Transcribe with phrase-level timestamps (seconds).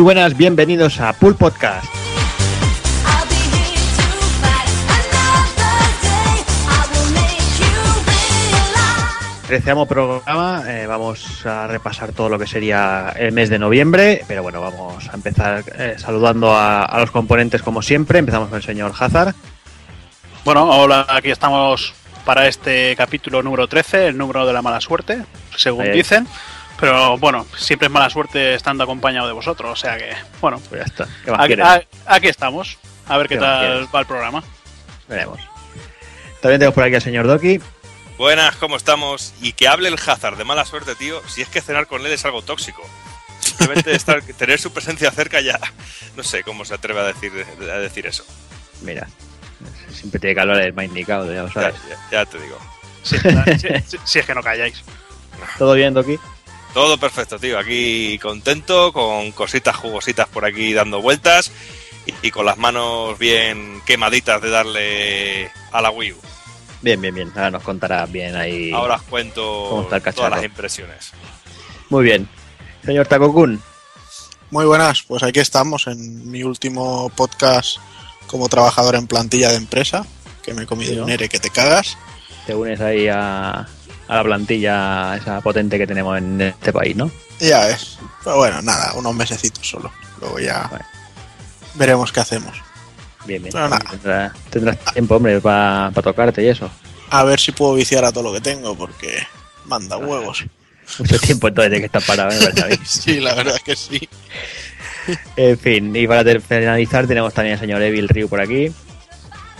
[0.00, 1.84] Muy buenas, bienvenidos a Pool Podcast.
[9.46, 14.42] Treceamo programa, eh, vamos a repasar todo lo que sería el mes de noviembre, pero
[14.42, 18.20] bueno, vamos a empezar eh, saludando a, a los componentes como siempre.
[18.20, 19.34] Empezamos con el señor Hazard.
[20.46, 21.92] Bueno, hola, aquí estamos
[22.24, 25.92] para este capítulo número 13, el número de la mala suerte, según Ahí.
[25.92, 26.26] dicen.
[26.80, 30.80] Pero bueno, siempre es mala suerte estando acompañado de vosotros, o sea que, bueno, Pues
[30.80, 31.08] ya está.
[31.24, 31.66] ¿Qué más aquí, quieres?
[31.66, 32.78] a- aquí estamos.
[33.06, 33.88] A ver qué, ¿Qué más tal quieres?
[33.94, 34.42] va el programa.
[35.08, 35.40] Veremos.
[36.40, 37.60] También tenemos por aquí al señor Doki.
[38.16, 39.34] Buenas, ¿cómo estamos?
[39.40, 41.20] Y que hable el Hazard de mala suerte, tío.
[41.28, 42.82] Si es que cenar con él es algo tóxico.
[43.40, 45.58] Simplemente estar, tener su presencia cerca ya.
[46.16, 48.24] No sé cómo se atreve a decir, a decir eso.
[48.82, 49.06] Mira,
[49.92, 51.74] siempre tiene que hablar el más indicado, ya lo Ya, sabes.
[51.88, 52.58] ya- ya te digo.
[53.02, 54.82] Si, si- si- si es que no calláis.
[55.58, 56.18] ¿Todo bien, Doki?
[56.74, 57.58] Todo perfecto, tío.
[57.58, 61.50] Aquí contento, con cositas jugositas por aquí dando vueltas
[62.06, 66.16] y, y con las manos bien quemaditas de darle a la Wii U.
[66.82, 67.28] Bien, bien, bien.
[67.34, 68.70] Ahora nos contará bien ahí.
[68.72, 71.12] Ahora os ¿Cómo cuento todas las impresiones.
[71.90, 72.28] Muy bien.
[72.84, 73.60] Señor Takokun.
[74.50, 77.76] Muy buenas, pues aquí estamos en mi último podcast
[78.26, 80.04] como trabajador en plantilla de empresa,
[80.42, 81.04] que me he comido Sí, ¿no?
[81.04, 81.96] un ERE que te cagas.
[82.46, 83.68] te unes ahí a,
[84.10, 87.08] a la plantilla esa potente que tenemos en este país, ¿no?
[87.38, 87.96] Ya ves.
[88.24, 89.92] Pero bueno, nada, unos mesecitos solo.
[90.20, 90.84] Luego ya Vale.
[91.74, 92.60] veremos qué hacemos.
[93.24, 93.52] Bien, bien.
[93.52, 93.84] Pero nada.
[93.88, 96.68] Tendrás, tendrás tiempo, hombre, para tocarte y eso.
[97.10, 99.24] A ver si puedo viciar a todo lo que tengo, porque
[99.66, 100.44] manda huevos.
[100.98, 102.78] Mucho tiempo entonces de que estás parado, ¿eh?
[102.84, 104.08] Sí, la verdad es que sí.
[105.36, 108.72] En fin, y para finalizar tenemos también al señor Evil Ryu por aquí.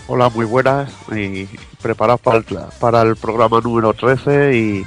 [0.07, 1.47] Hola, muy buenas y
[1.81, 2.45] preparados para el,
[2.79, 4.85] para el programa número 13 y,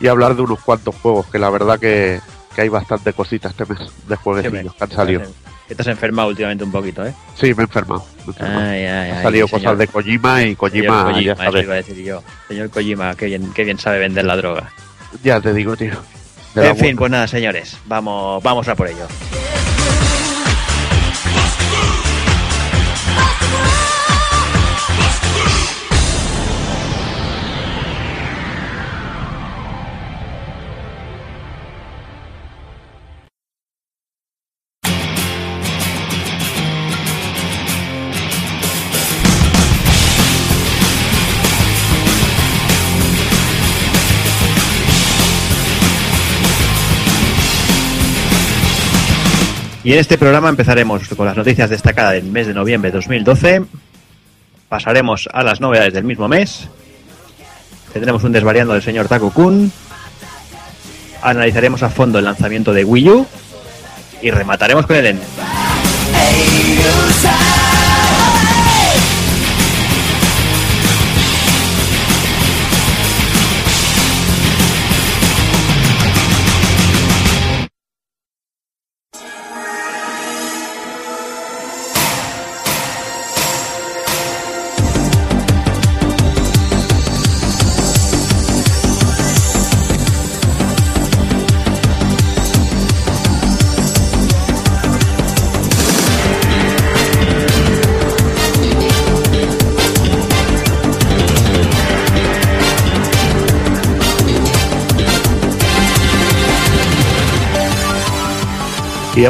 [0.00, 2.20] y hablar de unos cuantos juegos, que la verdad que,
[2.54, 5.22] que hay bastante cositas este mes de jueguecillos que han salido.
[5.78, 7.12] Has enfermado últimamente un poquito, ¿eh?
[7.34, 8.04] Sí, me he enfermado.
[8.18, 8.60] me he enfermado.
[8.60, 11.64] Ay, ay, Han ay, salido señor- cosas de Kojima y Kojima, Kojima, ya sabes.
[11.64, 12.22] iba a decir yo.
[12.46, 14.70] Señor Kojima, qué bien, qué bien sabe vender la droga.
[15.24, 15.92] Ya te digo, tío.
[16.54, 16.98] En fin, buena.
[16.98, 19.06] pues nada, señores, vamos, vamos a por ello.
[49.86, 53.62] Y en este programa empezaremos con las noticias destacadas del mes de noviembre de 2012.
[54.68, 56.66] Pasaremos a las novedades del mismo mes.
[57.92, 59.70] Tendremos un desvariando del señor Taku Kun.
[61.22, 63.26] Analizaremos a fondo el lanzamiento de Wii U.
[64.22, 65.20] Y remataremos con el N.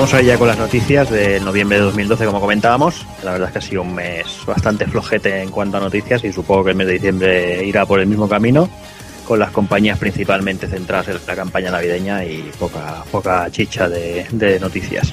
[0.07, 3.05] vamos a ya con las noticias de noviembre de 2012, como comentábamos.
[3.25, 6.33] La verdad es que ha sido un mes bastante flojete en cuanto a noticias y
[6.33, 8.69] supongo que el mes de diciembre irá por el mismo camino,
[9.27, 15.13] con las compañías principalmente centradas en la campaña navideña y poca, poca chicha de, noticias.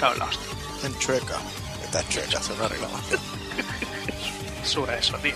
[0.00, 0.46] Cago en la hostia.
[0.84, 1.36] En Chueca.
[1.84, 3.20] Está en Chueca, hace una reclamación.
[4.60, 5.32] Basura eso, tío.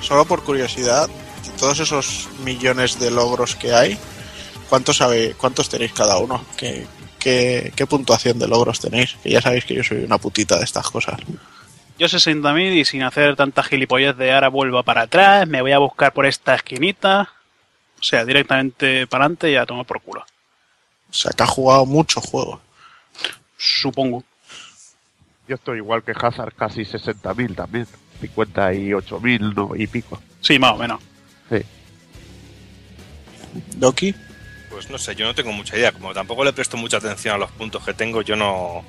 [0.00, 1.10] Solo por curiosidad,
[1.46, 3.98] de todos esos millones de logros que hay,
[4.68, 6.44] ¿cuántos, sabe, cuántos tenéis cada uno?
[6.56, 6.86] ¿Qué,
[7.18, 9.16] qué, qué puntuación de logros tenéis?
[9.22, 11.20] Que ya sabéis que yo soy una putita de estas cosas.
[11.98, 15.78] Yo 60.000 y sin hacer tanta gilipollez de ahora vuelvo para atrás, me voy a
[15.78, 17.30] buscar por esta esquinita.
[17.98, 20.24] O sea, directamente para adelante y a tomar por culo.
[21.08, 22.60] O sea, que ha jugado mucho juego.
[23.56, 24.22] Supongo.
[25.48, 27.86] Yo estoy igual que Hazard, casi 60.000 también.
[28.20, 30.20] 58.000 no, y pico.
[30.40, 31.00] Sí, más o menos.
[31.50, 31.62] Sí.
[33.76, 34.14] Doki,
[34.70, 35.92] Pues no sé, yo no tengo mucha idea.
[35.92, 38.84] Como tampoco le presto mucha atención a los puntos que tengo, yo no,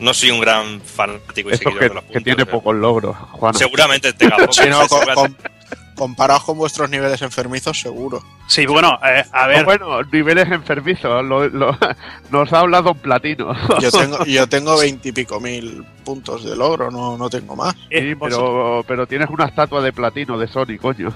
[0.00, 2.24] no soy un gran fanático y Eso seguidor que, de los que puntos.
[2.24, 2.46] tiene eh.
[2.46, 3.54] pocos logros, Juan.
[3.54, 4.56] Seguramente tenga pocos.
[4.56, 5.56] si no, sí, co- seguramente- com-
[5.96, 8.22] comparados con vuestros niveles enfermizos, seguro.
[8.48, 11.78] Sí, bueno, eh, a ver, Bueno, niveles enfermizos, lo- lo-
[12.30, 13.54] nos ha hablado Don Platino.
[13.80, 17.74] Yo tengo, yo tengo veintipico mil puntos de logro, no, no tengo más.
[17.88, 21.14] eh, Sí, pero, pero tienes una estatua de platino de Sony, coño.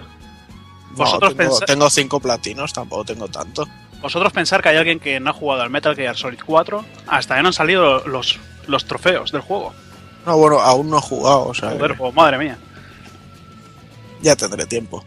[0.91, 3.67] No, Vosotros tengo, pensa- tengo cinco platinos, tampoco tengo tanto.
[4.01, 7.37] vosotros pensar que hay alguien que no ha jugado al Metal Gear Solid 4, hasta
[7.37, 9.73] que no han salido los, los trofeos del juego.
[10.27, 12.59] No, bueno, aún no he jugado, o sea, Joder, oh, madre mía.
[14.23, 15.05] ya tendré tiempo.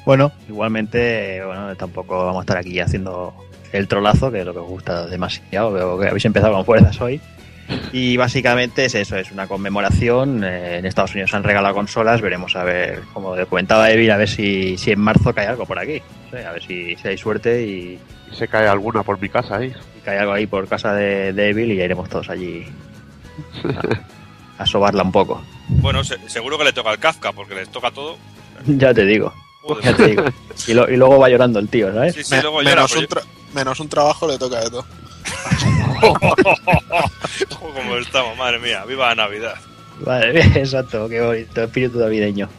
[0.06, 3.34] Bueno, igualmente, bueno, tampoco vamos a estar aquí haciendo
[3.72, 5.72] el trolazo, que es lo que os gusta demasiado.
[5.72, 7.22] Veo que habéis empezado con fuerzas hoy.
[7.94, 10.44] Y básicamente es eso, es una conmemoración.
[10.44, 14.30] eh, en Estados Unidos han regalado consolas, veremos a ver, como comentaba Evil, a ver
[14.30, 16.02] si, si en marzo cae algo por aquí.
[16.32, 18.00] No sé, a ver si, si hay suerte y,
[18.32, 19.74] Y se cae alguna por mi casa ahí.
[19.98, 22.66] y cae algo ahí por casa de, de Evil y ya iremos todos allí
[24.58, 25.42] a, a sobarla un poco.
[25.68, 28.18] Bueno, se- seguro que le toca al Kafka, porque les toca todo.
[28.66, 29.34] Ya te digo,
[29.84, 30.24] ya te digo.
[30.68, 32.14] Y, lo- y luego va llorando el tío, ¿sabes?
[32.14, 33.08] Sí, sí, luego llora, menos, un
[33.56, 34.86] menos un trabajo le toca de todo.
[37.60, 39.56] como estamos, madre mía, viva la Navidad.
[40.06, 42.50] Vale, bien, exacto, qué bonito, espíritu navideño.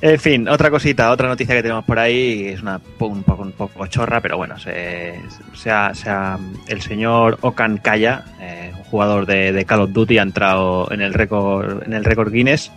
[0.00, 3.52] En fin, otra cosita, otra noticia que tenemos por ahí, es una un poco, un
[3.52, 5.14] poco chorra, pero bueno, se,
[5.54, 5.70] se
[6.66, 11.14] el señor Okan Kaya, eh, un jugador de, Call of Duty, ha entrado en el
[11.14, 12.72] récord en el récord Guinness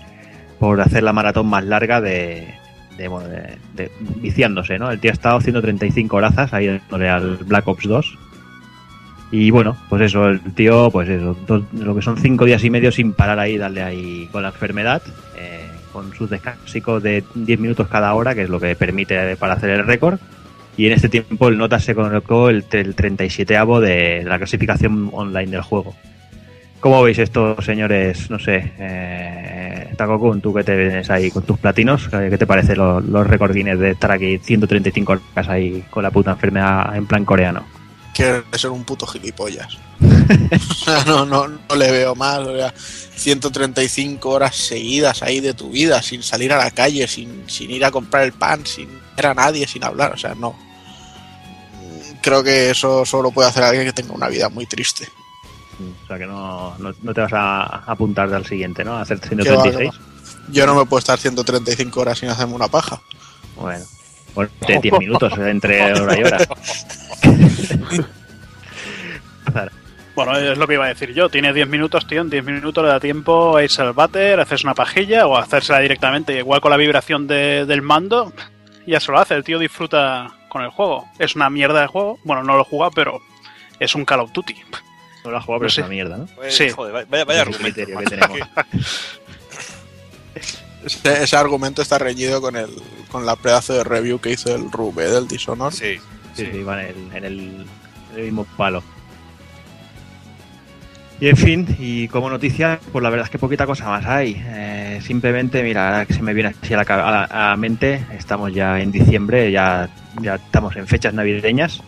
[0.59, 2.47] por hacer la maratón más larga de,
[2.95, 4.91] de, bueno, de- viciándose, ¿no?
[4.91, 8.17] El tío ha estado 135 horazas ahí dándole al Black Ops 2.
[9.37, 11.35] Y bueno, pues eso, el tío, pues eso,
[11.73, 15.01] lo que son cinco días y medio sin parar ahí, darle ahí con la enfermedad,
[15.37, 19.55] eh, con sus descansicos de 10 minutos cada hora, que es lo que permite para
[19.55, 20.19] hacer el récord.
[20.77, 25.51] Y en este tiempo el Nota se colocó el, el 37avo de, la clasificación online
[25.51, 25.93] del juego.
[26.79, 28.29] ¿Cómo veis esto, señores?
[28.29, 32.73] No sé, eh, Takokun, tú que te vienes ahí con tus platinos, ¿qué te parece
[32.73, 37.74] los, los de estar aquí 135 horas ahí con la puta enfermedad en plan coreano?
[38.15, 39.77] Quiere ser un puto gilipollas.
[40.01, 42.39] O sea, no, no, no le veo más.
[42.39, 42.73] O sea,
[43.15, 47.83] 135 horas seguidas ahí de tu vida, sin salir a la calle, sin, sin ir
[47.83, 50.13] a comprar el pan, sin ver a nadie, sin hablar.
[50.13, 50.55] O sea, no.
[52.21, 55.09] Creo que eso solo puede hacer alguien que tenga una vida muy triste.
[56.03, 58.93] O sea que no, no, no te vas a apuntar al siguiente, ¿no?
[58.93, 59.91] A hacer ¿Qué 136.
[60.49, 63.01] Yo no me puedo estar 135 horas sin hacerme una paja.
[63.57, 63.83] Bueno,
[64.35, 66.37] bueno, de 10 minutos entre hora y hora.
[70.15, 71.27] Bueno, es lo que iba a decir yo.
[71.29, 72.21] Tiene 10 minutos, tío.
[72.21, 75.79] En 10 minutos le da tiempo a irse al váter, hacerse una pajilla o hacérsela
[75.79, 76.37] directamente.
[76.37, 78.31] Igual con la vibración de- del mando,
[78.87, 79.33] ya se lo hace.
[79.35, 81.05] El tío disfruta con el juego.
[81.19, 82.17] Es una mierda de juego.
[82.23, 83.19] Bueno, no lo he jugado, pero
[83.79, 84.55] es un Call of Duty.
[85.25, 86.25] No lo has jugado, pero No es una mierda, ¿no?
[86.27, 86.69] Pues, Sí.
[86.69, 87.81] Joder, vaya, vaya Ese es el argumento.
[87.83, 88.39] criterio que tenemos.
[90.85, 92.69] Ese, ese argumento está reñido con el
[93.11, 95.73] con la pedazo de review que hizo el Rube del Dishonored.
[95.75, 95.97] Sí,
[96.33, 96.63] Sí, sí.
[96.63, 97.39] van en el, en el,
[98.13, 98.83] en el mismo palo.
[101.21, 104.35] Y en fin, y como noticia, pues la verdad es que poquita cosa más hay.
[104.47, 107.57] Eh, simplemente, mira, ahora que se me viene así a la, a la- a la
[107.57, 109.89] mente, estamos ya en diciembre, ya,
[110.21, 111.81] ya estamos en fechas navideñas.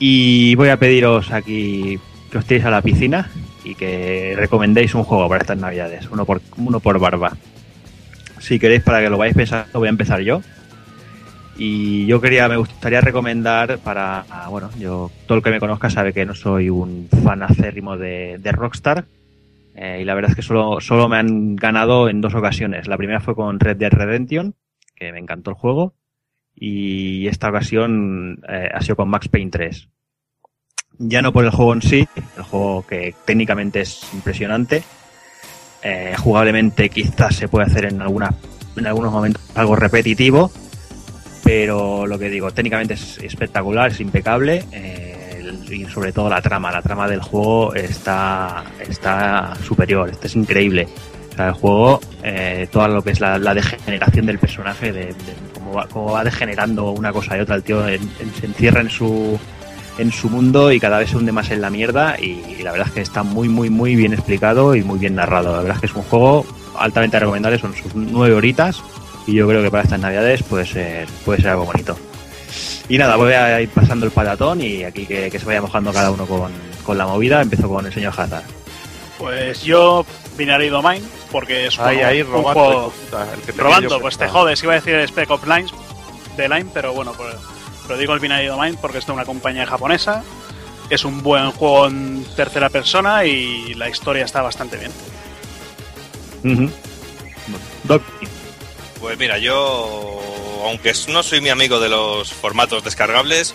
[0.00, 2.00] Y voy a pediros aquí
[2.32, 3.30] que os tiréis a la piscina
[3.62, 7.36] y que recomendéis un juego para estas navidades, uno por, uno por barba.
[8.40, 10.42] Si queréis, para que lo vayáis pensando, voy a empezar yo.
[11.56, 16.14] Y yo quería, me gustaría recomendar para, bueno, yo, todo el que me conozca sabe
[16.14, 19.04] que no soy un fan acérrimo de, de Rockstar.
[19.74, 22.88] Eh, y la verdad es que solo, solo me han ganado en dos ocasiones.
[22.88, 24.54] La primera fue con Red Dead Redemption,
[24.96, 25.94] que me encantó el juego.
[26.54, 29.88] Y esta ocasión eh, ha sido con Max Payne 3.
[30.98, 34.82] Ya no por el juego en sí, el juego que técnicamente es impresionante.
[35.82, 38.34] Eh, jugablemente quizás se puede hacer en, alguna,
[38.76, 40.50] en algunos momentos algo repetitivo,
[41.42, 46.70] pero lo que digo, técnicamente es espectacular, es impecable eh, y sobre todo la trama,
[46.70, 50.86] la trama del juego está, está superior, este es increíble.
[51.30, 55.14] O sea, el juego, eh, todo lo que es la, degeneración del personaje, de,
[55.54, 59.38] cómo, va, cómo va degenerando una cosa y otra, el tío se encierra en su
[60.00, 62.72] en su mundo y cada vez se hunde más en la mierda y, y la
[62.72, 65.52] verdad es que está muy muy muy bien explicado y muy bien narrado.
[65.52, 66.46] La verdad es que es un juego
[66.78, 68.82] altamente recomendable, son sus nueve horitas
[69.26, 71.96] y yo creo que para estas navidades puede ser, puede ser algo bonito.
[72.88, 75.92] Y nada, voy a ir pasando el patatón y aquí que, que se vaya mojando
[75.92, 76.50] cada uno con,
[76.82, 77.40] con la movida.
[77.40, 78.42] Empiezo con el señor Hazard.
[79.18, 80.04] Pues yo
[80.36, 82.52] Binary Domain, porque es un, Ahí, ahí, un robando.
[82.64, 84.42] juego- cositas, el que tenía robando, pues te pensado.
[84.44, 85.70] jodes, iba a decir el Spec Ops Lines
[86.36, 87.34] de Line, pero bueno, pues,
[87.90, 90.22] pero digo el Binary Domain porque es de una compañía japonesa.
[90.90, 94.92] Es un buen juego en tercera persona y la historia está bastante bien.
[96.44, 96.70] Ujú.
[97.82, 98.04] Doc,
[99.00, 100.20] Pues mira, yo,
[100.66, 103.54] aunque no soy mi amigo de los formatos descargables,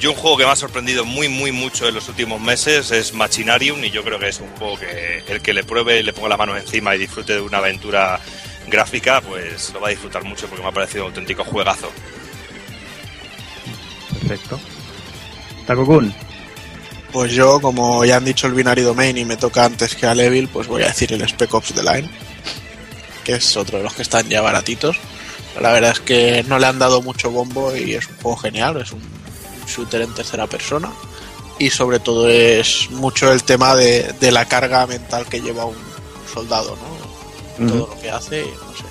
[0.00, 3.14] yo un juego que me ha sorprendido muy, muy mucho en los últimos meses es
[3.14, 6.12] Machinarium y yo creo que es un juego que el que le pruebe y le
[6.12, 8.18] ponga la mano encima y disfrute de una aventura
[8.66, 11.92] gráfica, pues lo va a disfrutar mucho porque me ha parecido un auténtico juegazo.
[14.28, 14.60] Perfecto.
[15.66, 16.14] Takokun,
[17.12, 20.12] Pues yo, como ya han dicho el Binary Domain y me toca antes que a
[20.12, 22.10] Evil, pues voy a decir el Spec Ops The Line,
[23.24, 24.96] que es otro de los que están ya baratitos.
[25.60, 28.80] La verdad es que no le han dado mucho bombo y es un juego genial,
[28.80, 29.02] es un
[29.66, 30.90] shooter en tercera persona.
[31.58, 35.76] Y sobre todo es mucho el tema de, de la carga mental que lleva un
[36.32, 37.66] soldado, ¿no?
[37.68, 38.84] Todo lo que hace, y no sé.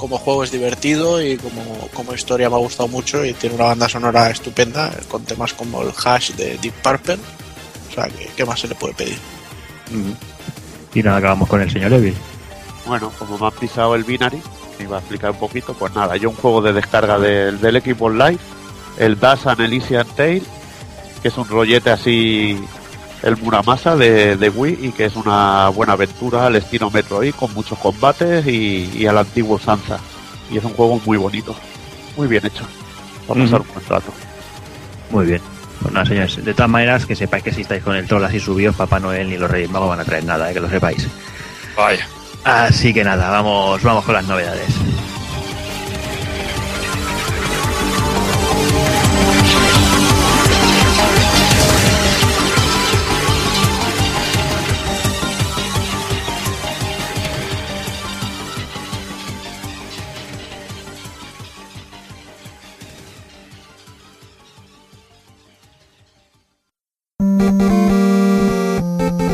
[0.00, 3.66] Como juego es divertido y como, como historia me ha gustado mucho y tiene una
[3.66, 7.18] banda sonora estupenda con temas como el hash de Deep Purple.
[7.90, 9.18] O sea, ¿qué, qué más se le puede pedir?
[10.94, 12.14] Y nada, acabamos con el señor Evil.
[12.86, 14.40] Bueno, como me han pisado el Binary,
[14.78, 17.76] me iba a explicar un poquito, pues nada, yo un juego de descarga del, del
[17.76, 18.38] equipo Live,
[18.96, 20.42] el Das and Elysian Tale,
[21.20, 22.58] que es un rollete así,
[23.22, 27.52] el Muramasa de, de Wii, y que es una buena aventura al estilo Metroid, con
[27.54, 29.98] muchos combates y, y al antiguo Sansa.
[30.50, 31.54] Y es un juego muy bonito,
[32.16, 32.64] muy bien hecho,
[33.26, 34.12] para pasar un buen rato.
[35.10, 35.40] Muy bien.
[35.80, 38.38] Pues nada, señores, de todas maneras, que sepáis que si estáis con el troll así
[38.38, 41.06] subido, Papá Noel ni los Reyes Magos van a traer nada, eh, que lo sepáis.
[41.76, 42.06] Vaya.
[42.44, 44.68] Así que nada, vamos, vamos con las novedades.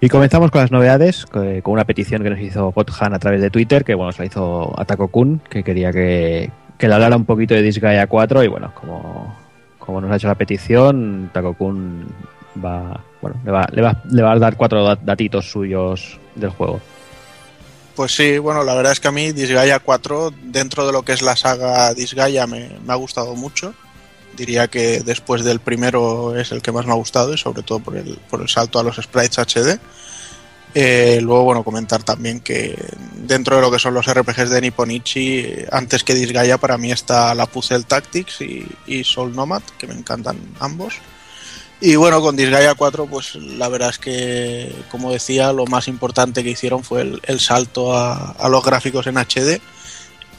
[0.00, 3.50] Y comenzamos con las novedades, con una petición que nos hizo Godhan a través de
[3.50, 7.24] Twitter, que bueno, se la hizo Ataco Kun, que quería que, que le hablara un
[7.24, 9.36] poquito de Disgaea 4, y bueno, como,
[9.78, 12.06] como nos ha hecho la petición, Taco Kun
[12.64, 16.50] va, bueno, le va, le va, le va a dar cuatro dat- datitos suyos del
[16.50, 16.80] juego.
[17.96, 21.12] Pues sí, bueno, la verdad es que a mí Disgaea 4, dentro de lo que
[21.14, 23.74] es la saga Disgaea, me ha gustado mucho.
[24.38, 27.80] Diría que después del primero es el que más me ha gustado y sobre todo
[27.80, 29.80] por el, por el salto a los sprites HD.
[30.74, 32.78] Eh, luego, bueno, comentar también que
[33.16, 37.34] dentro de lo que son los RPGs de Nipponichi, antes que Disgaea para mí está
[37.34, 40.94] la Puzzle Tactics y, Soul Nomad, que me encantan ambos.
[41.80, 46.44] Y bueno, con Disgaea 4, pues la verdad es que, como decía, lo más importante
[46.44, 49.60] que hicieron fue el, el salto a los gráficos en HD.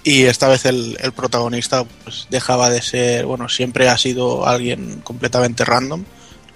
[0.03, 5.01] Y esta vez el, el protagonista pues dejaba de ser, bueno, siempre ha sido alguien
[5.03, 6.03] completamente random.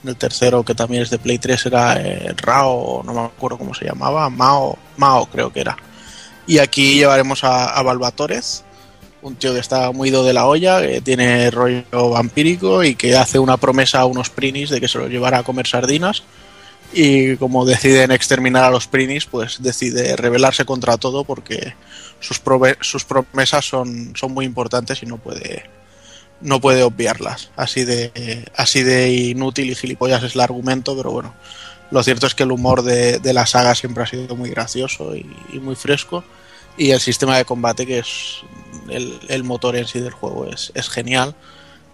[0.05, 3.73] El tercero, que también es de Play 3, era eh, Rao, no me acuerdo cómo
[3.73, 5.77] se llamaba, Mao, Mao creo que era.
[6.45, 7.83] Y aquí llevaremos a, a
[9.23, 13.39] un tío que está muy de la olla, que tiene rollo vampírico y que hace
[13.39, 16.23] una promesa a unos prinis de que se los llevará a comer sardinas.
[16.91, 21.73] Y como deciden exterminar a los prinis, pues decide rebelarse contra todo porque
[22.24, 25.70] sus, promesas son, son muy importantes y no puede,
[26.42, 27.51] no puede obviarlas.
[27.56, 31.34] Así de, así de inútil y gilipollas es el argumento, pero bueno.
[31.92, 35.15] Lo cierto es que el humor de, de la saga siempre ha sido muy gracioso
[35.15, 36.24] y, y muy fresco.
[36.77, 38.38] Y el sistema de combate, que es
[38.89, 41.36] el, el motor en sí del juego, es, es genial.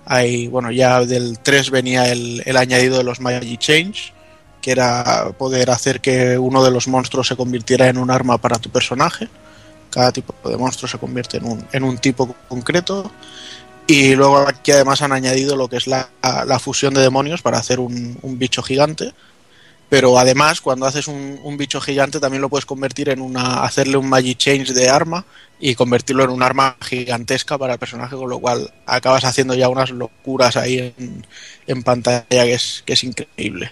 [0.05, 4.13] Hay, bueno, ya del 3 venía el, el añadido de los Magic Change,
[4.61, 8.57] que era poder hacer que uno de los monstruos se convirtiera en un arma para
[8.57, 9.27] tu personaje.
[9.89, 13.11] Cada tipo de monstruo se convierte en un, en un tipo concreto.
[13.87, 16.09] Y luego aquí además han añadido lo que es la,
[16.45, 19.13] la fusión de demonios para hacer un, un bicho gigante.
[19.89, 23.63] Pero además, cuando haces un, un bicho gigante, también lo puedes convertir en una.
[23.63, 25.25] hacerle un magic change de arma
[25.59, 29.67] y convertirlo en un arma gigantesca para el personaje, con lo cual acabas haciendo ya
[29.67, 31.25] unas locuras ahí en,
[31.65, 33.71] en pantalla que es, que es increíble.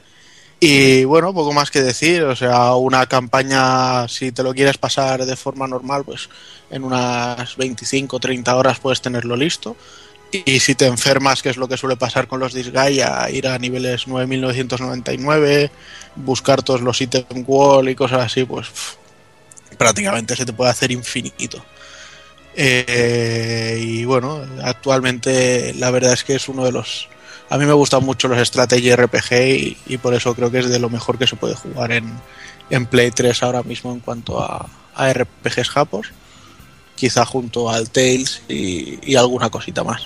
[0.60, 5.26] Y bueno, poco más que decir, o sea, una campaña, si te lo quieres pasar
[5.26, 6.30] de forma normal, pues
[6.72, 9.76] en unas 25 o 30 horas puedes tenerlo listo.
[10.32, 13.58] Y si te enfermas, que es lo que suele pasar con los Disgaea, ir a
[13.60, 15.72] niveles 9999,
[16.16, 18.68] buscar todos los ítems wall y cosas así, pues
[19.78, 21.64] prácticamente se te puede hacer infinito.
[22.56, 27.08] Eh, y bueno, actualmente la verdad es que es uno de los...
[27.50, 30.80] A mí me gustan mucho los strategy RPG y, por eso creo que es de
[30.80, 32.12] lo mejor que se puede jugar en,
[32.70, 36.12] en Play 3 ahora mismo en cuanto a, a RPGs japos.
[36.96, 40.04] Quizá junto al Tales y, y alguna cosita más.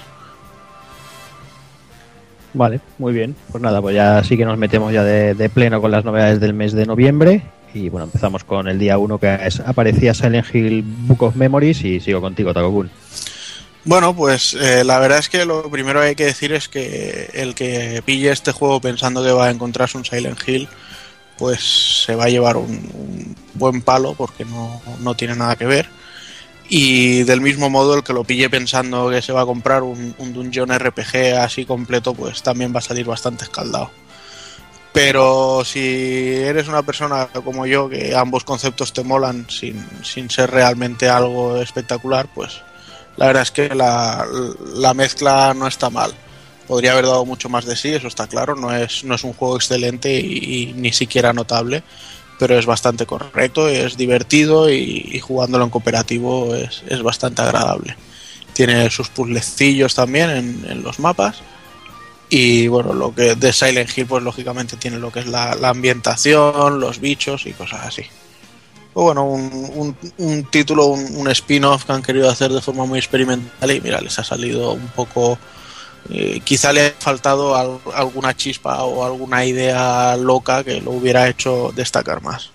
[2.54, 3.36] Vale, muy bien.
[3.52, 6.40] Pues nada, pues ya sí que nos metemos ya de, de pleno con las novedades
[6.42, 7.44] del mes de noviembre.
[7.74, 11.82] Y bueno, empezamos con el día 1 que es- aparecía Silent Hill Book of Memories
[11.86, 12.92] y sigo contigo, Takokun.
[13.84, 17.32] Bueno, pues eh, la verdad es que lo primero que hay que decir es que
[17.34, 20.70] el que pille este juego pensando que va a encontrarse un Silent Hill,
[21.38, 25.90] pues se va a llevar un, buen palo porque no, no tiene nada que ver.
[26.70, 30.16] Y del mismo modo, el que lo pille pensando que se va a comprar un,
[30.20, 33.92] un Dungeon RPG así completo, pues también va a salir bastante escaldado.
[34.94, 40.52] Pero si eres una persona como yo, que ambos conceptos te molan sin, sin ser
[40.52, 42.62] realmente algo espectacular, pues
[43.22, 44.26] la verdad es que la,
[44.74, 46.12] la mezcla no está mal.
[46.66, 48.56] Podría haber dado mucho más de sí, eso está claro.
[48.56, 51.84] No es, no es un juego excelente y, ni siquiera notable,
[52.40, 57.96] pero es bastante correcto, es divertido y, jugándolo en cooperativo es, es bastante agradable.
[58.54, 61.44] Tiene sus puzzlecillos también en, en los mapas.
[62.28, 66.80] Y bueno, lo que de Silent Hill, pues lógicamente tiene lo que es la ambientación,
[66.80, 68.02] los bichos y cosas así.
[68.94, 72.86] Pues bueno, un, un- un título, un, un spin-off que han querido hacer de forma
[72.86, 75.38] muy experimental y mira, les ha salido un poco...
[76.10, 81.28] eh, quizá le ha faltado al- alguna chispa o alguna idea loca que lo hubiera
[81.30, 82.52] hecho destacar más.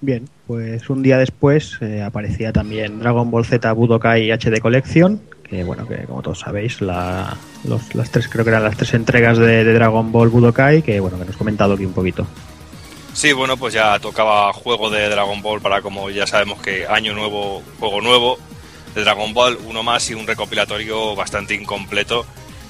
[0.00, 5.62] Bien, pues un día después eh, aparecía también Dragon Ball Z Budokai HD Collection, que
[5.62, 9.36] bueno, que como todos sabéis, la, los- las tres, creo que eran las tres entregas
[9.36, 12.26] de, Dragon Ball Budokai, que bueno, que nos comentado aquí un poquito.
[13.12, 17.12] Sí, bueno, pues ya tocaba juego de Dragon Ball para como ya sabemos que año
[17.12, 18.38] nuevo, juego nuevo
[18.94, 22.24] de Dragon Ball, uno más y un recopilatorio bastante incompleto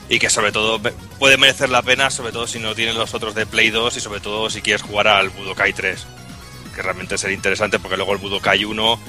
[0.09, 0.81] y que sobre todo
[1.19, 4.01] puede merecer la pena, sobre todo si no tienes los otros de Play 2 y
[4.01, 6.07] sobre todo si quieres jugar al Budokai 3,
[6.75, 9.01] que realmente sería interesante porque luego el Budokai 1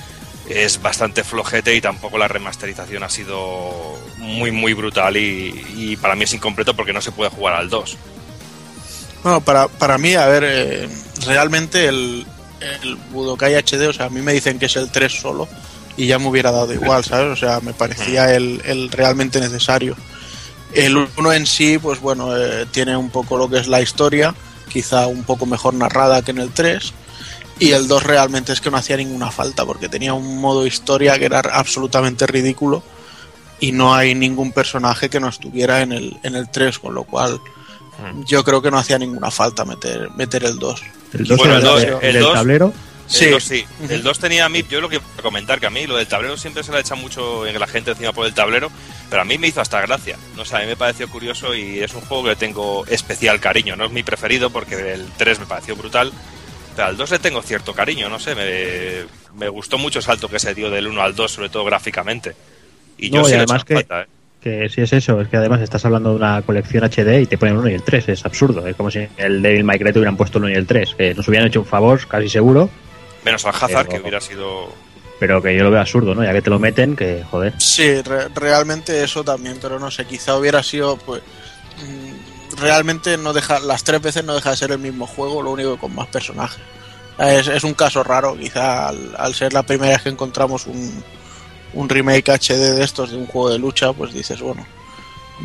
[0.49, 6.15] es bastante flojete y tampoco la remasterización ha sido muy muy brutal y, y para
[6.15, 7.97] mí es incompleto porque no se puede jugar al 2.
[9.23, 10.89] Bueno, para, para mí, a ver, eh,
[11.25, 12.25] realmente el,
[12.81, 15.47] el Budokai HD, o sea, a mí me dicen que es el 3 solo
[15.97, 17.27] y ya me hubiera dado igual, ¿sabes?
[17.27, 19.95] O sea, me parecía el, el realmente necesario.
[20.73, 24.33] El 1 en sí, pues bueno, eh, tiene un poco lo que es la historia,
[24.69, 26.93] quizá un poco mejor narrada que en el 3.
[27.59, 31.19] Y el 2 realmente es que no hacía ninguna falta, porque tenía un modo historia
[31.19, 32.81] que era absolutamente ridículo
[33.59, 37.03] y no hay ningún personaje que no estuviera en el, en el 3, con lo
[37.03, 37.39] cual
[38.25, 40.81] yo creo que no hacía ninguna falta meter, meter el 2.
[41.13, 42.73] El 2 Bueno, el dos- el dos- tablero.
[43.07, 43.25] Sí.
[43.25, 43.65] El 2 sí.
[43.89, 46.07] El 2 tenía a mí, yo lo que quiero comentar, que a mí lo del
[46.07, 48.71] tablero siempre se le echa mucho en la gente encima por el tablero,
[49.09, 50.17] pero a mí me hizo hasta gracia.
[50.37, 53.41] No sé, a mí me pareció curioso y es un juego que le tengo especial
[53.41, 53.75] cariño.
[53.75, 56.11] No es mi preferido porque el 3 me pareció brutal,
[56.73, 59.05] Pero al 2 le tengo cierto cariño, no sé, me,
[59.37, 62.33] me gustó mucho el salto que se dio del 1 al 2, sobre todo gráficamente.
[62.97, 64.07] Y yo No, sí y le además echo que- falta, ¿eh?
[64.41, 67.37] Que si es eso, es que además estás hablando de una colección HD y te
[67.37, 68.65] ponen el 1 y el 3, es absurdo.
[68.65, 70.95] Es como si el Devil May Cry te hubieran puesto el 1 y el 3,
[70.95, 72.69] que nos hubieran hecho un favor, casi seguro,
[73.23, 74.73] Menos al Hazard, Pero- que hubiera sido...
[75.19, 76.23] pero que yo lo veo absurdo, ¿no?
[76.23, 77.53] Ya que te lo meten, que joder.
[77.59, 81.21] Sí, re- realmente eso también, pero no sé, quizá hubiera sido, pues,
[81.77, 85.51] mm, realmente no deja, las tres veces no deja de ser el mismo juego, lo
[85.51, 86.63] único que con más personajes.
[87.19, 91.03] Es, es un caso raro, quizá al, al ser la primera vez que encontramos un,
[91.73, 94.65] un remake HD de estos de un juego de lucha, pues dices, bueno,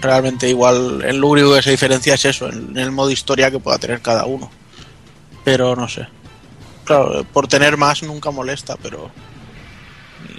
[0.01, 3.79] realmente igual, el único que se diferencia es eso, en el modo historia que pueda
[3.79, 4.51] tener cada uno.
[5.45, 6.09] Pero no sé.
[6.85, 9.11] Claro, por tener más nunca molesta, pero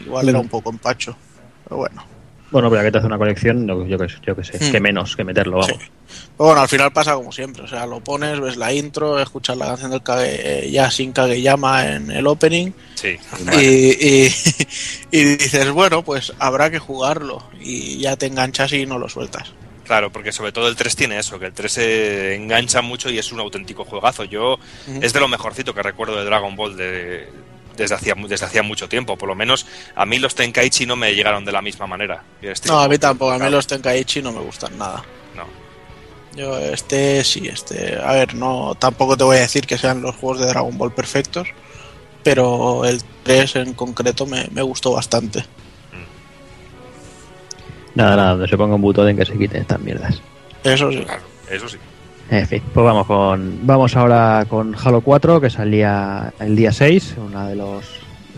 [0.06, 1.16] igual era un poco empacho.
[1.64, 2.17] Pero bueno.
[2.50, 4.72] Bueno, pero ya que te hace una colección, no, yo que, yo que sé, Hmm.
[4.72, 5.78] que menos que meterlo, vamos.
[5.80, 5.90] Sí.
[6.38, 9.66] Bueno, al final pasa como siempre, o sea, lo pones, ves la intro, escuchas la
[9.68, 13.18] canción del Kage, eh, Yasin Kageyama en el opening Sí,
[13.60, 14.34] y, y,
[15.12, 19.52] y dices, bueno, pues habrá que jugarlo y ya te enganchas y no lo sueltas.
[19.86, 23.18] claro, porque sobre todo el 3 tiene eso, que el 3 se engancha mucho y
[23.18, 24.24] es un auténtico juegazo.
[24.24, 24.58] Yo
[25.02, 27.28] es de lo mejorcito que recuerdo de Dragon Ball de,
[27.78, 29.18] desde, hacía, desde hacía mucho tiempo.
[29.18, 32.24] Por lo menos a mí los Tenkaichi no me llegaron de la misma manera.
[32.42, 35.04] Este No, a mí tampoco, a mí los Tenkaichi no me gustan nada.
[35.36, 35.46] No.
[36.36, 40.16] Yo este sí, este, a ver, no tampoco te voy a decir que sean los
[40.16, 41.48] juegos de Dragon Ball perfectos,
[42.24, 45.46] pero el 3 en concreto me, me gustó bastante.
[47.96, 50.22] Nada, nada, donde se ponga un botón en que se quiten estas mierdas.
[50.64, 51.00] Eso sí.
[51.00, 51.78] Claro, eso sí.
[52.30, 57.16] En fin, pues vamos con vamos ahora con Halo 4 que salía el día 6,
[57.18, 57.86] uno de los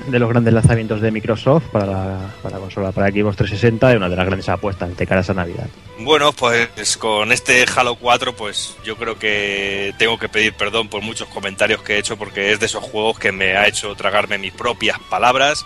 [0.08, 3.96] de los grandes lanzamientos de Microsoft para la, para la consola para Xbox 360 y
[3.98, 5.68] una de las grandes apuestas de cara a Navidad.
[6.00, 11.02] Bueno, pues con este Halo 4, pues yo creo que tengo que pedir perdón por
[11.02, 14.38] muchos comentarios que he hecho, porque es de esos juegos que me ha hecho tragarme
[14.38, 15.66] mis propias palabras,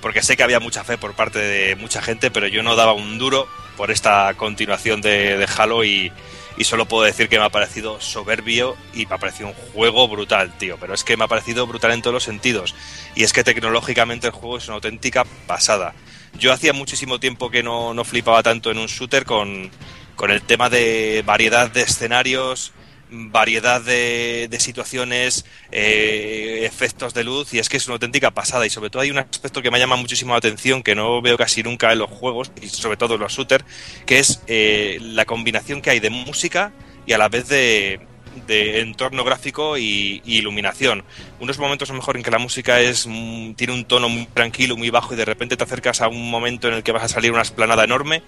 [0.00, 2.92] porque sé que había mucha fe por parte de mucha gente, pero yo no daba
[2.92, 6.12] un duro por esta continuación de Halo y,
[6.56, 10.08] y solo puedo decir que me ha parecido soberbio y me ha parecido un juego
[10.08, 10.76] brutal, tío.
[10.78, 12.74] Pero es que me ha parecido brutal en todos los sentidos.
[13.14, 15.94] Y es que tecnológicamente el juego es una auténtica pasada.
[16.38, 19.70] Yo hacía muchísimo tiempo que no, no flipaba tanto en un shooter con,
[20.16, 22.72] con el tema de variedad de escenarios,
[23.12, 28.66] variedad de, de situaciones, eh, efectos de luz, y es que es una auténtica pasada.
[28.66, 31.36] Y sobre todo hay un aspecto que me llama muchísimo la atención, que no veo
[31.36, 33.64] casi nunca en los juegos, y sobre todo en los shooters,
[34.06, 36.72] que es eh, la combinación que hay de música
[37.06, 38.00] y a la vez de,
[38.46, 41.04] de entorno gráfico y, iluminación.
[41.40, 44.26] Unos momentos a lo mejor en que la música es mm, tiene un tono muy
[44.26, 47.04] tranquilo, muy bajo, y de repente te acercas a un momento en el que vas
[47.04, 48.22] a salir una esplanada enorme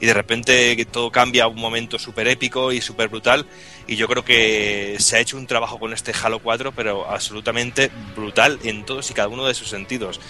[0.00, 3.46] y de repente todo cambia a un momento súper épico y súper brutal.
[3.86, 7.90] Y yo creo que se ha hecho un trabajo con este Halo 4, pero absolutamente
[8.16, 10.20] brutal en todos y cada uno de sus sentidos.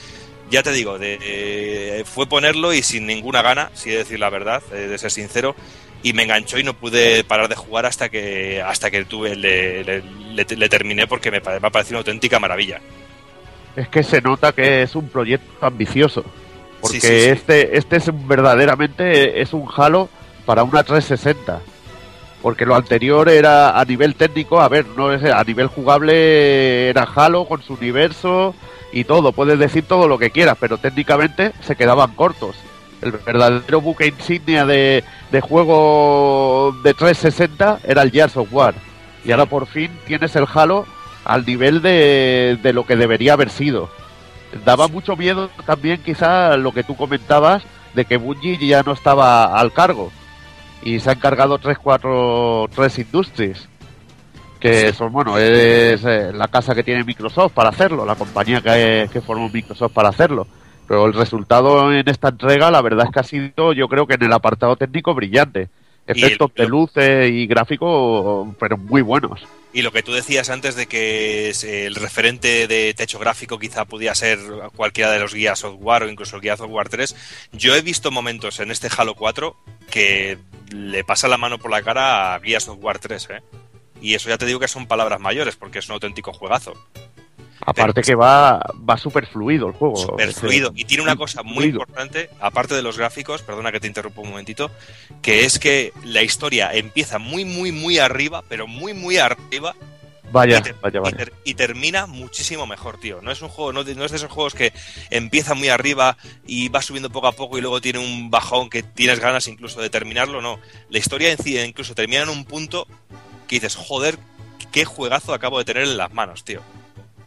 [0.51, 4.19] Ya te digo, de- eh, fue ponerlo y sin ninguna gana, si he de decir
[4.19, 5.55] la verdad, eh, de ser sincero,
[6.03, 9.85] y me enganchó y no pude parar de jugar hasta que hasta que tuve le,
[9.85, 12.81] le- terminé porque me, me ha parecido una auténtica maravilla.
[13.77, 16.25] Es que se nota que es un proyecto ambicioso.
[16.81, 17.29] Porque Sí, sí, sí.
[17.31, 20.09] este este es verdaderamente es un Halo
[20.47, 21.61] para una 360.
[22.43, 27.03] Porque lo anterior era a nivel técnico, a ver, no es a nivel jugable era
[27.15, 28.55] Halo con su universo
[28.93, 32.57] y todo, puedes decir todo lo que quieras, pero técnicamente se quedaban cortos.
[33.03, 38.75] El verdadero buque insignia de, de juego de 360 era el Gears of War.
[39.25, 40.87] Y ahora por fin tienes el Halo
[41.25, 43.91] al nivel de, de lo que debería haber sido.
[44.65, 47.63] Daba mucho miedo también quizá lo que tú comentabas
[47.95, 50.11] de que Bungie ya no estaba al cargo
[50.83, 53.69] y se han cargado 3, 4, 3 Industries
[54.59, 59.09] que son, bueno, es eh, la casa que tiene Microsoft para hacerlo, la compañía que,
[59.11, 60.47] que formó Microsoft para hacerlo.
[60.87, 64.15] Pero el resultado en esta entrega, la verdad es que ha sido, yo creo que
[64.15, 65.71] en el apartado técnico brillante.
[66.07, 69.41] Efectos el- de luces y gráficos, pero muy buenos.
[69.73, 73.85] Y lo que tú decías antes de que eh, el referente de techo gráfico quizá
[73.85, 74.39] podía ser
[74.75, 77.15] cualquiera de los guías software o incluso el guía software 3,
[77.53, 79.57] yo he visto momentos en este Halo 4
[79.91, 80.39] que
[80.71, 83.43] le pasa la mano por la cara a guía software 3, ¿eh?
[84.03, 86.75] Y eso ya te digo que son palabras mayores porque es un auténtico juegazo.
[87.67, 90.19] Aparte que va, va súper fluido el juego.
[90.19, 90.73] Eh, fluido.
[90.75, 91.81] Y tiene una cosa muy fluido.
[91.81, 94.71] importante, aparte de los gráficos, perdona que te interrumpa un momentito,
[95.23, 99.75] que es que la historia empieza muy, muy, muy arriba, pero muy, muy arriba,
[100.33, 101.17] Vaya, y, ter- vaya, y vaya.
[101.17, 103.21] ter- y termina muchísimo mejor, tío.
[103.21, 104.73] No es un juego, no, de- no es de esos juegos que
[105.11, 108.83] empieza muy arriba y va subiendo poco a poco y luego tiene un bajón que
[108.85, 110.61] tienes ganas incluso de terminarlo, no.
[110.89, 112.87] La historia en sí incluso termina en un punto
[113.49, 114.19] que dices, joder,
[114.71, 116.63] qué juegazo acabo de tener en las manos, tío.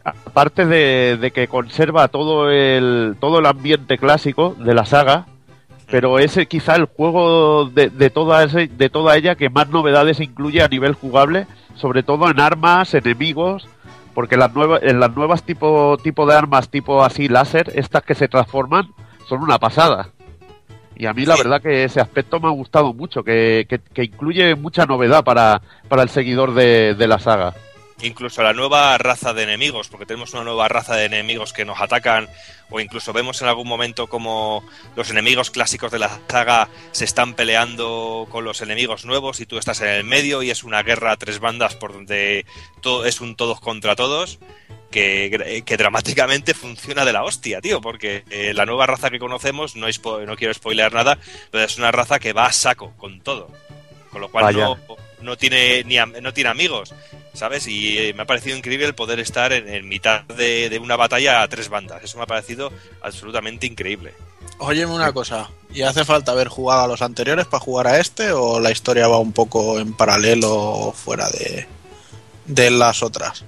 [0.04, 5.26] Aparte de, de que conserva todo el, todo el ambiente clásico de la saga,
[5.90, 9.68] pero es eh, quizá el juego de, de, toda ese- de toda ella que más
[9.70, 13.66] novedades incluye a nivel jugable, sobre todo en armas, enemigos,
[14.14, 18.14] porque las nuevas, en las nuevas tipo, tipo de armas, tipo así láser, estas que
[18.14, 18.88] se transforman,
[19.28, 20.10] son una pasada.
[20.96, 24.04] Y a mí la verdad que ese aspecto me ha gustado mucho, que, que- que
[24.04, 27.52] incluye mucha novedad para, para el seguidor de, de la saga.
[28.02, 31.80] Incluso la nueva raza de enemigos, porque tenemos una nueva raza de enemigos que nos
[31.80, 32.28] atacan,
[32.70, 34.64] o incluso vemos en algún momento como
[34.96, 39.58] los enemigos clásicos de la saga se están peleando con los enemigos nuevos y tú
[39.58, 42.46] estás en el medio y es una guerra a tres bandas por donde
[42.80, 44.38] todo es un todos contra todos.
[44.90, 49.74] Que, que dramáticamente funciona de la hostia, tío, porque eh, la nueva raza que conocemos,
[49.74, 51.18] no, no quiero spoilear nada,
[51.50, 53.50] pero es una raza que va a saco con todo.
[54.12, 54.66] Con lo cual Vaya.
[54.66, 54.78] no,
[55.24, 56.94] no tiene ni no tiene amigos,
[57.32, 57.66] ¿sabes?
[57.66, 60.96] Y eh, me ha parecido increíble el poder estar en, en mitad de, de una
[60.96, 62.02] batalla a tres bandas.
[62.04, 64.14] Eso me ha parecido absolutamente increíble.
[64.58, 68.30] Óyeme una cosa, ¿y hace falta haber jugado a los anteriores para jugar a este
[68.30, 71.66] o la historia va un poco en paralelo o fuera de,
[72.46, 73.44] de las otras?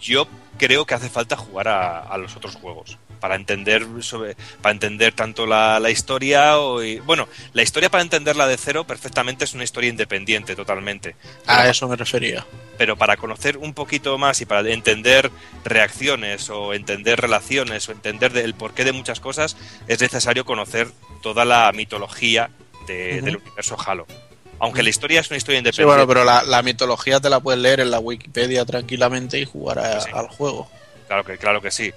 [0.00, 0.26] Yo
[0.58, 5.14] creo que hace falta jugar a, a los otros juegos para entender sobre para entender
[5.14, 9.54] tanto la, la historia o y- bueno la historia para entenderla de cero perfectamente es
[9.54, 12.44] una historia independiente totalmente A eso me refería.
[12.76, 15.30] pero para conocer un poquito más y para entender
[15.64, 19.56] reacciones o entender relaciones o entender de- el porqué de muchas cosas,
[19.88, 20.88] es necesario conocer
[21.22, 22.50] toda la mitología
[22.86, 24.06] de- del universo Halo.
[24.58, 25.86] Aunque la historia es una historia Sí, independiente.
[25.96, 29.78] bueno, pero la, la mitología te la puedes leer en la Wikipedia tranquilamente y jugar
[29.78, 30.10] a- Sí.
[30.12, 30.68] al juego.
[31.06, 31.90] Claro que, claro que sí.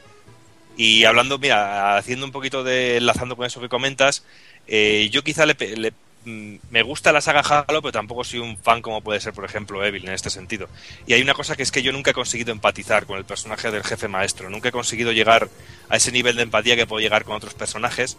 [0.78, 4.26] Y hablando, mira, haciendo un poquito de enlazando con eso que comentas,
[4.68, 5.94] eh, yo quizá le, le-
[6.26, 9.44] mm, me gusta la saga Halo, pero tampoco soy un fan como puede ser, por
[9.46, 10.70] ejemplo, Evil en este sentido.
[11.08, 13.72] Y hay una cosa que es que yo nunca he conseguido empatizar con el personaje
[13.72, 15.50] del jefe maestro, nunca he conseguido llegar
[15.90, 18.18] a ese nivel de empatía que puedo llegar con otros personajes.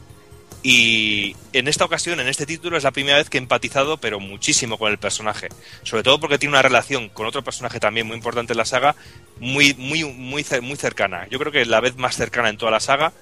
[0.62, 4.18] Y en esta ocasión, en este título, es la primera vez que he empatizado, pero
[4.18, 5.48] muchísimo con el personaje.
[5.84, 8.96] Sobre todo porque tiene una relación con otro personaje también muy importante en la saga,
[9.38, 11.26] muy, muy, muy, muy cercana.
[11.30, 13.12] Yo creo que la vez más cercana en toda la saga.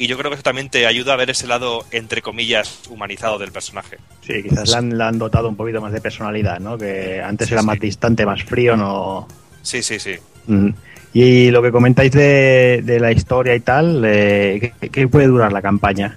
[0.00, 3.36] Y yo creo que eso también te ayuda a ver ese lado, entre comillas, humanizado
[3.36, 3.98] del personaje.
[4.24, 6.78] Sí, quizás le han, le han dotado un poquito más de personalidad, ¿no?
[6.78, 7.66] Que antes Sí, era sí.
[7.66, 9.26] más distante, más frío, no.
[9.60, 10.14] Sí, sí, sí.
[10.46, 10.68] Mm.
[11.14, 15.52] Y lo que comentáis de, de la historia y tal, eh, ¿qué, qué puede durar
[15.52, 16.16] la campaña?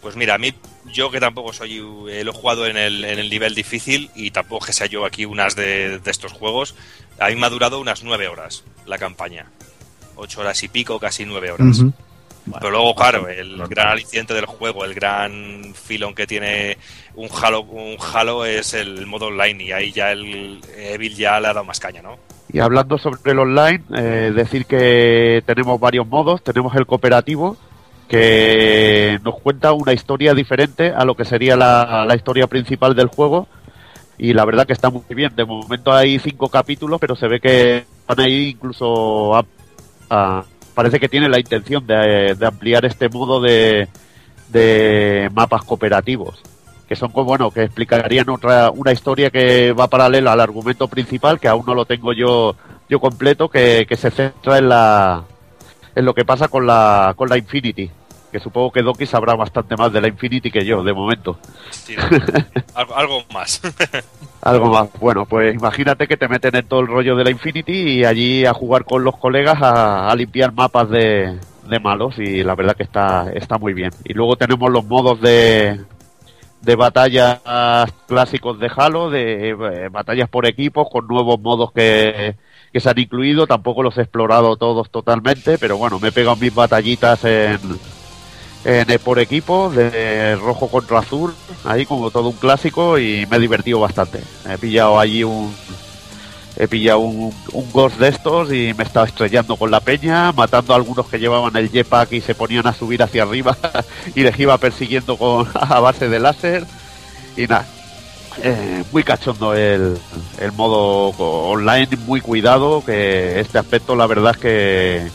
[0.00, 0.54] Pues mira, a mí,
[0.92, 4.30] yo que tampoco soy, eh, lo he jugado en el, en el nivel difícil y
[4.30, 6.74] tampoco que sea yo aquí unas de, de estos juegos,
[7.18, 9.46] a mí me ha durado unas nueve horas la campaña.
[10.16, 11.82] Ocho horas y pico, casi nueve horas.
[12.58, 16.78] Pero luego, claro, el gran aliciente del juego, el gran filón que tiene
[17.14, 21.48] un Halo, un Halo es el modo online y ahí ya el Evil ya le
[21.48, 22.18] ha dado más caña, ¿no?
[22.52, 26.42] Y hablando sobre el online, eh, decir que tenemos varios modos.
[26.42, 27.56] Tenemos el cooperativo,
[28.10, 33.06] que nos cuenta una historia diferente a lo que sería la, la historia principal del
[33.06, 33.46] juego.
[34.18, 35.34] Y la verdad que está muy bien.
[35.34, 39.44] De momento hay cinco capítulos, pero se ve que van incluso a-
[40.10, 40.44] a-
[40.74, 43.88] parece que tiene la intención de, de ampliar este modo de,
[44.48, 46.42] de mapas cooperativos
[46.88, 51.38] que son como bueno que explicarían otra una historia que va paralela al argumento principal
[51.38, 52.56] que aún no lo tengo yo
[52.88, 55.22] yo completo que, que se centra en la
[55.94, 57.88] en lo que pasa con la con la Infinity
[58.30, 61.38] que supongo que Doki sabrá bastante más de la Infinity que yo de momento
[61.70, 61.96] Sí,
[62.74, 63.60] algo, algo más.
[64.42, 67.72] algo más bueno pues imagínate que te meten en todo el rollo de la Infinity
[67.72, 71.38] y allí a jugar con los colegas a, a limpiar mapas de,
[71.68, 75.20] de malos y la verdad que está está muy bien y luego tenemos los modos
[75.20, 75.80] de
[76.62, 77.40] de batallas
[78.06, 82.36] clásicos de Halo, de eh, batallas por equipos con nuevos modos que,
[82.72, 83.46] que se han incluido.
[83.46, 87.58] Tampoco los he explorado todos totalmente, pero bueno, me he pegado mis batallitas en,
[88.64, 93.40] eh, por equipo, de rojo contra azul, ahí como todo un clásico y me he
[93.40, 94.22] divertido bastante.
[94.48, 95.54] He pillado allí un,
[96.56, 100.72] he pillado un, un ghost de estos y me estaba estrellando con la peña, matando
[100.72, 103.56] a algunos que llevaban el jetpack y se ponían a subir hacia arriba
[104.14, 106.66] y les iba persiguiendo con, a base de láser
[107.36, 107.66] y nada.
[108.42, 109.98] eh, muy cachondo el,
[110.38, 115.10] el modo online, muy cuidado, que este aspecto la verdad es que,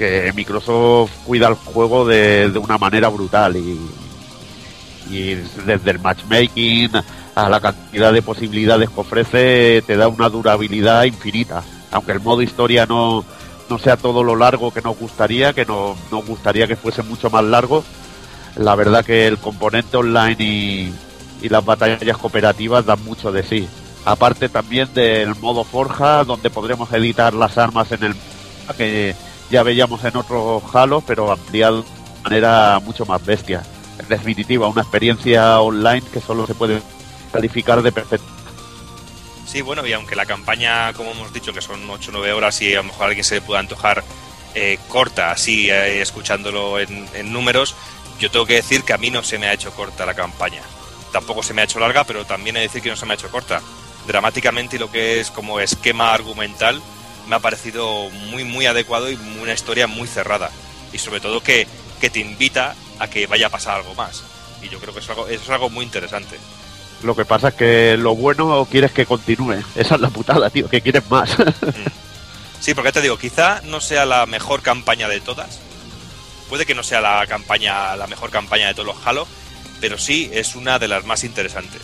[0.00, 3.78] que Microsoft cuida el juego de, de una manera brutal y,
[5.10, 5.34] y
[5.66, 6.92] desde el matchmaking
[7.34, 11.62] a la cantidad de posibilidades que ofrece te da una durabilidad infinita.
[11.90, 13.26] Aunque el modo historia no,
[13.68, 17.28] no sea todo lo largo que nos gustaría, que no, nos gustaría que fuese mucho
[17.28, 17.84] más largo,
[18.56, 20.94] la verdad que el componente online y,
[21.42, 23.68] y las batallas cooperativas dan mucho de sí.
[24.06, 28.14] Aparte también del modo forja, donde podremos editar las armas en el,
[28.78, 29.14] que
[29.50, 33.62] ya veíamos en otros Halo, pero ampliado de manera mucho más bestia.
[33.98, 36.80] En definitiva, una experiencia online que solo se puede
[37.32, 38.26] calificar de perfecta.
[39.46, 42.62] Sí, bueno, y aunque la campaña, como hemos dicho, que son 8 o 9 horas
[42.62, 44.04] y a lo mejor a alguien se le pueda antojar
[44.54, 47.74] eh, corta, así eh, escuchándolo en, en números,
[48.20, 50.62] yo tengo que decir que a mí no se me ha hecho corta la campaña.
[51.12, 53.14] Tampoco se me ha hecho larga, pero también he de decir que no se me
[53.14, 53.60] ha hecho corta.
[54.06, 56.80] Dramáticamente lo que es como esquema argumental
[57.30, 60.50] me ha parecido muy, muy adecuado y una historia muy cerrada.
[60.92, 61.68] Y sobre todo que,
[62.00, 64.24] que te invita a que vaya a pasar algo más.
[64.60, 66.36] Y yo creo que eso es algo, eso es algo muy interesante.
[67.04, 69.62] Lo que pasa es que lo bueno quieres que continúe.
[69.76, 71.30] Esa es la putada, tío, que quieres más.
[72.60, 75.60] Sí, porque te digo, quizá no sea la mejor campaña de todas.
[76.50, 79.26] Puede que no sea la campaña, la mejor campaña de todos los Halo,
[79.80, 81.80] pero sí es una de las más interesantes.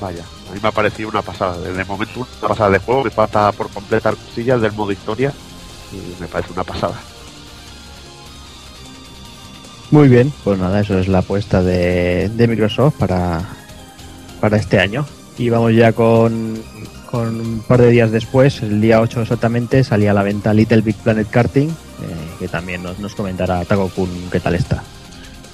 [0.00, 1.58] Vaya, a mí me ha parecido una pasada.
[1.58, 5.32] Desde el momento una pasada de juego, me falta por completar cosillas del modo historia
[5.92, 6.94] y me parece una pasada.
[9.90, 13.40] Muy bien, pues nada, eso es la apuesta de, Microsoft para,
[14.40, 15.06] para este año.
[15.38, 16.60] Y vamos ya con,
[17.10, 20.80] con un par de días después, el día 8 exactamente, salía a la venta Little
[20.80, 21.74] Big Planet Karting, eh,
[22.38, 24.82] que también nos, nos comentará Taco Kun qué tal está.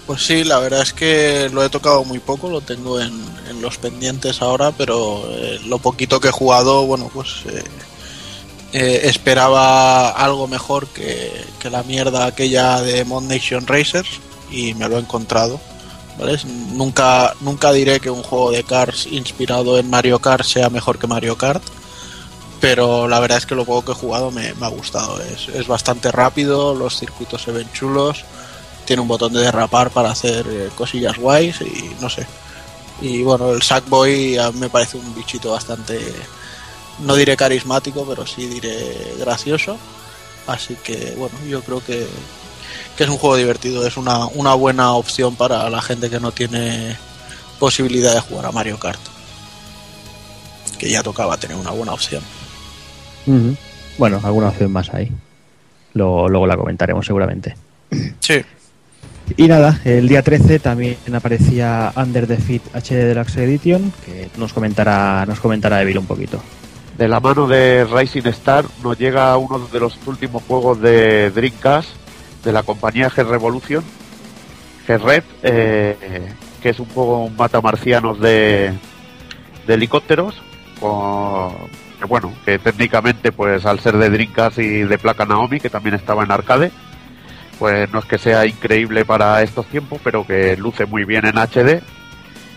[0.06, 3.12] Pues sí, la verdad es que lo he tocado muy poco, lo tengo en,
[3.48, 7.62] en los pendientes ahora, pero eh, lo poquito que he jugado, bueno, pues eh,
[8.72, 14.08] eh, esperaba algo mejor que, que la mierda aquella de Mod Nation Racers
[14.50, 15.60] y me lo he encontrado.
[16.18, 16.38] ¿vale?
[16.72, 21.06] Nunca, nunca diré que un juego de cars inspirado en Mario Kart sea mejor que
[21.06, 21.62] Mario Kart,
[22.60, 25.20] pero la verdad es que lo poco que he jugado me, me ha gustado.
[25.22, 28.24] Es, es bastante rápido, los circuitos se ven chulos,
[28.84, 32.26] tiene un botón de derrapar para hacer eh, cosillas guays y no sé.
[33.00, 36.00] Y bueno, el Sackboy a mí me parece un bichito bastante,
[37.00, 39.76] no diré carismático, pero sí diré gracioso.
[40.46, 42.06] Así que bueno, yo creo que,
[42.96, 46.32] que es un juego divertido, es una, una buena opción para la gente que no
[46.32, 46.96] tiene
[47.58, 49.00] posibilidad de jugar a Mario Kart.
[50.78, 52.22] Que ya tocaba tener una buena opción.
[53.98, 55.10] Bueno, alguna opción más ahí.
[55.94, 57.56] Luego, luego la comentaremos seguramente.
[58.20, 58.42] Sí.
[59.36, 64.52] Y nada, el día 13 también aparecía Under the Fit HD Deluxe Edition, que nos
[64.52, 66.42] comentará, nos comentará Evil un poquito.
[66.98, 71.88] De la mano de Rising Star nos llega uno de los últimos juegos de Dreamcast
[72.44, 73.82] de la compañía G-Revolution,
[74.86, 75.96] G-Red, eh,
[76.62, 78.74] que es un juego matamarcianos de,
[79.66, 80.34] de helicópteros,
[80.80, 81.52] con,
[81.98, 85.94] que bueno, que técnicamente pues al ser de Dreamcast y de placa Naomi, que también
[85.94, 86.72] estaba en arcade,
[87.62, 91.38] pues no es que sea increíble para estos tiempos, pero que luce muy bien en
[91.38, 91.80] HD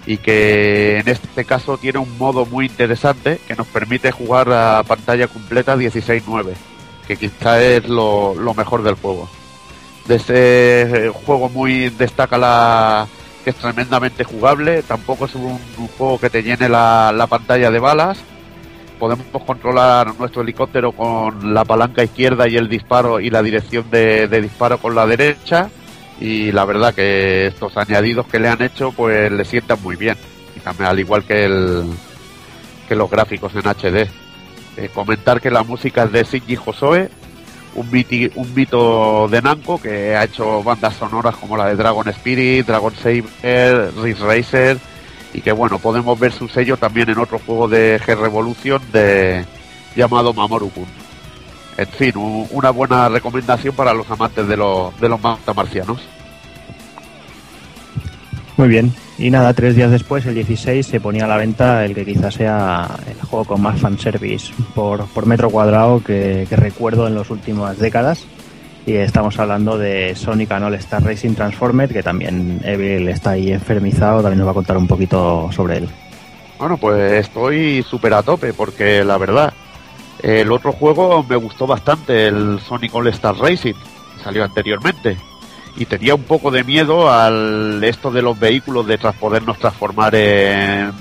[0.08, 4.82] y que en este caso tiene un modo muy interesante que nos permite jugar a
[4.82, 6.54] pantalla completa 16.9,
[7.08, 9.30] que quizá es lo, mejor del juego.
[10.08, 13.08] De este juego muy destaca la
[13.44, 15.60] que es tremendamente jugable, tampoco es un,
[16.00, 18.18] juego que te llene la pantalla de balas,
[18.96, 24.28] podemos controlar nuestro helicóptero con la palanca izquierda y el disparo y la dirección de,
[24.28, 25.70] disparo con la derecha.
[26.20, 30.18] Y la verdad que estos añadidos que le han hecho pues le sientan muy bien.
[30.56, 31.84] Y también al igual que el
[32.88, 34.10] que los gráficos en HD
[34.78, 37.10] Eh, comentar que la música es de Shinji Hosoe
[37.76, 42.94] un mito de Namco que ha hecho bandas sonoras como la de Dragon Spirit, Dragon
[42.96, 44.78] Saber, Ridge Racer
[45.36, 49.44] y que bueno, podemos ver su sello también en otro juego de G-Revolution de
[49.96, 50.86] llamado Mamoru-kun.
[51.78, 56.02] En fin, una buena recomendación para los amantes de los, de los marcianos.
[58.56, 58.94] Muy bien.
[59.18, 62.36] Y nada, tres días después, el 16, se ponía a la venta el que quizás
[62.36, 67.78] sea el juego con más fanservice por, por metro cuadrado que recuerdo en las últimas
[67.78, 68.26] décadas.
[68.86, 73.52] Y estamos hablando de Sonic and All Star Racing Transformed, que también Evil está ahí
[73.52, 75.90] enfermizado, también nos va a contar un poquito sobre él.
[76.60, 79.54] Bueno, pues estoy súper a tope porque la verdad,
[80.22, 83.74] el otro juego me gustó bastante, el Sonic All Star Racing,
[84.24, 85.18] salió anteriormente.
[85.78, 90.14] Y tenía un poco de miedo al esto de los vehículos, de tras podernos transformar
[90.14, 90.94] en,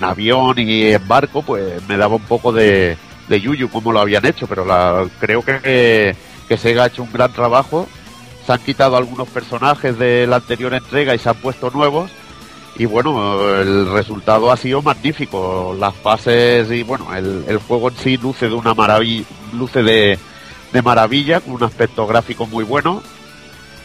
[0.00, 2.96] avión y en barco, pues me daba un poco de,
[3.28, 6.16] de yuyu como lo habían hecho, pero la, creo que,
[6.52, 7.88] que Sega ha hecho un gran trabajo.
[8.44, 12.10] Se han quitado algunos personajes de la anterior entrega y se han puesto nuevos
[12.76, 15.74] y bueno, el resultado ha sido magnífico.
[15.78, 19.24] Las fases y bueno, el, juego en sí luce de una maravilla,
[19.54, 20.18] luce de,
[20.84, 23.02] maravilla, con un aspecto gráfico muy bueno.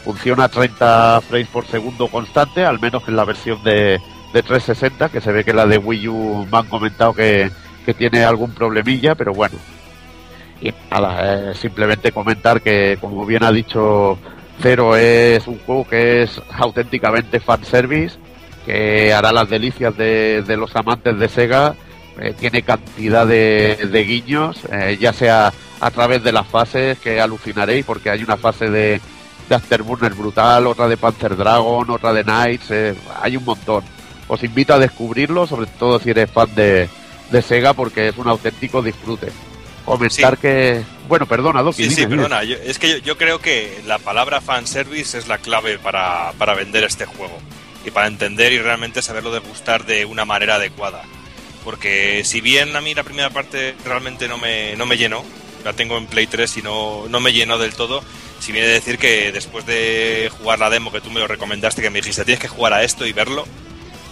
[0.03, 4.01] Funciona a 30 frames por segundo constante, al menos en la versión de,
[4.33, 7.49] de 360, que se ve que la de Wii U me han comentado que,
[7.85, 9.55] que tiene algún problemilla, pero bueno.
[11.53, 14.17] Simplemente comentar que, como bien ha dicho
[14.61, 18.17] Cero, es un juego que es auténticamente fanservice,
[18.65, 21.75] que hará las delicias de, los amantes de Sega.
[22.19, 27.21] Eh, tiene cantidad de, de guiños, eh, ya sea a través de las fases, que
[27.21, 28.99] alucinaréis, porque hay una fase de,
[29.47, 33.83] de Afterburner brutal, otra de Panzer Dragon, otra de Knights, eh, hay un montón.
[34.27, 36.89] Os invito a descubrirlo, sobre todo si eres fan de,
[37.31, 39.27] de Sega, porque es un auténtico disfrute.
[39.91, 40.41] Comentar Sí.
[40.41, 40.83] que...
[41.07, 41.83] Bueno, perdona, Doki.
[41.85, 42.23] Sí, sí, dime, dime.
[42.23, 42.43] perdona.
[42.43, 46.53] yo- es que yo, yo creo que la palabra fanservice es la clave para, para
[46.55, 47.39] vender este juego.
[47.85, 51.03] Y para entender y realmente saberlo degustar de una manera adecuada.
[51.63, 55.23] Porque si bien a mí la primera parte realmente no me, no me llenó,
[55.63, 58.03] la tengo en Play 3 y no, no me llenó del todo,
[58.39, 61.81] si viene a decir que después de jugar la demo que tú me lo recomendaste,
[61.81, 63.45] que me dijiste tienes que jugar a esto y verlo,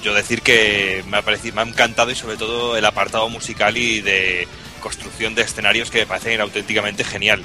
[0.03, 3.77] yo decir que me ha parecido, me ha encantado y sobre todo el apartado musical
[3.77, 4.47] y de
[4.85, 7.41] construcción de escenarios que me parecen auténticamente genial.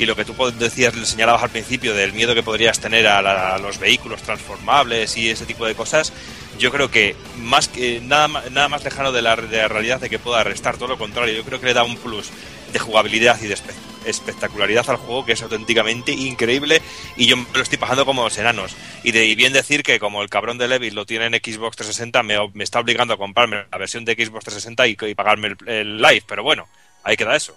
[0.00, 3.56] Y lo que tú decías, le señalabas al principio del miedo que podrías tener a,
[3.58, 6.12] los vehículos transformables y ese tipo de cosas,
[6.58, 10.10] yo creo que más que nada, nada más lejano de la, de la realidad de
[10.10, 12.30] que pueda restar, todo lo contrario, yo creo que le da un plus
[12.72, 16.80] de jugabilidad y de espe- espectacularidad al juego que es auténticamente increíble
[17.16, 18.74] y yo me lo estoy pasando como los enanos.
[19.04, 21.76] Y de y bien decir que como el cabrón de Levis lo tiene en Xbox
[21.76, 25.48] 360, me, me está obligando a comprarme la versión de Xbox 360 y, y pagarme
[25.48, 26.66] el, el live, pero bueno,
[27.04, 27.56] ahí queda eso.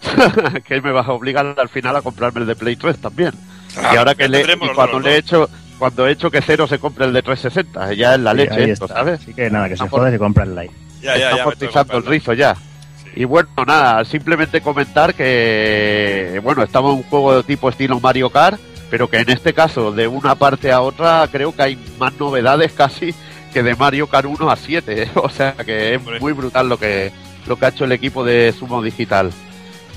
[0.66, 3.32] que me vas a obligar al final a comprarme el de Play 3 también.
[3.76, 5.48] Ah, y ahora que le, y cuando le he hecho
[5.78, 8.70] cuando he hecho que Cero se compre el de 360, ya es la Sí, leche
[8.70, 8.98] esto, está.
[8.98, 9.20] ¿sabes?
[9.20, 10.70] Así que nada, que se por- y se compra el live.
[11.00, 11.96] Ya, ya, Está ya.
[11.96, 12.56] el rizo ya.
[13.14, 18.58] Y bueno, nada, simplemente comentar que, bueno, estaba un juego de tipo estilo Mario Kart,
[18.90, 22.72] pero que en este caso, de una parte a otra, creo que hay más novedades
[22.72, 23.14] casi
[23.52, 25.10] que de Mario Kart 1 a 7.
[25.14, 27.12] O sea que es muy brutal lo que,
[27.46, 29.30] lo que ha hecho el equipo de Sumo Digital.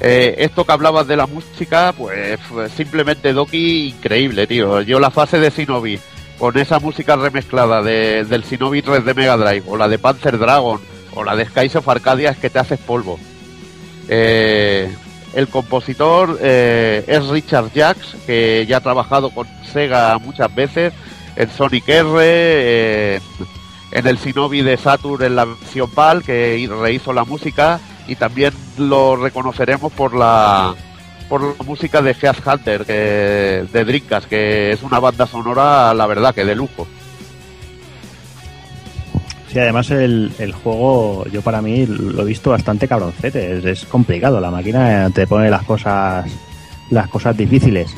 [0.01, 2.38] Eh, esto que hablabas de la música, pues
[2.76, 4.82] simplemente Doki, increíble, tío.
[4.82, 5.97] Yo la fase de Shinobi,
[6.38, 10.38] con esa música remezclada de- del Shinobi 3 de Mega Drive, o la de Panzer
[10.38, 10.82] Dragon,
[11.16, 13.18] o la de Skies of Arcadia, es que te haces polvo.
[14.07, 14.93] Eh,
[15.34, 20.93] el compositor eh, es Richard Jacks, que ya ha trabajado con Sega muchas veces,
[21.36, 23.20] en Sonic R, eh,
[23.91, 28.53] en el Shinobi de Saturn en la versión PAL, que rehizo la música, y también
[28.78, 30.76] lo reconoceremos por la
[31.28, 36.36] por la música de Geaz Hunter de Dreamcast, que es una banda sonora, la verdad,
[36.36, 36.88] que de lujo.
[39.56, 43.58] Sí, además el, el juego, yo para mí lo he visto bastante cabroncete.
[43.60, 44.41] Es, es complicado.
[44.41, 46.30] La máquina te pone las cosas,
[46.89, 47.89] las cosas difíciles.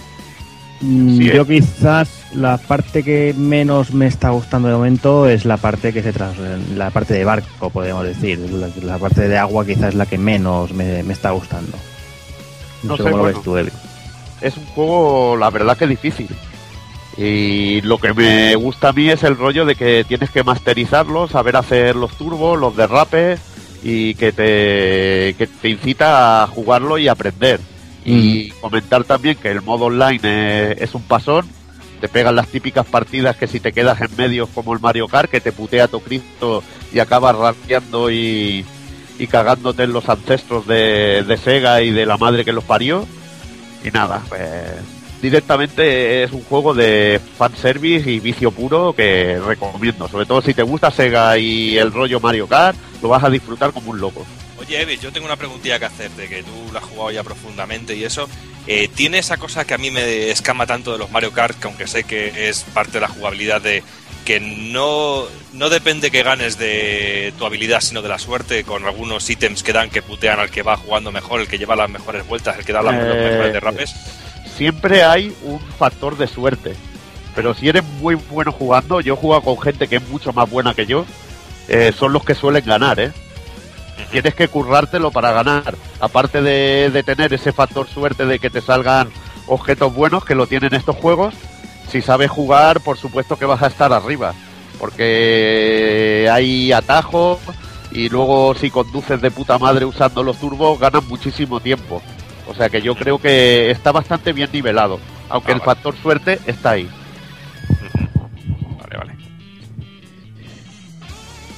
[0.81, 1.45] Mm, Sí, yo eh.
[1.47, 6.13] quizás la parte que menos me está gustando de momento es la parte que se
[6.13, 6.35] tras,
[6.75, 8.37] la parte de barco, podemos decir.
[8.37, 11.75] La, la parte de agua quizás es la que menos me, me está gustando.
[12.83, 13.71] No, No sé cómo lo ves tú, Evi.
[14.41, 16.27] es un juego, la verdad que difícil.
[17.17, 21.27] Y lo que me gusta a mí es el rollo de que tienes que masterizarlo,
[21.27, 23.39] saber hacer los turbos, los derrapes
[23.83, 27.59] y que te, que te incita a jugarlo y aprender.
[28.05, 31.45] Y comentar también que el modo online es un pasón,
[31.99, 35.29] te pegan las típicas partidas que si te quedas en medio como el Mario Kart,
[35.29, 36.63] que te putea tu Cristo
[36.93, 38.63] y acabas rapeando y,
[39.19, 43.05] y cagándote en los ancestros de, de Sega y de la madre que los parió.
[43.83, 44.41] Y nada, pues
[45.21, 50.07] directamente es un juego de fanservice y vicio puro que recomiendo.
[50.07, 53.71] Sobre todo si te gusta Sega y el rollo Mario Kart, lo vas a disfrutar
[53.71, 54.25] como un loco.
[54.59, 57.95] Oye, Evi, yo tengo una preguntilla que hacerte, que tú la has jugado ya profundamente
[57.95, 58.27] y eso.
[58.65, 61.67] Eh, ¿Tiene esa cosa que a mí me escama tanto de los Mario Kart, que
[61.67, 63.83] aunque sé que es parte de la jugabilidad de
[64.25, 69.29] que no, no depende que ganes de tu habilidad, sino de la suerte, con algunos
[69.29, 72.27] ítems que dan que putean al que va jugando mejor, el que lleva las mejores
[72.27, 73.95] vueltas, el que da las Eh, mejores derrapes?
[74.57, 76.75] Siempre hay un factor de suerte.
[77.35, 80.49] Pero si eres muy bueno jugando, yo he jugado con gente que es mucho más
[80.49, 81.05] buena que yo,
[81.67, 83.11] eh, son los que suelen ganar, ¿eh?
[84.11, 85.75] Tienes que currártelo para ganar.
[85.99, 89.09] Aparte de, de tener ese factor suerte de que te salgan
[89.45, 91.35] objetos buenos, que lo tienen estos juegos,
[91.91, 94.33] si sabes jugar, por supuesto que vas a estar arriba.
[94.79, 97.39] Porque hay atajos
[97.91, 102.01] y luego si conduces de puta madre usando los turbos, ganas muchísimo tiempo.
[102.49, 104.99] O sea que yo creo que está bastante bien nivelado.
[105.29, 105.65] Aunque Ah, el vale.
[105.73, 106.89] factor suerte está ahí.
[108.79, 109.11] Vale, vale.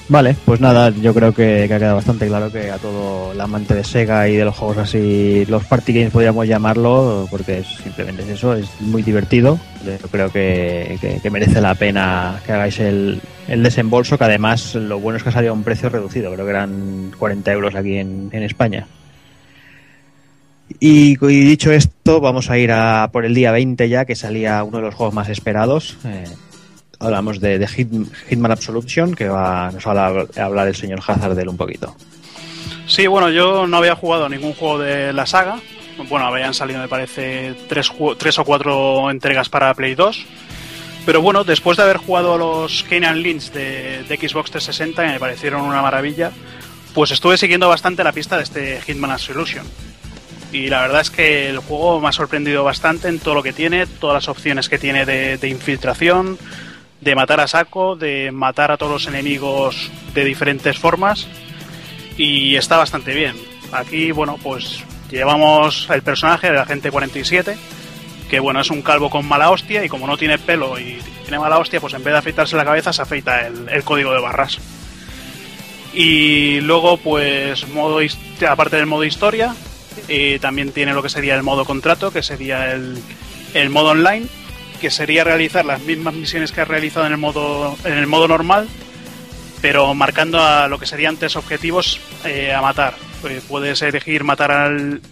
[0.08, 3.40] Vale, pues nada, yo creo que, que ha quedado bastante claro que a todo el
[3.40, 7.68] amante de Sega y de los juegos así, los party games podríamos llamarlo, porque es,
[7.80, 9.60] simplemente es eso, es muy divertido.
[9.86, 14.74] Yo creo que, que- que merece la pena que hagáis el, el desembolso, que además
[14.74, 17.76] lo bueno es que ha salido a un precio reducido, creo que eran 40 euros
[17.76, 18.88] aquí en, en España.
[20.78, 24.78] Y, dicho esto, vamos a ir a por el día 20 ya, que salía uno
[24.78, 25.96] de los juegos más esperados.
[26.04, 26.24] Eh,
[26.98, 31.34] hablamos de, de Hit- Hitman Absolution, que va, nos va a hablar- el señor Hazard
[31.34, 31.96] de un poquito.
[32.86, 35.60] Sí, bueno, yo no había jugado ningún juego de la saga.
[36.08, 40.24] Bueno, habían salido, me parece, tres, tres o cuatro entregas para Play 2.
[41.06, 45.08] Pero bueno, después de haber jugado a los Canaan Lynch de, de Xbox 360, que
[45.12, 46.30] me parecieron una maravilla,
[46.94, 49.66] pues estuve siguiendo bastante la pista de este Hitman Absolution.
[50.52, 53.52] Y la verdad es que el juego me ha sorprendido bastante en todo lo que
[53.52, 56.38] tiene, todas las opciones que tiene de, infiltración,
[57.00, 61.28] de matar a saco, de matar a todos los enemigos de diferentes formas
[62.16, 63.36] y está bastante bien.
[63.70, 67.56] Aquí, bueno, pues llevamos el personaje del agente 47,
[68.28, 71.38] que bueno, es un calvo con mala hostia y como no tiene pelo y tiene
[71.38, 74.20] mala hostia, pues en vez de afeitarse la cabeza se afeita el, el código de
[74.20, 74.58] barras.
[75.92, 78.00] Y luego, pues, modo
[78.48, 79.54] aparte del modo historia,
[80.08, 82.98] eh, también tiene lo que sería el modo contrato, que sería el,
[83.54, 84.26] el modo online,
[84.80, 88.28] que sería realizar las mismas misiones que has realizado en el modo, en el modo
[88.28, 88.68] normal,
[89.60, 92.94] pero marcando a lo que serían tres objetivos eh, a matar.
[93.28, 95.02] Eh, puedes elegir matar al,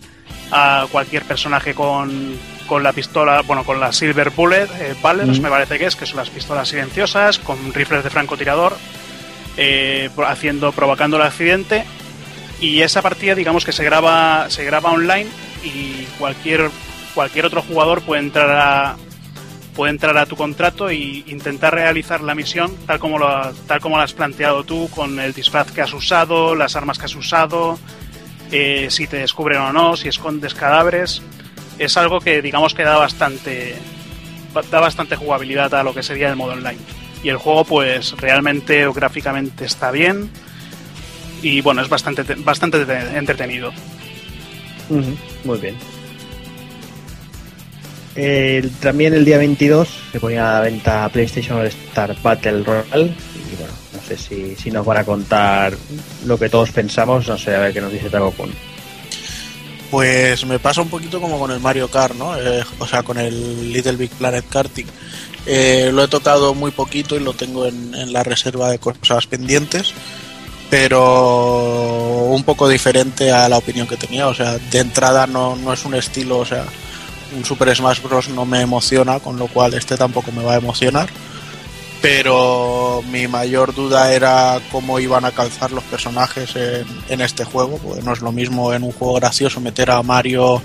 [0.50, 5.42] a cualquier personaje con, con la pistola, bueno, con la Silver Bullet, eh, Ballers, Mm.
[5.42, 8.74] me parece que es, que son las pistolas silenciosas, con rifles de francotirador,
[9.58, 11.84] eh, haciendo, provocando el accidente.
[12.60, 15.28] Y esa partida, digamos que se graba, se graba online
[15.62, 16.70] y cualquier,
[17.14, 18.96] cualquier otro jugador puede entrar a,
[19.74, 23.96] puede entrar a tu contrato e intentar realizar la misión tal como lo, tal como
[23.96, 27.78] la has planteado tú, con el disfraz que has usado, las armas que has usado,
[28.50, 31.22] eh, si te descubren o no, si escondes cadáveres.
[31.78, 33.76] Es algo que digamos que da bastante
[34.68, 36.80] da bastante jugabilidad a lo que sería el modo online.
[37.22, 40.28] Y el juego pues realmente o gráficamente está bien
[41.42, 42.82] y bueno, es bastante bastante
[43.16, 43.72] entretenido.
[45.44, 45.76] Muy bien.
[48.80, 53.14] También el día 22 se ponía a la venta PlayStation All Star Battle Royale.
[53.52, 55.74] Y bueno, no sé si, si nos van a contar
[56.26, 57.28] lo que todos pensamos.
[57.28, 58.50] No sé, a ver qué nos dice Takokun.
[59.90, 62.36] Pues me pasa un poquito como con el Mario Kart, ¿no?
[62.36, 64.86] Eh, o sea, con el Little Big Planet Karting.
[65.46, 69.26] Eh, lo he tocado muy poquito y lo tengo en, en la reserva de cosas
[69.26, 69.94] pendientes,
[70.70, 74.26] pero un poco diferente a la opinión que tenía.
[74.26, 76.64] O sea, de entrada no, no es un estilo, o sea,
[77.36, 78.28] un Super Smash Bros.
[78.28, 81.08] no me emociona, con lo cual este tampoco me va a emocionar.
[82.00, 87.78] Pero mi mayor duda era cómo iban a calzar los personajes en, en este juego,
[87.78, 90.62] porque no es lo mismo en un juego gracioso meter a Mario,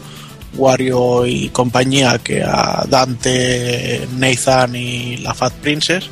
[0.55, 6.09] Wario y compañía que a Dante, Nathan y la Fat Princess.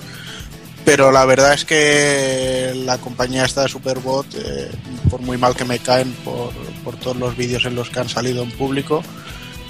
[0.83, 4.71] Pero la verdad es que la compañía esta de Superbot, eh,
[5.09, 6.51] por muy mal que me caen por,
[6.83, 9.03] por todos los vídeos en los que han salido en público,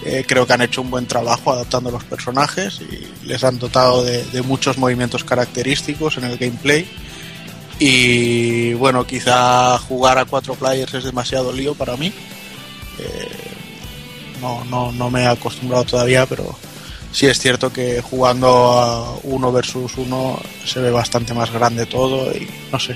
[0.05, 4.03] eh, creo que han hecho un buen trabajo adaptando los personajes y les han dotado
[4.03, 6.87] de, de muchos movimientos característicos en el gameplay.
[7.77, 12.13] Y bueno, quizá jugar a cuatro players es demasiado lío para mí.
[12.99, 13.29] Eh,
[14.39, 16.55] no, no, no me he acostumbrado todavía, pero
[17.11, 22.31] sí es cierto que jugando a uno versus uno se ve bastante más grande todo
[22.31, 22.95] y no sé,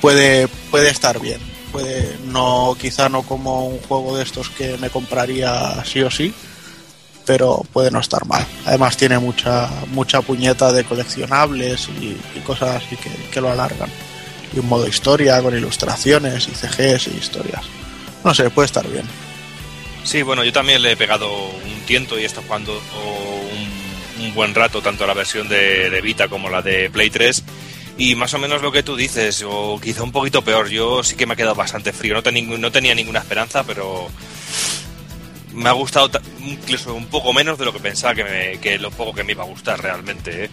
[0.00, 1.40] puede, puede estar bien.
[1.72, 6.32] Puede, no, quizá no como un juego de estos que me compraría sí o sí,
[7.26, 8.46] pero puede no estar mal.
[8.64, 13.90] Además tiene mucha, mucha puñeta de coleccionables y, cosas así que, que lo alargan.
[14.54, 17.64] Y un modo historia con ilustraciones y CGs y historias.
[18.24, 19.04] No sé, puede estar bien.
[20.08, 22.80] Sí, bueno, yo también le he pegado un tiento y he estado jugando
[24.18, 27.44] un, un buen rato, tanto la versión de, Vita como la de Play 3.
[27.98, 30.70] Y más o menos lo que tú dices, o quizá un poquito peor.
[30.70, 32.14] Yo sí que me he quedado bastante frío.
[32.14, 34.08] No, ten- no tenía ninguna esperanza, pero
[35.52, 38.90] me ha gustado ta- incluso un poco menos de lo que pensaba que, me- lo
[38.90, 40.44] poco que me iba a gustar realmente.
[40.44, 40.50] ¿eh?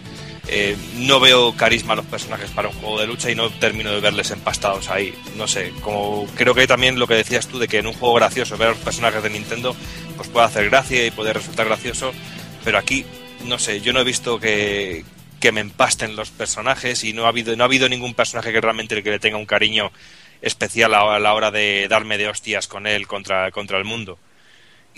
[0.48, 3.90] Eh, no veo carisma a los personajes para un juego de lucha y no termino
[3.90, 5.12] de verles empastados ahí.
[5.36, 8.14] No sé, como creo que también lo que decías tú de que en un juego
[8.14, 9.74] gracioso ver a los personajes de Nintendo
[10.16, 12.12] pues puede hacer gracia y puede resultar gracioso,
[12.64, 13.04] pero aquí
[13.44, 15.04] no sé, yo no he visto que,
[15.40, 18.60] que me empasten los personajes y no ha habido no ha habido ningún personaje que
[18.60, 19.90] realmente que le tenga un cariño
[20.42, 24.18] especial a, a la hora de darme de hostias con él contra, contra el mundo.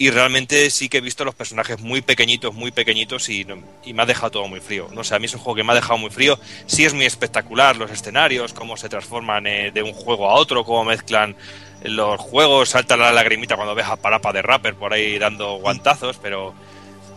[0.00, 3.44] Y realmente sí que he visto los personajes muy pequeñitos, muy pequeñitos y,
[3.84, 4.88] y me ha dejado todo muy frío.
[4.94, 6.38] No sé, a mí es un juego que me ha dejado muy frío.
[6.66, 10.64] Sí es muy espectacular los escenarios, cómo se transforman eh, de un juego a otro,
[10.64, 11.34] cómo mezclan
[11.82, 16.16] los juegos, salta la lagrimita cuando ves a Parapa de Rapper por ahí dando guantazos,
[16.22, 16.54] pero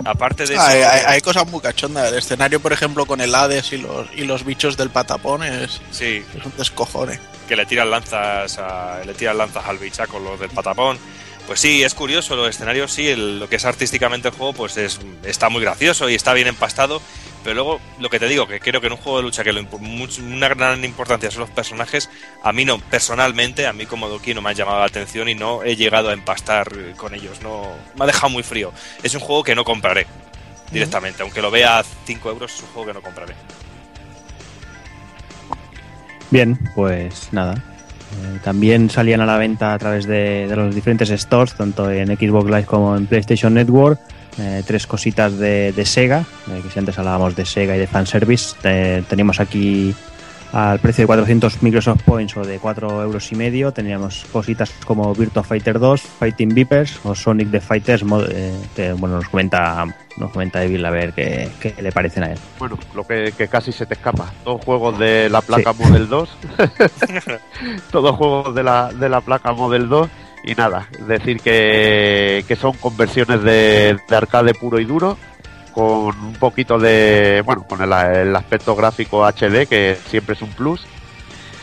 [0.04, 0.64] aparte de eso...
[0.64, 2.12] Hay, hay- hay cosas muy cachondas.
[2.12, 5.80] El escenario, por ejemplo, con el Hades y los, y los bichos del patapón es,
[5.92, 7.20] Sí, es un descojone.
[7.48, 10.98] que le tiran lanzas a- le tiran lanzas al bichaco los del patapón
[11.52, 15.02] Pues sí, es curioso, los escenarios sí, lo que es artísticamente el juego, pues es,
[15.26, 17.02] está muy gracioso y está bien empastado,
[17.44, 19.52] pero luego lo que te digo, que creo que en un juego de lucha que
[19.52, 22.10] lo una gran importancia son los personajes,
[22.42, 25.36] a mí no, personalmente, a mí como Doki no me ha llamado la atención y
[25.36, 27.64] no he llegado a empastar con ellos, no
[27.96, 28.72] me ha dejado muy frío.
[29.04, 30.08] Es un juego que no compraré
[30.72, 33.36] directamente, aunque lo vea a 5 euros, es un juego que no compraré.
[36.30, 37.62] Bien, pues nada.
[38.12, 42.46] Eh, también salían a la venta a través de, los diferentes stores, tanto en Xbox
[42.46, 44.00] Live como en PlayStation Network.
[44.40, 48.56] eh, tres cositas de, Sega, eh, que si antes hablábamos de Sega y de fanservice,
[49.10, 49.94] teníamos aquí
[50.54, 53.72] al precio de 400 Microsoft Points o de 4 euros y medio.
[53.72, 58.92] Teníamos cositas como Virtua Fighter 2, Fighting Vipers o Sonic the Fighters, mod- eh, que
[58.94, 59.86] bueno, nos comenta,
[60.18, 62.40] nos comenta Evil a ver qué, qué le parecen a él.
[62.60, 64.32] Bueno, lo que, que casi se te escapa.
[64.44, 66.38] Todos juegos de la placa Model 2.
[67.92, 70.10] Todos juegos de la, de la placa Model 2.
[70.44, 75.16] Y nada, decir que, que son conversiones de, de arcade puro y duro.
[75.74, 77.42] Con un poquito de.
[77.46, 80.82] Bueno, con el, aspecto gráfico HD, que siempre es un plus.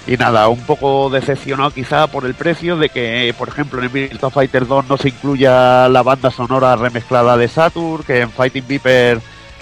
[0.07, 4.31] Y nada, un poco decepcionado quizá por el precio de que, por ejemplo, en Virtua
[4.31, 9.21] Fighter 2 no se incluya la banda sonora remezclada de Saturn, que en Fighting Viper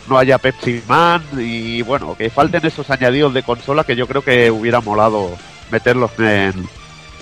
[0.08, 4.22] no haya Pepsi Man y bueno, que falten esos añadidos de consola que yo creo
[4.22, 5.30] que hubiera molado
[5.72, 6.68] meterlos en,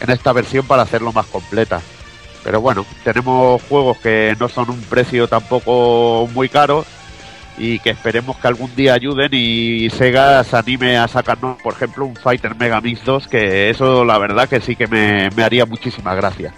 [0.01, 1.81] en esta versión para hacerlo más completa.
[2.43, 6.85] Pero bueno, tenemos juegos que no son un precio tampoco muy caro
[7.57, 12.05] y que esperemos que algún día ayuden y Sega se anime a sacarnos, por ejemplo,
[12.05, 15.67] un Fighter Mega Mix 2, que eso la verdad que sí que me, me haría
[15.67, 16.55] muchísima gracia.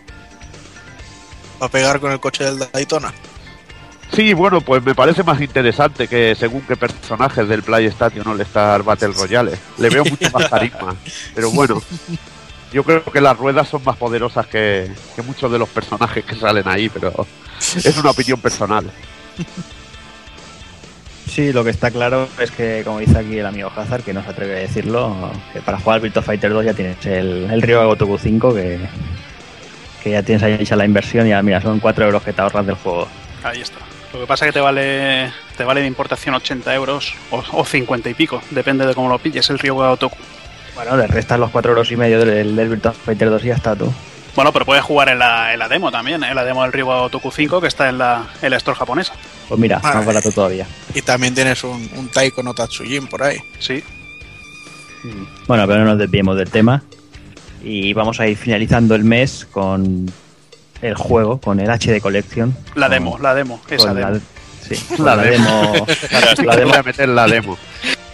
[1.61, 3.13] Va a pegar con el coche del Daytona.
[4.13, 8.83] Sí, bueno, pues me parece más interesante que según qué personajes del PlayStation All Star
[8.83, 9.59] Battle Royale.
[9.79, 10.95] Le veo mucho más carisma.
[11.35, 11.83] Pero bueno,
[12.73, 16.37] yo creo que las ruedas son más poderosas que, que muchos de los personajes que
[16.37, 17.27] salen ahí, pero
[17.59, 18.91] es una opinión personal.
[21.37, 24.23] Sí, lo que está claro es que, como dice aquí el amigo Hazard, que no
[24.23, 25.15] se atreve a decirlo,
[25.53, 28.81] que para jugar Virtua Fighter 2 ya tienes el, el Ryo Gotoku 5, que,
[30.03, 32.41] que ya tienes ahí hecha la inversión y ya, mira, son 4 euros que te
[32.41, 33.07] ahorras del juego.
[33.43, 33.81] Ahí está.
[34.15, 37.67] Lo que pasa es que te vale, te vale de importación 80 euros o, o
[37.67, 40.17] 50 y pico, depende de cómo lo pilles el Ryuga Otoku.
[40.75, 43.57] Bueno, le restas los 4 euros y medio del, del Virtua Fighter 2 y ya
[43.57, 43.93] está tú.
[44.35, 46.29] Bueno, pero puedes jugar en la, en la demo también, ¿eh?
[46.31, 49.13] en la demo del Ryuga Otoku 5 que está en la, en la store japonesa.
[49.49, 50.67] Pues mira, más barato todavía.
[50.95, 53.39] Y también tienes un, un Taiko no Tatsujin por ahí.
[53.61, 53.83] Sí.
[55.47, 56.83] Bueno, pero no nos desviemos del tema.
[57.63, 60.11] Y vamos a ir finalizando el mes con
[60.83, 62.57] el juego, con el HD Collection.
[62.75, 64.11] La con- demo, la demo, esa demo.
[64.11, 64.21] la,
[64.69, 65.73] sí, la demo.
[66.45, 67.57] la demo Voy a meter la demo.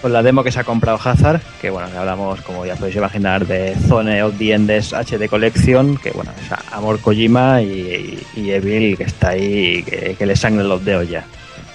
[0.03, 2.96] Con la demo que se ha comprado Hazard, que bueno, que hablamos, como ya podéis
[2.96, 8.98] imaginar, de Zone of the Enders HD Collection, que bueno, es Amor Kojima y, Evil,
[8.98, 11.24] que está ahí, que, que le sangren los dedos ya.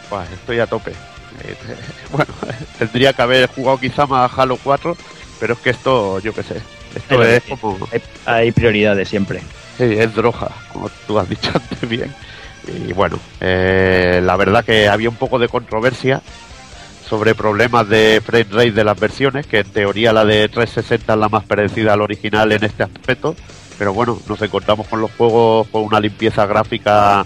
[0.09, 0.91] Buah, estoy a tope.
[0.91, 1.55] Eh,
[2.11, 2.34] bueno,
[2.78, 4.97] tendría que haber jugado quizá más Halo 4,
[5.39, 6.61] pero es que esto, yo qué sé,
[6.95, 7.78] esto es como...
[7.93, 9.39] Hay, hay prioridades siempre.
[9.78, 12.13] Sí, es droga, como tú has dicho antes bien.
[12.67, 16.21] Y bueno, eh, la verdad que había un poco de controversia
[17.08, 21.20] sobre problemas de frame rate de las versiones, que en teoría la de 360 es
[21.20, 23.36] la más parecida al original en este aspecto,
[23.78, 27.26] pero bueno, nos encontramos con los juegos con una limpieza gráfica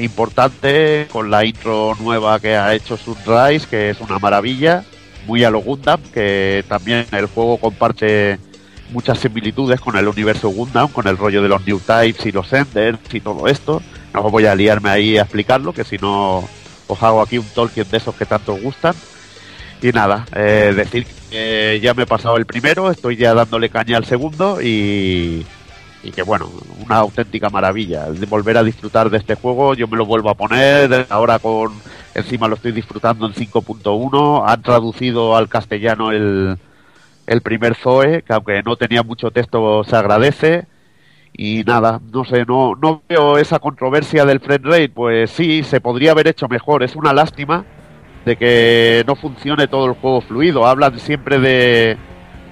[0.00, 4.84] importante, con la intro nueva que ha hecho Sunrise, que es una maravilla,
[5.26, 8.38] muy a lo Gundam, que también el juego comparte
[8.90, 12.52] muchas similitudes con el universo Gundam, con el rollo de los New Types y los
[12.52, 13.82] Enders y todo esto.
[14.12, 16.48] No voy a liarme ahí a explicarlo, que si no
[16.86, 18.94] os aquí un Tolkien de esos que tanto gustan.
[19.82, 23.96] Y nada, eh, decir que ya me he pasado el primero, estoy ya dándole caña
[23.96, 25.44] al segundo y,
[26.02, 26.50] y que bueno,
[26.84, 28.06] una auténtica maravilla.
[28.28, 31.72] Volver a disfrutar de este juego, yo me lo vuelvo a poner, ahora con
[32.14, 36.56] encima lo estoy disfrutando en 5.1, han traducido al castellano el,
[37.26, 40.66] el primer Zoe, que aunque no tenía mucho texto se agradece.
[41.36, 45.80] Y nada, no sé, no, no veo esa controversia del frame rate, pues sí, se
[45.80, 47.64] podría haber hecho mejor, es una lástima
[48.24, 50.66] de que no funcione todo el juego fluido.
[50.66, 51.96] Hablan siempre de,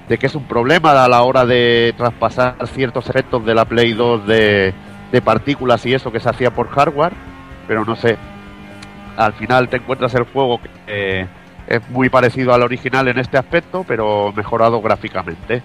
[0.09, 3.93] de que es un problema a la hora de traspasar ciertos efectos de la Play
[3.93, 4.73] 2 de,
[5.11, 7.13] de partículas y eso que se hacía por hardware,
[7.67, 8.17] pero no sé.
[9.15, 11.27] Al final te encuentras el juego que eh,
[11.67, 15.61] es muy parecido al original en este aspecto, pero mejorado gráficamente.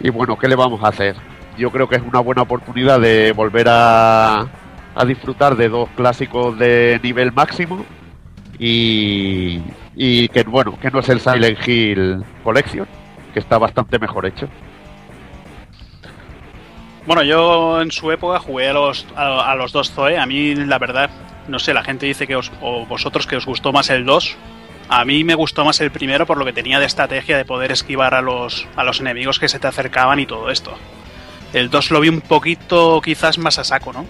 [0.00, 1.14] Y bueno, ¿qué le vamos a hacer?
[1.58, 4.46] Yo creo que es una buena oportunidad de volver a,
[4.94, 7.84] a disfrutar de dos clásicos de nivel máximo
[8.58, 9.60] y,
[9.94, 12.86] y que bueno, que no es el Silent Hill Collection,
[13.32, 14.48] que está bastante mejor hecho.
[17.06, 20.18] Bueno, yo en su época jugué a los, a, los dos Zoe.
[20.18, 21.08] A mí, la verdad,
[21.48, 24.36] no sé, la gente dice que os, o vosotros que os gustó más el 2.
[24.90, 27.72] A mí me gustó más el primero por lo que tenía de estrategia de poder
[27.72, 30.76] esquivar a los, a los enemigos que se te acercaban y todo esto.
[31.52, 34.04] El 2 lo vi un poquito quizás más a saco, ¿no?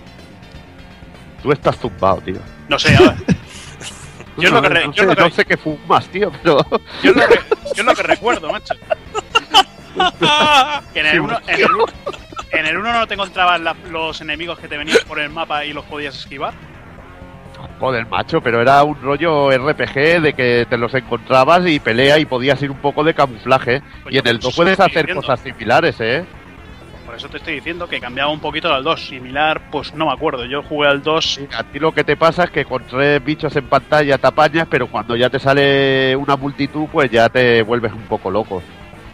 [1.43, 2.37] Tú estás zumbado, tío.
[2.69, 3.15] No sé, a ver.
[4.39, 6.59] Yo es lo que, no, yo sé, lo que- no sé qué fumas, tío, pero...
[7.03, 7.41] yo lo que-
[7.75, 8.75] yo lo que recuerdo, macho.
[10.95, 11.85] Que en el 1 en el uno-
[12.53, 15.65] en el uno no te encontrabas la- los enemigos que te venían por el mapa
[15.65, 16.55] y los podías esquivar.
[17.81, 22.25] Joder, macho, pero era un rollo RPG de que te los encontrabas y pelea y
[22.25, 23.83] podías ir un poco de camuflaje.
[24.05, 25.21] Pues y en el por 2 eso puedes hacer diciendo.
[25.23, 26.25] cosas similares, ¿eh?
[27.19, 29.09] Eso te estoy diciendo que cambiaba un poquito al 2.
[29.09, 30.45] Similar, pues no me acuerdo.
[30.45, 31.41] Yo jugué al 2.
[31.53, 34.69] A ti lo que te pasa es que con tres bichos en pantalla te apañas,
[34.71, 38.63] pero cuando ya te sale una multitud, pues ya te vuelves un poco loco.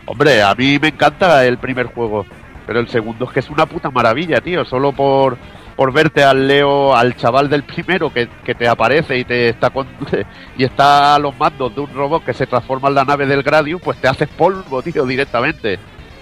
[0.04, 2.26] Hombre, a mí me encanta el primer juego,
[2.66, 4.66] pero el segundo es que es una puta maravilla, tío.
[4.66, 5.38] Solo por,
[5.74, 9.70] por verte al Leo, al chaval del primero que, que te aparece y te está
[9.70, 9.86] con,
[10.58, 13.42] y está a los mandos de un robot que se transforma en la nave del
[13.42, 15.78] Gradius, pues te haces polvo, tío, directamente.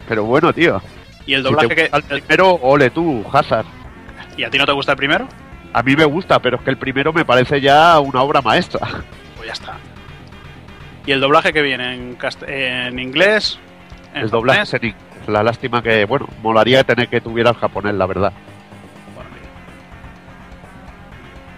[0.06, 0.80] Pero bueno, tío.
[1.26, 1.90] Y el Si doblaje te que.
[1.92, 3.66] el primero, ole tú, Hazard.
[4.36, 5.28] ¿Y a ti no te gusta el primero?
[5.72, 8.80] A mí me gusta, pero es que el primero me parece ya una obra maestra.
[9.36, 9.74] Pues ya está.
[11.06, 13.58] ¿Y el doblaje que viene en, cast- en inglés?
[14.14, 15.02] ¿En el doblaje es en inglés.
[15.26, 18.32] La lástima que, bueno, molaría tener que tuviera el japonés, la verdad.
[19.14, 19.28] Bueno.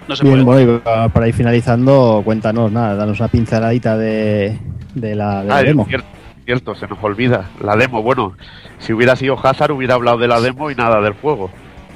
[0.09, 0.65] No se Bien, puede.
[0.65, 4.59] bueno, y pa- para ir finalizando, cuéntanos, nada, danos una pinceladita de,
[4.95, 5.87] de la, de Ah, es demo.
[5.87, 6.07] cierto,
[6.45, 7.51] cierto, se nos olvida.
[7.61, 8.37] La demo, bueno,
[8.79, 11.51] si hubiera sido Hazard hubiera hablado de la demo y nada del juego.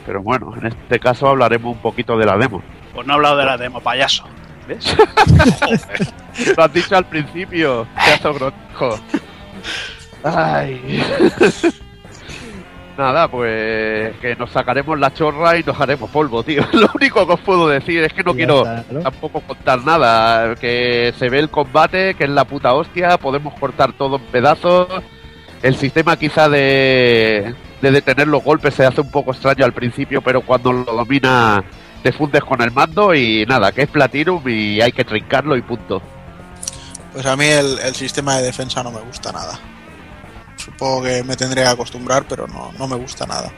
[0.07, 2.63] Pero bueno, en este caso hablaremos un poquito de la demo.
[2.95, 4.25] Pues no he hablado de la demo, payaso.
[4.67, 4.97] ¿Ves?
[6.57, 9.01] Lo has dicho al principio, pedazo grotesco.
[10.25, 11.03] Ay.
[12.99, 16.67] Nada, pues que nos sacaremos la chorra y nos haremos polvo, tío.
[16.73, 19.01] Lo único que os puedo decir es que no quiero está, ¿no?
[19.03, 20.57] tampoco contar nada.
[20.57, 24.89] Que se ve el combate, que es la puta hostia, podemos cortar todo en pedazos.
[25.63, 30.21] El sistema quizá de, de detener los golpes se hace un poco extraño al principio,
[30.21, 31.63] pero cuando lo domina
[32.03, 35.63] te fundes con el mando y nada, que es Platinum y hay que trincarlo y
[35.63, 36.03] punto.
[37.13, 39.57] Pues a mí el, el sistema de defensa no me gusta nada.
[40.79, 43.53] Que me tendré que acostumbrar, pero no, no me gusta nada.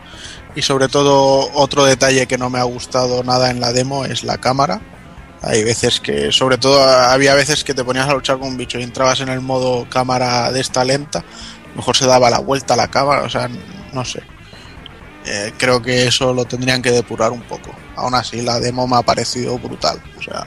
[0.54, 4.24] Y sobre todo, otro detalle que no me ha gustado nada en la demo es
[4.24, 4.80] la cámara.
[5.42, 8.78] Hay veces que, sobre todo, había veces que te ponías a luchar con un bicho
[8.78, 11.24] y entrabas en el modo cámara de esta lenta,
[11.74, 13.48] mejor se daba la vuelta a la cámara, o sea,
[13.92, 14.22] no sé.
[15.26, 17.70] Eh, creo que eso lo tendrían que depurar un poco.
[17.96, 20.00] Aún así, la demo me ha parecido brutal.
[20.18, 20.46] O sea,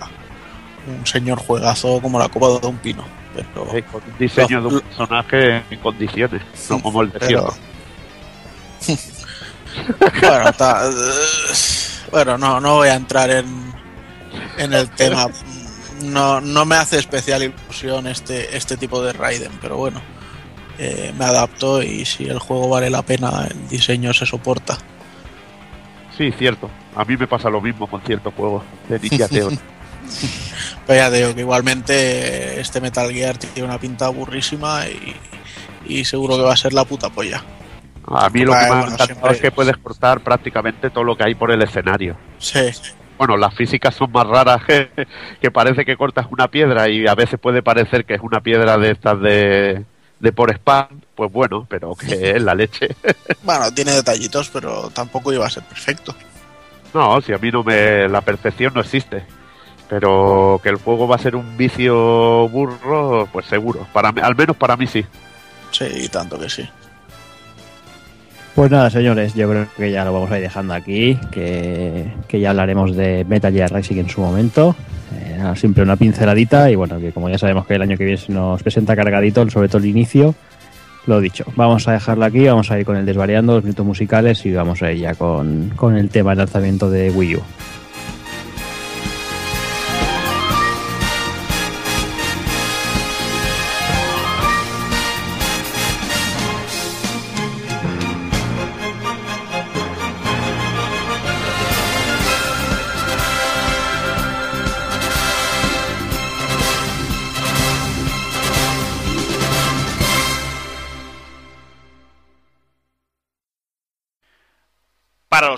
[0.87, 3.03] un señor juegazo como la copa de un pino.
[3.33, 7.55] Pero, con un diseño de un personaje en condiciones, no como el pero- desierto.
[10.21, 10.89] bueno, ta-
[12.11, 13.73] bueno, no, no voy a entrar en,
[14.57, 15.27] en el tema.
[16.03, 20.01] No, no me hace especial ilusión este, este tipo de Raiden, pero bueno,
[20.77, 24.77] eh, me adapto y si el juego vale la pena, el diseño se soporta.
[26.17, 26.69] Sí, cierto.
[26.95, 29.57] A mí me pasa lo mismo con ciertos juegos de Ninja Theory.
[30.85, 35.15] Pero ya te digo que igualmente este Metal Gear tiene una pinta burrísima y,
[35.85, 37.43] y seguro que va a ser la puta polla.
[38.05, 41.23] A mí lo que me ha encantado es que puedes cortar prácticamente todo lo que
[41.23, 42.17] hay por el escenario.
[42.37, 42.59] Sí,
[43.17, 44.89] Bueno, las físicas son más raras que,
[45.41, 48.77] que parece que cortas una piedra y a veces puede parecer que es una piedra
[48.77, 49.85] de estas de,
[50.19, 51.01] de por spam.
[51.15, 52.89] Pues bueno, pero que es la leche.
[53.43, 56.13] bueno, tiene detallitos, pero tampoco iba a ser perfecto.
[56.93, 58.07] No, si a mí no me.
[58.09, 59.23] La perfección no existe.
[59.89, 63.85] Pero que el juego va a ser un vicio burro, pues seguro.
[63.93, 65.05] Para mí- al menos para mí sí.
[65.71, 66.67] Sí, tanto que sí.
[68.55, 72.39] Pues nada, señores, yo creo que ya lo vamos a ir dejando aquí, que, que
[72.39, 74.75] ya hablaremos de Metal Gear Rising en su momento.
[75.15, 78.05] Eh, nada, siempre una pinceladita y bueno, que como ya sabemos que el año que
[78.05, 80.35] viene se nos presenta cargadito, sobre todo el inicio,
[81.07, 84.45] lo dicho, vamos a dejarlo aquí, vamos a ir con el desvariando, los minutos musicales
[84.45, 87.41] y vamos a ir ya con, con el tema del lanzamiento de Wii U.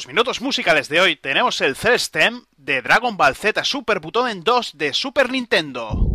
[0.05, 4.77] los minutos musicales de hoy tenemos el Celestem de Dragon Ball Z Super Butoden 2
[4.77, 6.14] de Super Nintendo.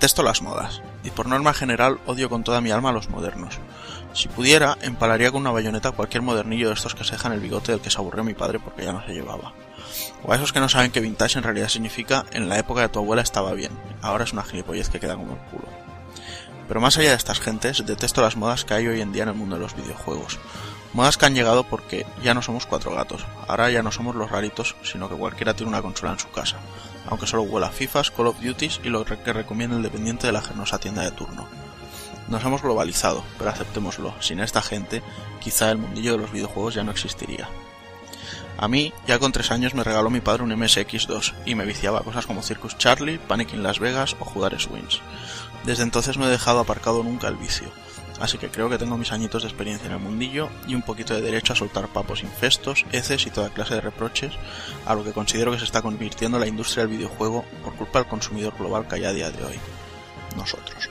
[0.00, 3.58] Detesto las modas, y por norma general odio con toda mi alma a los modernos.
[4.14, 7.72] Si pudiera, empalaría con una bayoneta cualquier modernillo de estos que se dejan el bigote
[7.72, 9.52] del que se aburrió mi padre porque ya no se llevaba.
[10.24, 12.88] O a esos que no saben que vintage en realidad significa en la época de
[12.88, 15.68] tu abuela estaba bien, ahora es una gilipollez que queda como el culo.
[16.66, 19.28] Pero más allá de estas gentes, detesto las modas que hay hoy en día en
[19.28, 20.38] el mundo de los videojuegos.
[20.94, 24.30] Modas que han llegado porque ya no somos cuatro gatos, ahora ya no somos los
[24.30, 26.56] raritos, sino que cualquiera tiene una consola en su casa,
[27.06, 30.42] aunque solo huela FIFAs, Call of Duties y lo que recomienda el dependiente de la
[30.42, 31.46] generosa tienda de turno.
[32.28, 35.02] Nos hemos globalizado, pero aceptémoslo, sin esta gente,
[35.40, 37.48] quizá el mundillo de los videojuegos ya no existiría.
[38.56, 42.02] A mí, ya con tres años me regaló mi padre un MSX2 y me viciaba
[42.02, 45.00] cosas como Circus Charlie, Panic in Las Vegas o jugar Swings.
[45.64, 47.68] Desde entonces no he dejado aparcado nunca el vicio,
[48.20, 51.14] así que creo que tengo mis añitos de experiencia en el mundillo y un poquito
[51.14, 54.32] de derecho a soltar papos infestos, heces y toda clase de reproches
[54.86, 58.08] a lo que considero que se está convirtiendo la industria del videojuego por culpa del
[58.08, 59.58] consumidor global que hay a día de hoy.
[60.36, 60.88] Nosotros.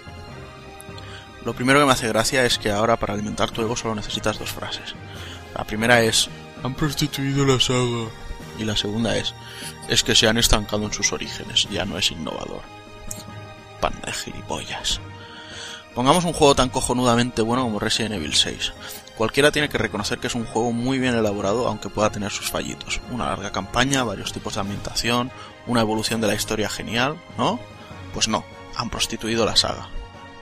[1.46, 4.38] Lo primero que me hace gracia es que ahora para alimentar tu ego solo necesitas
[4.38, 4.94] dos frases.
[5.56, 6.30] La primera es
[6.64, 8.10] han prostituido la saga.
[8.58, 9.34] Y la segunda es
[9.88, 12.62] es que se han estancado en sus orígenes, ya no es innovador.
[13.80, 15.00] Panda de gilipollas.
[16.00, 18.72] Pongamos un juego tan cojonudamente bueno como Resident Evil 6.
[19.18, 22.50] Cualquiera tiene que reconocer que es un juego muy bien elaborado, aunque pueda tener sus
[22.50, 23.02] fallitos.
[23.12, 25.30] Una larga campaña, varios tipos de ambientación,
[25.68, 27.60] una evolución de la historia genial, ¿no?
[28.14, 28.46] Pues no,
[28.78, 29.90] han prostituido la saga.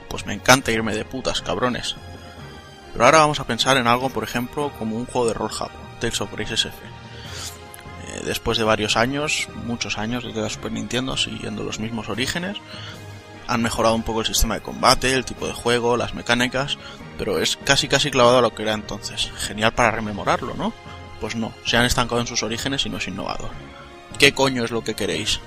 [0.08, 1.96] Pues me encanta irme de putas, cabrones.
[2.92, 5.74] Pero ahora vamos a pensar en algo, por ejemplo, como un juego de rol japo,
[5.98, 6.76] Tales of Grace SF.
[8.06, 12.58] Eh, después de varios años, muchos años desde la Super Nintendo, siguiendo los mismos orígenes,
[13.48, 16.78] han mejorado un poco el sistema de combate, el tipo de juego, las mecánicas,
[17.16, 19.32] pero es casi casi clavado a lo que era entonces.
[19.38, 20.72] Genial para rememorarlo, ¿no?
[21.20, 23.50] Pues no, se han estancado en sus orígenes y no es innovador.
[24.18, 25.40] ¿Qué coño es lo que queréis?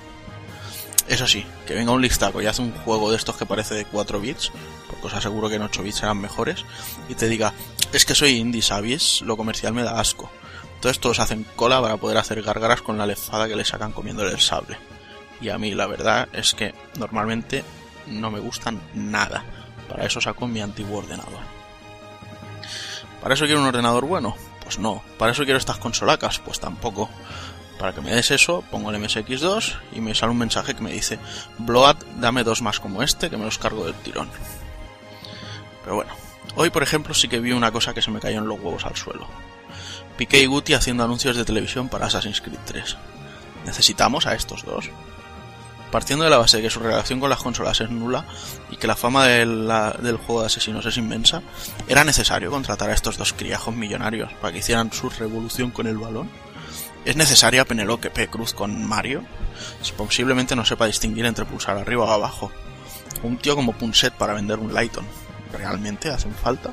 [1.08, 3.84] Eso sí, que venga un listaco y hace un juego de estos que parece de
[3.84, 4.52] 4 bits,
[4.88, 6.64] porque os aseguro que en 8 bits serán mejores,
[7.08, 7.52] y te diga,
[7.92, 9.20] es que soy indie, ¿sabes?
[9.22, 10.30] Lo comercial me da asco.
[10.74, 14.32] Entonces todos hacen cola para poder hacer gárgaras con la lefada que le sacan comiéndole
[14.32, 14.76] el sable.
[15.40, 17.64] Y a mí la verdad es que normalmente
[18.06, 19.44] no me gustan nada.
[19.88, 21.40] Para eso saco mi antiguo ordenador.
[23.20, 24.36] ¿Para eso quiero un ordenador bueno?
[24.62, 25.02] Pues no.
[25.18, 26.38] ¿Para eso quiero estas consolacas?
[26.38, 27.08] Pues tampoco.
[27.78, 30.92] Para que me des eso, pongo el MSX2 y me sale un mensaje que me
[30.92, 31.18] dice
[31.58, 34.30] Bloat, dame dos más como este, que me los cargo del tirón.
[35.82, 36.12] Pero bueno,
[36.54, 38.84] hoy por ejemplo sí que vi una cosa que se me cayó en los huevos
[38.84, 39.26] al suelo.
[40.16, 42.96] Piqué y Guti haciendo anuncios de televisión para Assassin's Creed 3.
[43.66, 44.90] ¿Necesitamos a estos dos?
[45.92, 48.24] Partiendo de la base de que su relación con las consolas es nula
[48.70, 51.42] y que la fama del juego de asesinos es inmensa,
[51.86, 55.98] ¿era necesario contratar a estos dos criajos millonarios para que hicieran su revolución con el
[55.98, 56.30] balón?
[57.04, 58.28] ¿Es necesaria Penelope P.
[58.28, 59.22] Cruz con Mario?
[59.82, 62.50] Si posiblemente no sepa distinguir entre pulsar arriba o abajo.
[63.22, 65.04] Un tío como Punset para vender un Lighton.
[65.52, 66.72] ¿Realmente hacen falta?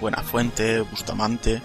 [0.00, 1.60] Buena Fuente, Bustamante.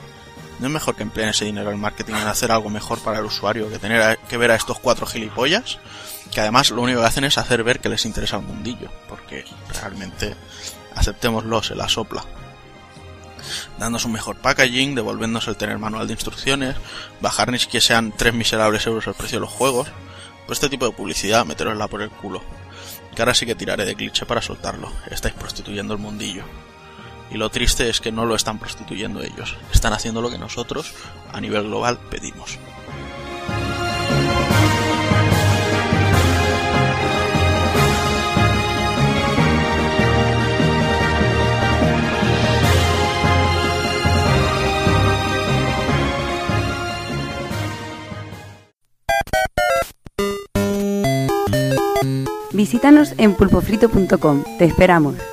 [0.64, 3.26] ¿No es mejor que empleen ese dinero en marketing en hacer algo mejor para el
[3.26, 5.78] usuario que tener a- que ver a estos cuatro gilipollas?
[6.32, 8.90] Que además lo único que hacen es hacer ver que les interesa el mundillo.
[9.10, 9.44] Porque
[9.82, 10.36] realmente,
[10.96, 12.24] aceptémoslo, se la sopla
[13.78, 16.78] dándonos un mejor packaging, devolviéndonos el tener manual de instrucciones,
[17.20, 19.90] bajar ni que sean 3 miserables euros el precio de los juegos.
[20.48, 22.42] Pues este tipo de publicidad, meterosla por el culo.
[23.14, 24.90] Que ahora sí que tiraré de cliché para soltarlo.
[25.12, 26.44] Estáis prostituyendo el mundillo.
[27.34, 29.58] Y lo triste es que no lo están prostituyendo ellos.
[29.74, 30.94] Están haciendo lo que nosotros,
[31.32, 32.60] a nivel global, pedimos.
[52.52, 54.44] Visítanos en pulpofrito.com.
[54.60, 55.33] Te esperamos.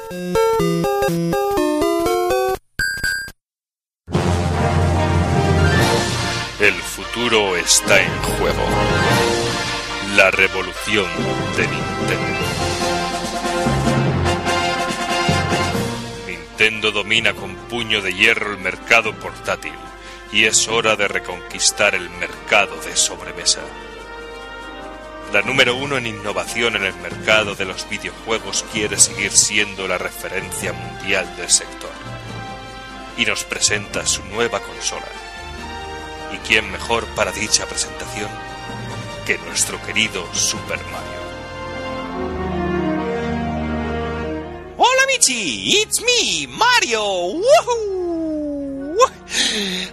[7.71, 8.65] Está en juego.
[10.17, 11.07] La revolución
[11.57, 12.41] de Nintendo.
[16.27, 19.73] Nintendo domina con puño de hierro el mercado portátil
[20.33, 23.61] y es hora de reconquistar el mercado de sobremesa.
[25.33, 29.97] La número uno en innovación en el mercado de los videojuegos quiere seguir siendo la
[29.97, 31.93] referencia mundial del sector.
[33.17, 35.30] Y nos presenta su nueva consola.
[36.33, 38.31] ¿Y quién mejor para dicha presentación
[39.27, 41.21] que nuestro querido Super Mario?
[44.77, 47.03] Hola Michi, it's me, Mario.
[47.05, 48.97] ¡Woohoo!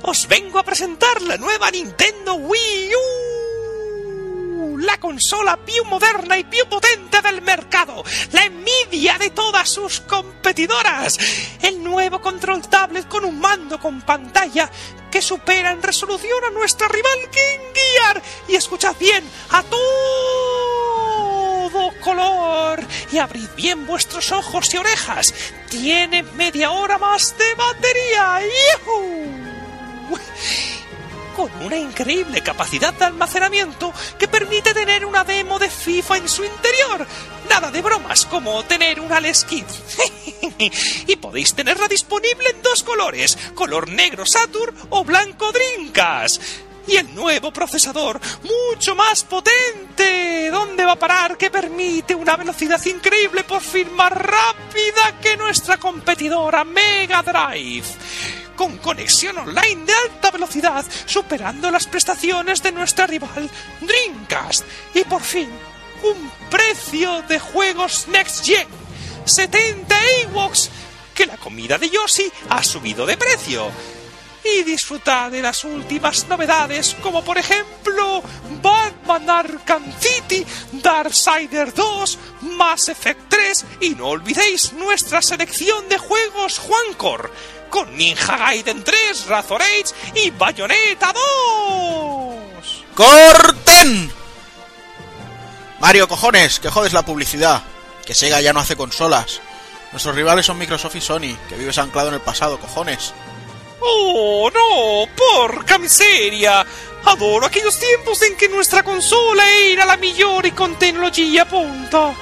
[0.04, 3.27] Os vengo a presentar la nueva Nintendo Wii U.
[4.78, 8.04] La consola più moderna y più potente del mercado.
[8.32, 11.18] La envidia de todas sus competidoras.
[11.64, 14.70] El nuevo control tablet con un mando con pantalla
[15.10, 18.22] que supera en resolución a nuestra rival King Gear.
[18.48, 19.72] Y escuchad bien, a todo
[22.04, 22.86] color.
[23.12, 25.34] Y abrid bien vuestros ojos y orejas.
[25.72, 28.42] Tiene media hora más de batería.
[28.86, 29.38] ¡Yujú!
[31.38, 36.44] Con una increíble capacidad de almacenamiento que permite tener una demo de FIFA en su
[36.44, 37.06] interior.
[37.48, 39.64] Nada de bromas como tener un Alex Kidd.
[41.08, 46.42] y podéis tenerla disponible en dos colores, color negro Saturn o blanco Dreamcast.
[46.88, 50.50] Y el nuevo procesador, mucho más potente.
[50.50, 51.38] ¿Dónde va a parar?
[51.38, 57.86] Que permite una velocidad increíble, por fin más rápida que nuestra competidora Mega Drive.
[58.58, 63.50] Con conexión online de alta velocidad, superando las prestaciones de nuestra rival
[63.80, 64.66] Dreamcast.
[64.94, 65.50] Y por fin,
[66.04, 68.68] un precio de juegos Next Gen.
[69.24, 70.70] 70 Ewoks.
[71.14, 73.72] Que la comida de Yoshi ha subido de precio
[74.44, 78.22] y disfrutar de las últimas novedades como por ejemplo
[78.62, 86.60] Batman Arkham City, Darksider 2, Mass Effect 3 y no olvidéis nuestra selección de juegos
[86.60, 87.32] Juancor
[87.70, 89.62] con Ninja Gaiden 3, Razor
[90.16, 92.86] y Bayonetta 2.
[92.96, 94.12] ¡Corten!
[95.80, 97.62] Mario, cojones, que jodes la publicidad.
[98.06, 99.42] Que Sega ya no hace consolas.
[99.92, 103.14] Nuestros rivales son Microsoft y Sony, que vives anclado en el pasado, cojones.
[103.80, 105.08] ¡Oh, no!
[105.16, 106.66] ¡Porca miseria!
[107.06, 112.14] Adoro aquellos tiempos en que nuestra consola era la migliore con tecnología punta.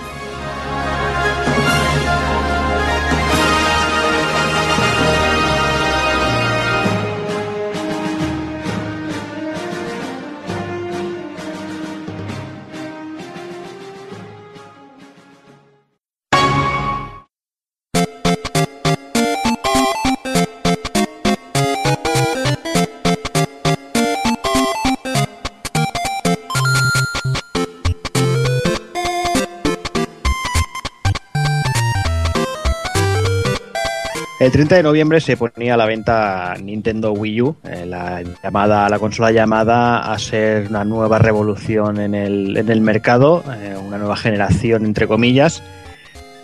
[34.56, 39.00] 30 de noviembre se ponía a la venta Nintendo Wii U, eh, la, llamada, la
[39.00, 44.16] consola llamada a ser una nueva revolución en el, en el mercado, eh, una nueva
[44.16, 45.62] generación entre comillas.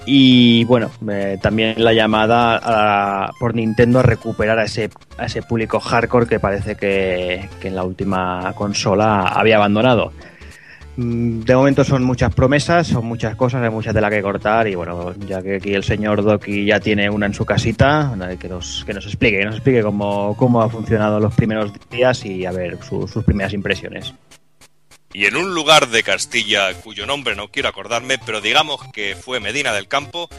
[0.06, 5.80] Y bueno, eh, también la llamada por Nintendo a recuperar a ese, a ese público
[5.80, 10.12] hardcore que parece que en la última consola había abandonado.
[11.02, 14.68] Mm, De momento son muchas promesas, son muchas cosas, hay muchas de la que cortar
[14.68, 18.48] y bueno, ya que aquí el señor Doki ya tiene una en su casita, que
[18.48, 22.46] nos, que nos explique, que nos explique cómo, cómo ha funcionado los primeros días y
[22.46, 24.14] a ver su- sus primeras impresiones.
[25.14, 29.42] Y en un lugar de Castilla cuyo nombre no quiero acordarme, pero digamos que fue
[29.42, 30.30] Medina del Campo,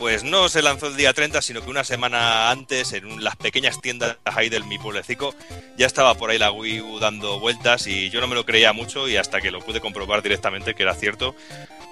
[0.00, 3.82] pues no se lanzó el día 30, sino que una semana antes, en las pequeñas
[3.82, 5.34] tiendas ahí del mi pueblecico,
[5.76, 8.72] ya estaba por ahí la Wii U dando vueltas y yo no me lo creía
[8.72, 11.36] mucho y hasta que lo pude comprobar directamente que era cierto.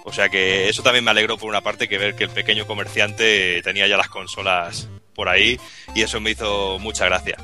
[0.04, 2.66] O sea que eso también me alegró por una parte que ver que el pequeño
[2.66, 5.60] comerciante tenía ya las consolas por ahí
[5.94, 7.36] y eso me hizo mucha gracia.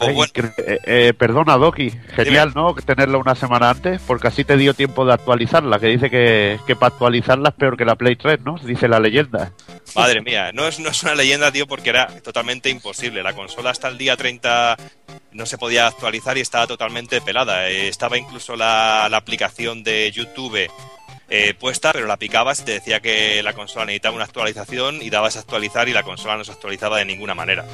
[0.00, 1.90] Ay, incre- eh, eh, perdona, Doki.
[2.14, 2.74] Genial, ¿no?
[2.74, 5.78] Tenerla una semana antes, porque así te dio tiempo de actualizarla.
[5.78, 8.56] Que dice que, que para actualizarla es peor que la Play 3, ¿no?
[8.62, 9.52] Dice la leyenda.
[9.96, 13.22] Madre mía, no es, no es una leyenda, tío, porque era totalmente imposible.
[13.22, 14.76] La consola hasta el día 30
[15.32, 17.68] no se podía actualizar y estaba totalmente pelada.
[17.68, 20.68] Eh, estaba incluso la, la aplicación de YouTube
[21.30, 25.10] eh, puesta, pero la picabas y te decía que la consola necesitaba una actualización y
[25.10, 27.64] dabas a actualizar y la consola no se actualizaba de ninguna manera.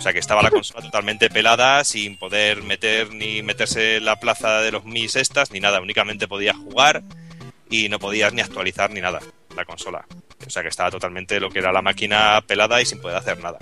[0.00, 4.16] O sea que estaba la consola totalmente pelada, sin poder meter ni meterse en la
[4.16, 5.78] plaza de los Mis estas, ni nada.
[5.82, 7.02] Únicamente podías jugar
[7.68, 9.20] y no podías ni actualizar ni nada
[9.54, 10.06] la consola.
[10.46, 13.40] O sea que estaba totalmente lo que era la máquina pelada y sin poder hacer
[13.40, 13.58] nada.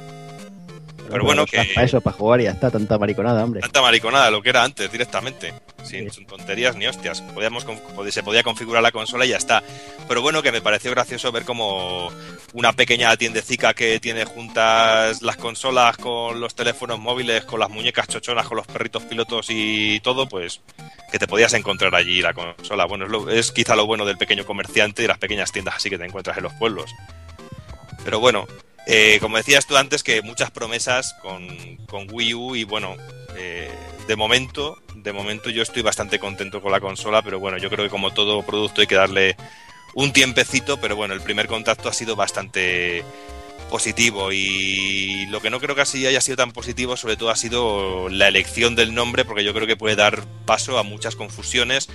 [1.11, 3.61] Pero bueno, que Para eso, para jugar y ya está, tanta mariconada, hombre.
[3.61, 5.53] tanta mariconada lo que era antes directamente.
[5.85, 7.23] sin, sin tonterías ni hostias.
[7.23, 7.65] Podíamos,
[8.11, 9.63] se podía configurar la consola y ya está.
[10.07, 12.11] Pero bueno, que me pareció gracioso ver como
[12.53, 18.09] una pequeña tiendecica que tiene juntas las consolas con los teléfonos móviles, con las muñecas
[18.09, 20.61] chochonas, con los perritos pilotos y todo, pues
[21.11, 22.85] que te podías encontrar allí la consola.
[22.85, 25.89] Bueno, es, lo- es quizá lo bueno del pequeño comerciante y las pequeñas tiendas así
[25.89, 26.91] que te encuentras en los pueblos.
[28.05, 28.47] Pero bueno,
[28.91, 31.47] eh, como decías tú antes, que muchas promesas con,
[32.11, 32.97] Wii U y bueno,
[33.37, 33.71] eh,
[34.07, 37.85] de momento, de momento yo estoy bastante contento con la consola, pero bueno, yo creo
[37.85, 39.37] que como todo producto hay que darle
[39.95, 43.05] un tiempecito, pero bueno, el primer contacto ha sido bastante
[43.69, 47.37] positivo y lo que no creo que así haya sido tan positivo sobre todo ha
[47.37, 51.91] sido la elección del nombre porque yo creo que puede dar paso a muchas confusiones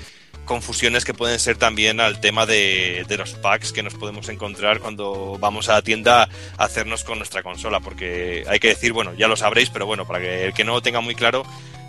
[0.45, 5.37] confusiones que pueden ser también al tema de, los packs que nos podemos encontrar cuando
[5.39, 9.27] vamos a la tienda a hacernos con nuestra consola porque hay que decir, bueno, ya
[9.27, 11.45] lo sabréis, pero bueno, para que el que no lo tenga muy claro,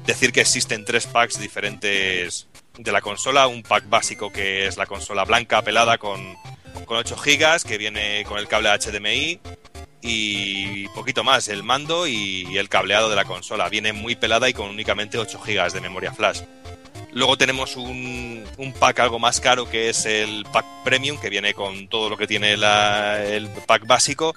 [0.07, 2.49] decir que existen tres packs diferentes
[2.79, 6.37] de la consola, un pack básico que es la consola blanca pelada con,
[6.85, 9.41] con 8 GB que viene con el cable HDMI
[10.07, 13.71] y poquito más, el mando y el cableado de la consola.
[13.71, 16.43] Viene muy pelada y con únicamente 8 GB de memoria flash.
[17.15, 18.45] Luego tenemos un,
[18.81, 22.27] pack algo más caro que es el pack premium, que viene con todo lo que
[22.27, 24.35] tiene el pack básico,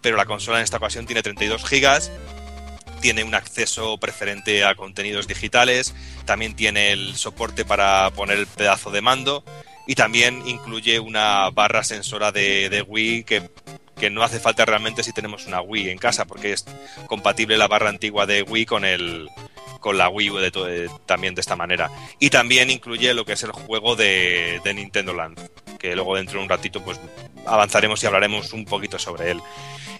[0.00, 5.28] pero la consola en esta ocasión tiene 32 GB, tiene un acceso preferente a contenidos
[5.28, 5.94] digitales,
[6.24, 9.44] también tiene el soporte para poner el pedazo de mando
[9.86, 13.48] y también incluye una barra sensora de, de Wii que,
[13.96, 16.64] que no hace falta realmente si tenemos una Wii en casa, porque es
[17.06, 19.28] compatible la barra antigua de Wii con el
[19.86, 21.88] con la Wii U de de- también de esta manera.
[22.18, 25.38] Y también incluye lo que es el juego de, de Nintendo Land,
[25.78, 26.98] que luego dentro de un ratito pues
[27.46, 29.40] avanzaremos y hablaremos un poquito sobre él.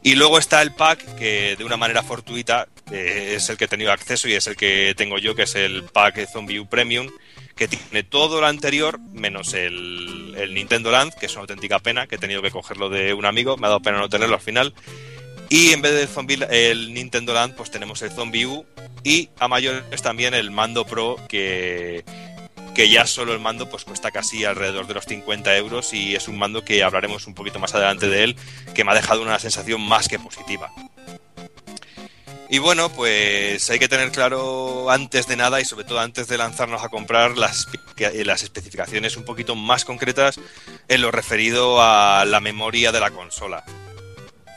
[0.02, 3.68] Y luego está el pack que de una manera fortuita eh, es el que he
[3.68, 7.08] tenido acceso y es el que tengo yo, que es el pack Zombie U Premium,
[7.54, 12.08] que tiene todo lo anterior menos el, el Nintendo Land, que es una auténtica pena,
[12.08, 14.40] que he tenido que cogerlo de un amigo, me ha dado pena no tenerlo al
[14.42, 14.74] final.
[15.48, 18.66] Y en vez del zombie, el Nintendo Land, pues tenemos el Zombie U
[19.04, 22.04] y a mayores también el mando Pro que,
[22.74, 26.26] que ya solo el mando pues cuesta casi alrededor de los 50 euros y es
[26.26, 28.36] un mando que hablaremos un poquito más adelante de él
[28.74, 30.72] que me ha dejado una sensación más que positiva.
[32.48, 36.38] Y bueno, pues hay que tener claro antes de nada y sobre todo antes de
[36.38, 37.66] lanzarnos a comprar las,
[37.96, 40.38] las especificaciones un poquito más concretas
[40.88, 43.64] en lo referido a la memoria de la consola.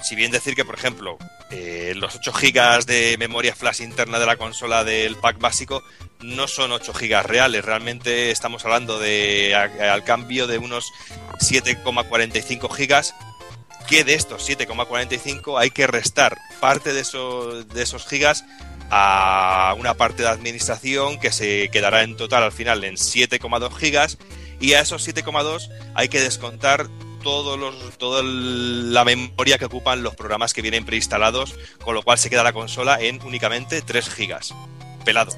[0.02, 1.18] Si bien decir que, por ejemplo,
[1.52, 5.84] eh, los 8 GB de memoria flash interna de la consola del pack básico
[6.22, 10.92] no son 8 GB reales, realmente estamos hablando de al cambio de unos
[11.40, 13.14] 7,45 GB
[13.88, 18.46] que de estos 7,45 hay que restar parte de esos, de esos gigas
[18.92, 24.18] a una parte de administración que se quedará en total al final en 7,2 gigas
[24.60, 26.88] y a esos 7,2 hay que descontar
[27.24, 32.18] todos los, toda la memoria que ocupan los programas que vienen preinstalados, con lo cual
[32.18, 34.54] se queda la consola en únicamente 3 gigas
[35.06, 35.36] pelados.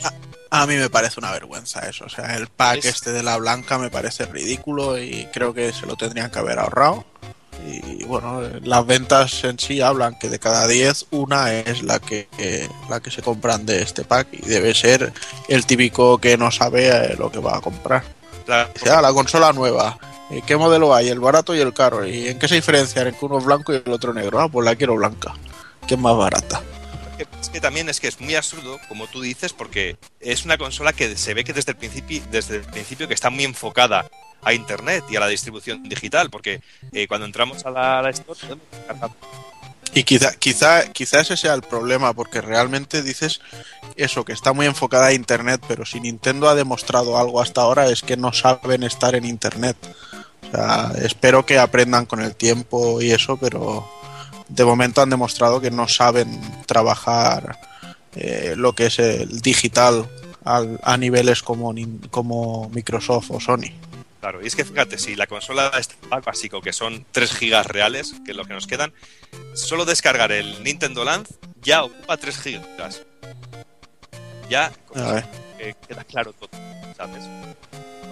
[0.49, 2.05] A mí me parece una vergüenza eso.
[2.05, 5.71] O sea, el pack Es- este de la blanca me parece ridículo y creo que
[5.71, 7.05] se lo tendrían que haber ahorrado.
[7.65, 12.27] Y bueno, las ventas en sí hablan que de cada 10, una es la que,
[12.39, 15.13] eh, la que se compran de este pack y debe ser
[15.47, 18.03] el típico que no sabe eh, lo que va a comprar.
[18.51, 19.97] Ah, la consola nueva.
[20.29, 21.09] ¿Y ¿Qué modelo hay?
[21.09, 22.05] El barato y el caro.
[22.05, 23.07] ¿Y en qué se diferencian?
[23.07, 24.39] En que uno es blanco y el otro negro.
[24.39, 25.33] Ah, pues la quiero blanca.
[25.87, 26.61] Que es más barata.
[27.17, 30.57] que- es que también es que es muy absurdo, como tú dices, porque es una
[30.57, 34.05] consola que se ve que desde el principio, desde el principio que está muy enfocada
[34.43, 36.61] a internet y a la distribución digital, porque
[36.93, 38.39] eh, cuando entramos a la, a la store
[39.93, 43.41] Y quizá, quizá, quizá ese sea el problema, porque realmente dices
[43.97, 47.87] eso, que está muy enfocada a Internet, pero si Nintendo ha demostrado algo hasta ahora
[47.89, 49.75] es que no saben estar en Internet.
[50.47, 53.85] O sea, espero que aprendan con el tiempo y eso, pero
[54.47, 57.59] de momento han demostrado que no saben trabajar
[58.15, 60.09] eh, lo que es el digital
[60.45, 61.73] al- a niveles como,
[62.11, 63.71] como Microsoft o Sony.
[64.21, 65.71] Claro, y es que fíjate, si la consola
[66.07, 68.93] pack básico, que son 3 gigas reales, que es lo que nos quedan,
[69.55, 71.27] solo descargar el Nintendo Land
[71.61, 73.01] ya ocupa 3 gigas.
[74.47, 74.71] Ya
[75.57, 76.49] que queda claro todo,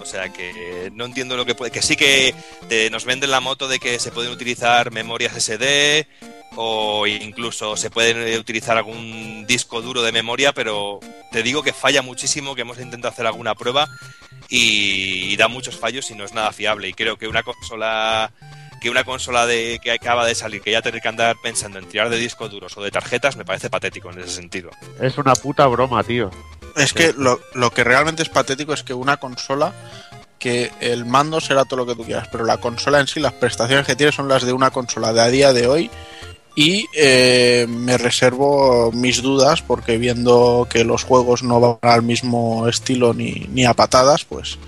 [0.00, 0.50] O sea que
[0.86, 1.70] eh, no entiendo lo que puede.
[1.70, 2.34] Que sí que
[2.68, 6.06] te- nos venden la moto de que se pueden utilizar memorias SD
[6.56, 10.98] o incluso se puede utilizar algún disco duro de memoria, pero
[11.30, 13.86] te digo que falla muchísimo, que hemos intentado hacer alguna prueba
[14.48, 16.88] y, y da muchos fallos y no es nada fiable.
[16.88, 18.32] Y creo que una consola
[18.80, 21.84] que una consola de que acaba de salir, que ya tener que andar pensando en
[21.86, 24.70] tirar de discos duros o de tarjetas, me parece patético en ese sentido.
[25.02, 26.30] Es una puta broma, tío.
[26.76, 29.72] Es que lo, lo que realmente es patético es que una consola
[30.38, 33.34] que el mando será todo lo que tú quieras, pero la consola en sí, las
[33.34, 35.90] prestaciones que tiene son las de una consola de a día de hoy
[36.56, 42.66] y eh, me reservo mis dudas porque viendo que los juegos no van al mismo
[42.68, 44.58] estilo ni, ni a patadas, pues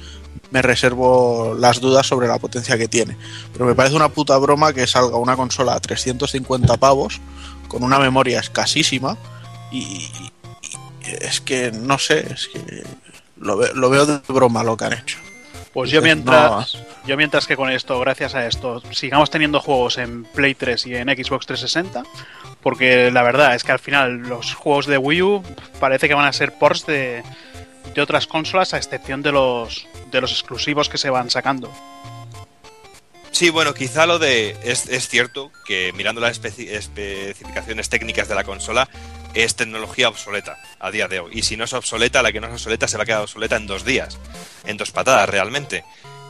[0.51, 3.17] me reservo las dudas sobre la potencia que tiene.
[3.53, 7.21] Pero me parece una puta broma que salga una consola a 350 pavos
[7.69, 9.17] con una memoria escasísima
[9.73, 10.11] y,
[11.07, 12.83] es que no sé, es que
[13.37, 15.19] lo, ve- lo veo de broma lo que han hecho.
[15.73, 16.77] Pues yo mientras,
[17.07, 20.95] yo mientras que con esto, gracias a esto, sigamos teniendo juegos en Play 3 y
[20.97, 22.03] en Xbox 360,
[22.63, 25.43] porque la verdad es que al final los juegos de Wii U
[25.81, 27.23] parece que van a ser ports de,
[27.95, 31.73] de otras consolas a excepción de los de los exclusivos que se van sacando.
[33.31, 34.55] Sí, bueno, quizá lo de.
[34.63, 38.89] Es, es cierto que mirando las especi- especificaciones técnicas de la consola
[39.35, 41.31] es tecnología obsoleta a día de hoy.
[41.35, 43.57] Y si no es obsoleta, la que no es obsoleta se va a quedar obsoleta
[43.57, 44.19] en dos días.
[44.65, 45.85] En dos patadas, realmente.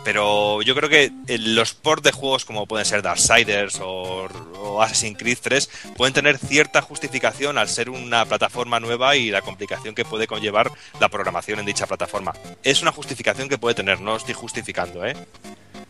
[0.05, 4.83] Pero yo creo que eh, los ports de juegos como pueden ser Darksiders o, o
[4.83, 9.95] Assassin's Creed 3 pueden tener cierta justificación al ser una plataforma nueva y la complicación
[9.95, 12.33] que puede conllevar la programación en dicha plataforma.
[12.65, 15.15] Es una justificación que puede tener, no estoy justificando, ¿eh?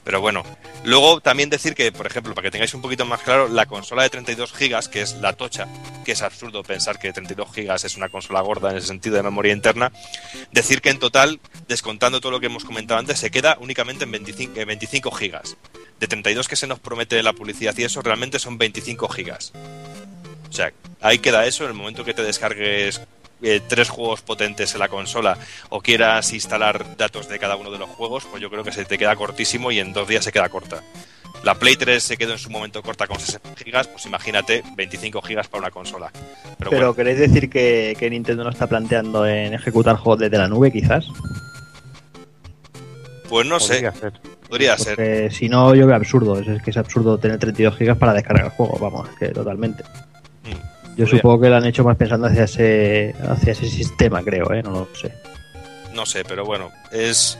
[0.04, 0.42] Pero bueno,
[0.84, 4.02] luego también decir que, por ejemplo, para que tengáis un poquito más claro, la consola
[4.02, 5.68] de 32 GB, que es la tocha,
[6.04, 9.22] que es absurdo pensar que 32 GB es una consola gorda en ese sentido de
[9.22, 9.92] memoria interna,
[10.50, 14.10] decir que en total, descontando todo lo que hemos comentado antes, se queda únicamente en
[14.10, 15.40] 25, en 25 GB.
[16.00, 19.32] De 32 que se nos promete la publicidad y eso, realmente son 25 GB.
[20.48, 23.00] O sea, ahí queda eso, en el momento que te descargues
[23.42, 25.36] eh, tres juegos potentes en la consola
[25.68, 28.84] o quieras instalar datos de cada uno de los juegos, pues yo creo que se
[28.84, 30.82] te queda cortísimo y en dos días se queda corta.
[31.44, 35.20] La Play 3 se quedó en su momento corta con 60 gigas, pues imagínate 25
[35.22, 36.10] gigas para una consola.
[36.12, 40.38] Pero, Pero, bueno, ¿queréis decir que, que Nintendo no está planteando en ejecutar juegos desde
[40.38, 41.06] la nube, quizás?
[43.28, 44.12] pues no sé, Podría ser.
[44.46, 44.96] podría ser.
[44.96, 46.38] Porque si no, yo veo absurdo.
[46.38, 49.82] Es, es que es absurdo tener 32 gigas para descargar el juego, vamos, que totalmente.
[50.96, 54.62] Yo supongo que lo han hecho más pensando hacia ese, hacia ese sistema, creo, ¿eh?
[54.62, 55.12] No lo sé.
[55.94, 57.38] No sé, pero bueno, es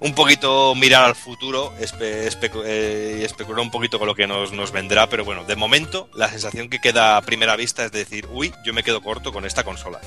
[0.00, 4.52] un poquito mirar al futuro espe- eh, y especular un poquito con lo que nos,
[4.52, 8.26] nos vendrá, pero bueno, de momento la sensación que queda a primera vista es decir,
[8.32, 10.00] uy, yo me quedo corto con esta consola.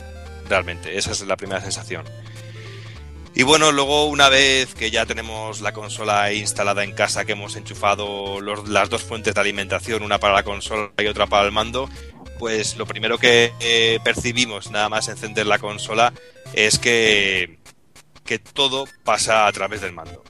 [0.50, 2.04] Realmente, esa es la primera sensación.
[3.36, 7.56] Y bueno, luego una vez que ya tenemos la consola instalada en casa, que hemos
[7.56, 11.52] enchufado los- las dos fuentes de alimentación, una para la consola y otra para el
[11.52, 11.90] mando,
[12.40, 16.14] pues lo primero que eh, percibimos nada más encender la consola
[16.54, 17.60] es que,
[18.26, 20.24] que todo pasa a través del mando.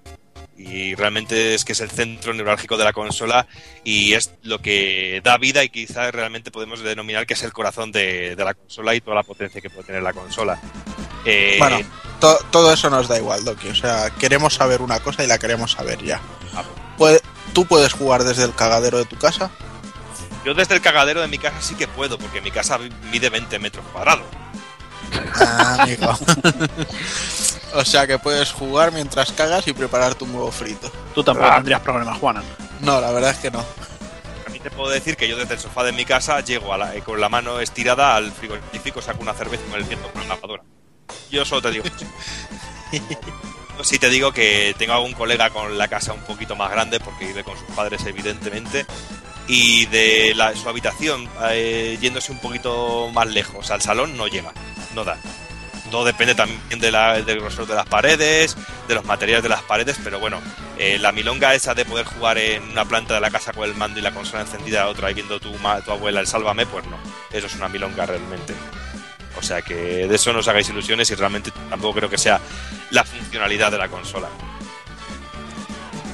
[0.55, 3.47] Y realmente es que es el centro neurálgico de la consola
[3.83, 7.91] y es lo que da vida y quizás realmente podemos denominar que es el corazón
[7.91, 10.61] de, de la consola y toda la potencia que puede tener la consola.
[11.25, 11.79] Eh, Bueno,
[12.19, 13.67] to- todo eso nos da igual, Doki.
[13.69, 16.21] O sea, queremos saber una cosa y la queremos saber ya.
[16.97, 17.21] Puede-
[17.53, 19.49] ¿Tú puedes jugar desde el cagadero de tu casa?
[20.45, 22.77] Yo desde el cagadero de mi casa sí que puedo, porque mi casa
[23.11, 24.25] mide 20 metros cuadrados.
[25.35, 26.17] Ah, amigo.
[27.75, 30.91] o sea que puedes jugar mientras cagas y prepararte un huevo frito.
[31.15, 31.55] Tú tampoco Ah.
[31.55, 32.43] tendrías problemas, Juanan.
[32.81, 33.59] No, la verdad es que no.
[33.59, 36.77] A mí te puedo decir que yo desde el sofá de mi casa llego a
[36.77, 40.21] la- eh, con la mano estirada al frigorífico, saco una cerveza con el viento con
[40.23, 40.63] la lavadora.
[41.31, 42.05] Yo solo te digo eso.
[43.83, 47.25] Sí te digo que tengo algún colega con la casa un poquito más grande porque
[47.25, 48.85] vive con sus padres evidentemente
[49.47, 54.51] y de la- su habitación eh, yéndose un poquito más lejos al salón no llega,
[54.95, 55.17] no da.
[55.91, 58.57] Todo depende también de la- del grosor de las paredes,
[58.87, 60.41] de los materiales de las paredes, pero bueno,
[60.79, 63.75] eh, la milonga esa de poder jugar en una planta de la casa con el
[63.75, 66.65] mando y la consola encendida a otra y viendo tu, ma- tu abuela el sálvame,
[66.65, 66.97] pues no,
[67.31, 68.55] eso es una milonga realmente.
[69.37, 69.75] O sea que
[70.07, 72.39] de eso no os hagáis ilusiones y realmente tampoco creo que sea
[72.91, 74.29] la funcionalidad de la consola.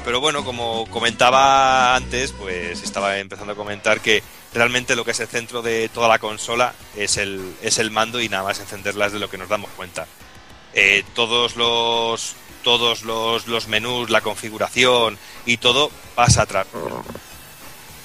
[0.06, 4.24] Pero bueno, como comentaba antes, pues estaba empezando a comentar que
[4.54, 8.22] realmente lo que es el centro de toda la consola es el, es el mando
[8.22, 10.08] y nada más encenderla es de lo que nos damos cuenta.
[10.74, 16.68] Eh, todos los todos los, los menús, la configuración y todo pasa atrás.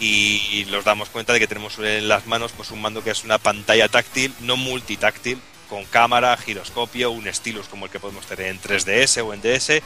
[0.01, 3.25] Y nos damos cuenta de que tenemos en las manos pues un mando que es
[3.25, 8.47] una pantalla táctil, no multitáctil, con cámara, giroscopio, un stylus como el que podemos tener
[8.47, 9.83] en 3DS o en DS.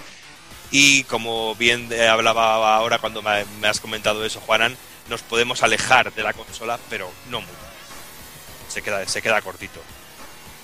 [0.71, 4.77] Y como bien eh, hablaba ahora cuando me, has comentado eso, Juanan,
[5.09, 7.53] nos podemos alejar de la consola, pero no mucho.
[8.69, 9.81] Se queda, se queda cortito.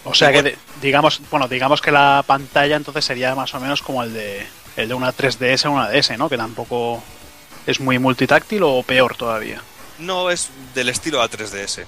[0.05, 4.03] O sea que digamos, bueno, digamos que la pantalla entonces sería más o menos como
[4.03, 6.29] el de el de una 3DS o una DS, ¿no?
[6.29, 7.03] Que tampoco
[7.67, 9.63] es muy multitáctil o peor todavía.
[9.99, 11.87] No es del estilo A3DS.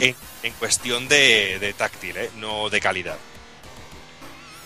[0.00, 2.30] En, en cuestión de, de táctil, ¿eh?
[2.36, 3.16] no de calidad.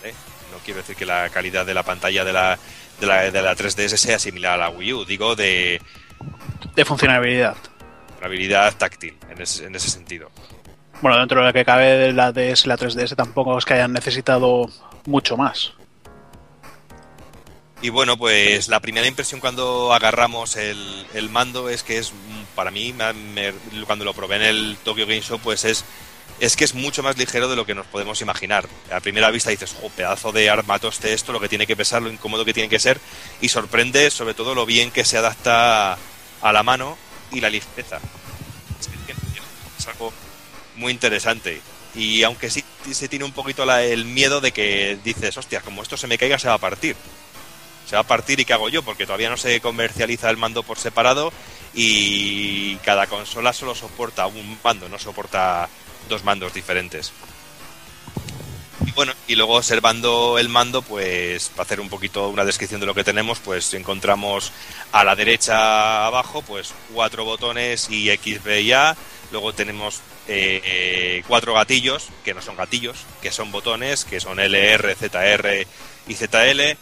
[0.03, 0.13] ¿eh?
[0.51, 2.57] No quiero decir que la calidad de la pantalla de la,
[2.99, 5.81] de la, de la 3DS sea similar a la Wii U, digo de
[6.75, 7.55] De funcionalidad.
[8.21, 10.29] habilidad táctil, en ese, en ese sentido.
[11.01, 13.73] Bueno, dentro de lo que cabe de la DS y la 3DS tampoco es que
[13.75, 14.69] hayan necesitado
[15.05, 15.73] mucho más.
[17.81, 22.11] Y bueno, pues la primera impresión cuando agarramos el, el mando es que es,
[22.53, 23.53] para mí, me- me-
[23.85, 25.85] cuando lo probé en el Tokyo Game Show, pues es,
[26.39, 28.67] es que es mucho más ligero de lo que nos podemos imaginar.
[28.91, 32.11] A primera vista dices, jo, pedazo de armatoste esto, lo que tiene que pesar, lo
[32.11, 32.99] incómodo que tiene que ser,
[33.41, 35.97] y sorprende sobre todo lo bien que se adapta
[36.41, 36.97] a la mano
[37.31, 37.99] y la ligereza.
[39.77, 40.13] Es algo
[40.75, 41.61] muy interesante.
[41.95, 45.81] Y aunque sí se tiene un poquito la- el miedo de que dices, hostia, como
[45.81, 46.95] esto se me caiga, se va a partir
[47.87, 50.61] se va a partir y qué hago yo porque todavía no se comercializa el mando
[50.61, 51.33] por separado
[51.73, 55.67] y cada consola solo soporta un mando, no soporta
[56.09, 57.13] dos mandos diferentes.
[58.85, 62.87] Y bueno, y luego observando el mando, pues para hacer un poquito una descripción de
[62.87, 64.51] lo que tenemos, pues encontramos
[64.91, 68.97] a la derecha abajo, pues cuatro botones y X, B y A.
[69.31, 74.95] Luego tenemos eh, cuatro gatillos, que no son gatillos, que son botones, que son LR,
[74.95, 75.67] ZR
[76.07, 76.77] y ZL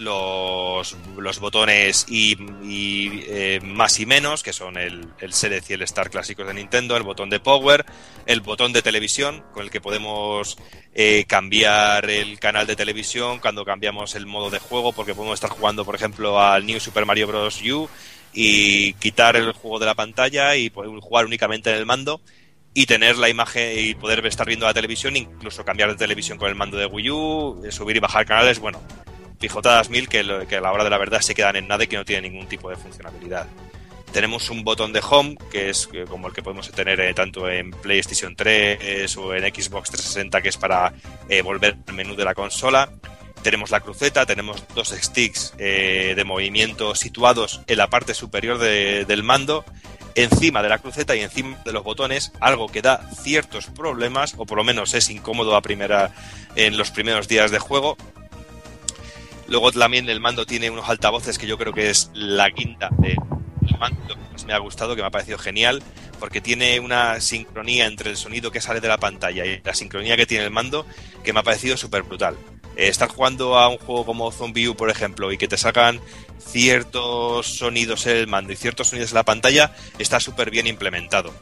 [0.00, 5.32] los, botones y, eh, más y menos, que son el, el
[5.68, 7.84] y el Star clásicos de Nintendo, el botón de Power,
[8.26, 10.56] el botón de televisión, con el que podemos
[10.94, 15.50] eh, cambiar el canal de televisión cuando cambiamos el modo de juego, porque podemos estar
[15.50, 17.60] jugando, por ejemplo, al New Super Mario Bros.
[17.62, 17.88] U
[18.32, 22.20] y quitar el juego de la pantalla y poder jugar únicamente en el mando
[22.72, 26.48] y tener la imagen y poder estar viendo la televisión, incluso cambiar de televisión con
[26.48, 28.80] el mando de Wii U, eh, subir y bajar canales, bueno,
[29.40, 31.86] pijotadas mil que, lo- a la hora de la verdad se quedan en nada y
[31.88, 33.48] que no tienen ningún tipo de funcionalidad.
[34.12, 37.48] Tenemos un botón de home, que es eh, como el que podemos tener eh, tanto
[37.48, 40.92] en PlayStation 3 o en Xbox 360, que es para
[41.28, 42.90] eh, volver al menú de la consola.
[43.42, 49.22] Tenemos la cruceta, tenemos dos sticks de movimiento situados en la parte superior de- del
[49.22, 49.64] mando,
[50.14, 54.44] encima de la cruceta y encima de los botones, algo que da ciertos problemas, o
[54.44, 56.12] por lo menos es incómodo a primera,
[56.56, 57.96] en los primeros días de juego,
[59.50, 63.16] Luego también el mando tiene unos altavoces que yo creo que es la quinta del
[63.78, 65.82] mando lo que más me ha gustado, que me ha parecido genial,
[66.20, 70.16] porque tiene una sincronía entre el sonido que sale de la pantalla y la sincronía
[70.16, 70.86] que tiene el mando,
[71.24, 72.36] que me ha parecido súper brutal.
[72.76, 76.00] Eh, estar jugando a un juego como Zombie U, por ejemplo, y que te sacan
[76.38, 81.32] ciertos sonidos en el mando y ciertos sonidos en la pantalla, está súper bien implementado.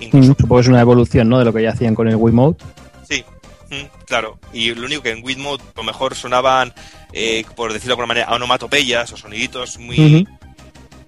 [0.00, 1.38] Mm, Supongo que es una evolución ¿no?
[1.38, 2.64] de lo que ya hacían con el Wiimote.
[3.08, 3.24] Sí,
[3.70, 4.38] mm, claro.
[4.52, 6.72] Y lo único que en Wiimote a lo mejor sonaban,
[7.12, 9.96] eh, por decirlo de alguna manera, onomatopeyas o soniditos muy,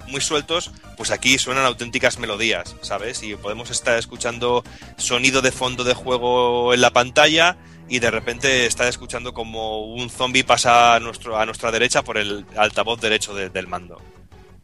[0.09, 3.23] muy sueltos, pues aquí suenan auténticas melodías, ¿sabes?
[3.23, 4.65] Y podemos estar escuchando
[4.97, 7.57] sonido de fondo de juego en la pantalla
[7.89, 12.19] y de repente estar escuchando como un zombie pasa a, nuestro, a nuestra derecha por
[12.19, 14.01] el altavoz derecho de- del mando.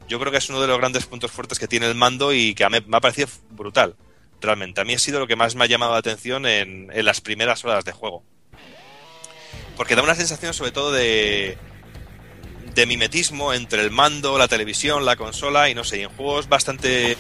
[0.09, 2.55] Yo creo que es uno de los grandes puntos fuertes que tiene el mando y
[2.55, 3.97] que a mí me ha parecido brutal.
[4.41, 7.21] Realmente, a mí ha sido lo que más me ha llamado la atención en, las
[7.21, 8.23] primeras horas de juego.
[9.77, 11.57] Porque da una sensación sobre todo de,
[12.75, 16.49] de mimetismo entre el mando, la televisión, la consola y no sé, y en juegos
[16.49, 17.17] bastante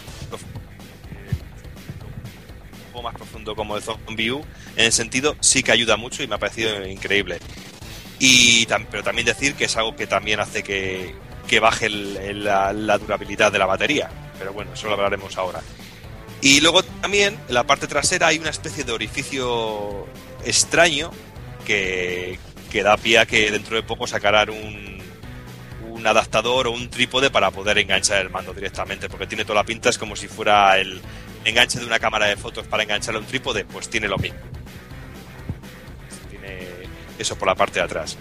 [2.94, 4.42] un más profundo como el Zombie U,
[4.76, 7.38] en el sentido sí que ayuda mucho y me ha parecido increíble.
[8.18, 11.14] Y pero también decir que es algo que también hace que,
[11.46, 14.08] que baje la durabilidad de la batería.
[14.38, 15.60] Pero bueno, eso lo hablaremos ahora.
[16.46, 20.06] Y luego también en la parte trasera hay una especie de orificio
[20.44, 21.10] extraño
[21.66, 22.38] que,
[22.70, 25.02] que da pie a que dentro de poco sacarán un,
[25.90, 29.64] un adaptador o un trípode para poder enganchar el mando directamente, porque tiene toda la
[29.64, 31.00] pinta, es como si fuera el
[31.44, 34.38] enganche de una cámara de fotos para engancharle a un trípode, pues tiene lo mismo.
[36.30, 36.68] Tiene
[37.18, 38.16] eso por la parte de atrás.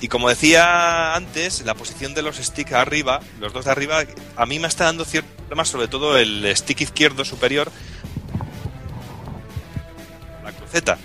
[0.00, 4.04] Y como decía antes, la posición de los sticks arriba, los dos de arriba,
[4.36, 7.72] a mí me está dando ciertos problemas, sobre todo el stick izquierdo superior,
[10.44, 10.98] la cruceta.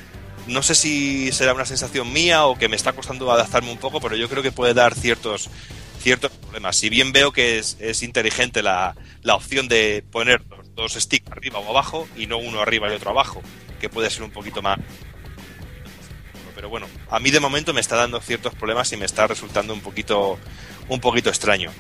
[0.47, 4.01] No sé si será una sensación mía o que me está costando adaptarme un poco,
[4.01, 5.49] pero yo creo que puede dar ciertos
[6.01, 6.75] ciertos problemas.
[6.75, 11.31] Si bien veo que es, es inteligente la, la opción de poner los dos sticks
[11.31, 13.41] arriba o abajo y no uno arriba y otro abajo,
[13.79, 14.79] que puede ser un poquito más
[16.61, 19.73] pero bueno, a mí de momento me está dando ciertos problemas y me está resultando
[19.73, 20.37] un poquito,
[20.89, 21.71] un poquito extraño.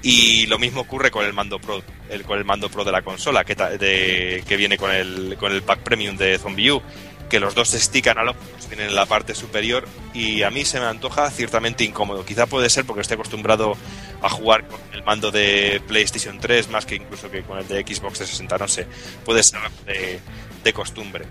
[0.00, 3.02] Y lo mismo ocurre con el mando pro, el, con el mando pro de la
[3.02, 6.80] consola, que, de- que viene con el, con el pack premium de Zombie U,
[7.28, 10.86] que los dos stick analógicos tienen en la parte superior y a mí se me
[10.86, 12.24] antoja ciertamente incómodo.
[12.24, 13.76] Quizá puede ser porque estoy acostumbrado
[14.22, 17.80] a jugar con el mando de PlayStation 3 más que incluso que con el de
[17.82, 18.86] Xbox 360, no sé,
[19.26, 20.20] puede ser de,
[20.64, 21.26] de costumbre.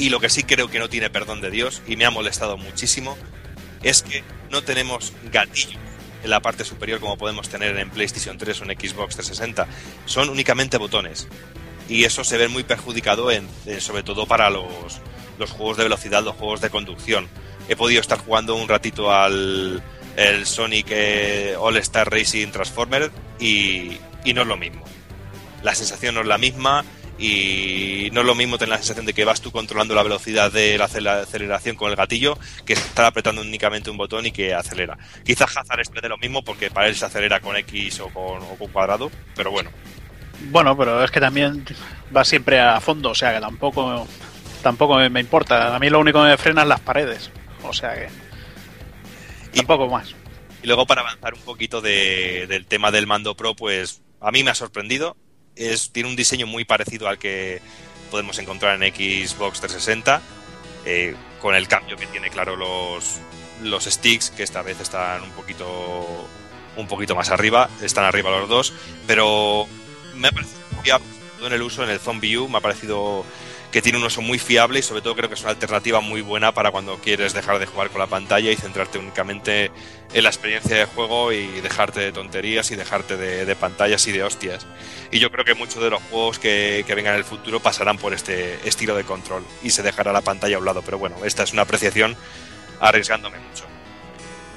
[0.00, 2.56] Y lo que sí creo que no tiene perdón de Dios, y me ha molestado
[2.56, 3.18] muchísimo,
[3.82, 5.78] es que no tenemos gatillo
[6.24, 9.66] en la parte superior como podemos tener en PlayStation 3 o en Xbox 360.
[10.06, 11.28] Son únicamente botones.
[11.88, 14.66] Y eso se ve muy perjudicado en, en- sobre todo para los,
[15.38, 17.28] los juegos de velocidad, los juegos de conducción.
[17.68, 19.82] He podido estar jugando un ratito al
[20.16, 24.84] el Sonic eh, All Star Racing Transformer y, y no es lo mismo.
[25.62, 26.84] La sensación no es la misma
[27.20, 30.50] y no es lo mismo tener la sensación de que vas tú controlando la velocidad
[30.50, 34.54] de la acel- aceleración con el gatillo que estar apretando únicamente un botón y que
[34.54, 34.96] acelera.
[35.24, 38.56] Quizás Hazard exprese lo mismo porque para él se acelera con X o con, o
[38.58, 39.70] con cuadrado, pero bueno.
[40.50, 41.64] Bueno, pero es que también
[42.16, 44.08] va siempre a fondo, o sea que tampoco
[44.62, 45.76] tampoco me, me importa.
[45.76, 47.30] A mí lo único que me frena es las paredes,
[47.62, 48.08] o sea que
[49.54, 50.14] tampoco más.
[50.62, 54.42] Y luego para avanzar un poquito de- del tema del mando Pro, pues a mí
[54.42, 55.16] me ha sorprendido.
[55.92, 57.60] Tiene un diseño muy parecido al que
[58.10, 60.22] podemos encontrar en Xbox 360,
[60.86, 63.18] eh, con el cambio que tiene, claro, los,
[63.62, 66.26] los sticks, que esta vez están un poquito,
[66.76, 68.72] un poquito más arriba, están arriba los dos,
[69.06, 69.66] pero
[70.14, 70.58] me ha parecido
[71.36, 73.24] todo en el uso, en el Zombie U, me ha parecido
[73.70, 76.22] que tiene un uso muy fiable y sobre todo creo que es una alternativa muy
[76.22, 79.70] buena para cuando quieres dejar de jugar con la pantalla y centrarte únicamente
[80.12, 84.24] en la experiencia de juego y dejarte de tonterías y dejarte de, pantallas y de
[84.24, 84.66] hostias.
[85.12, 87.96] Y yo creo que muchos de los juegos que, que vengan en el futuro pasarán
[87.98, 90.82] por este estilo de control y se dejará la pantalla a un lado.
[90.82, 92.16] Pero bueno, esta es una apreciación
[92.80, 93.64] arriesgándome mucho.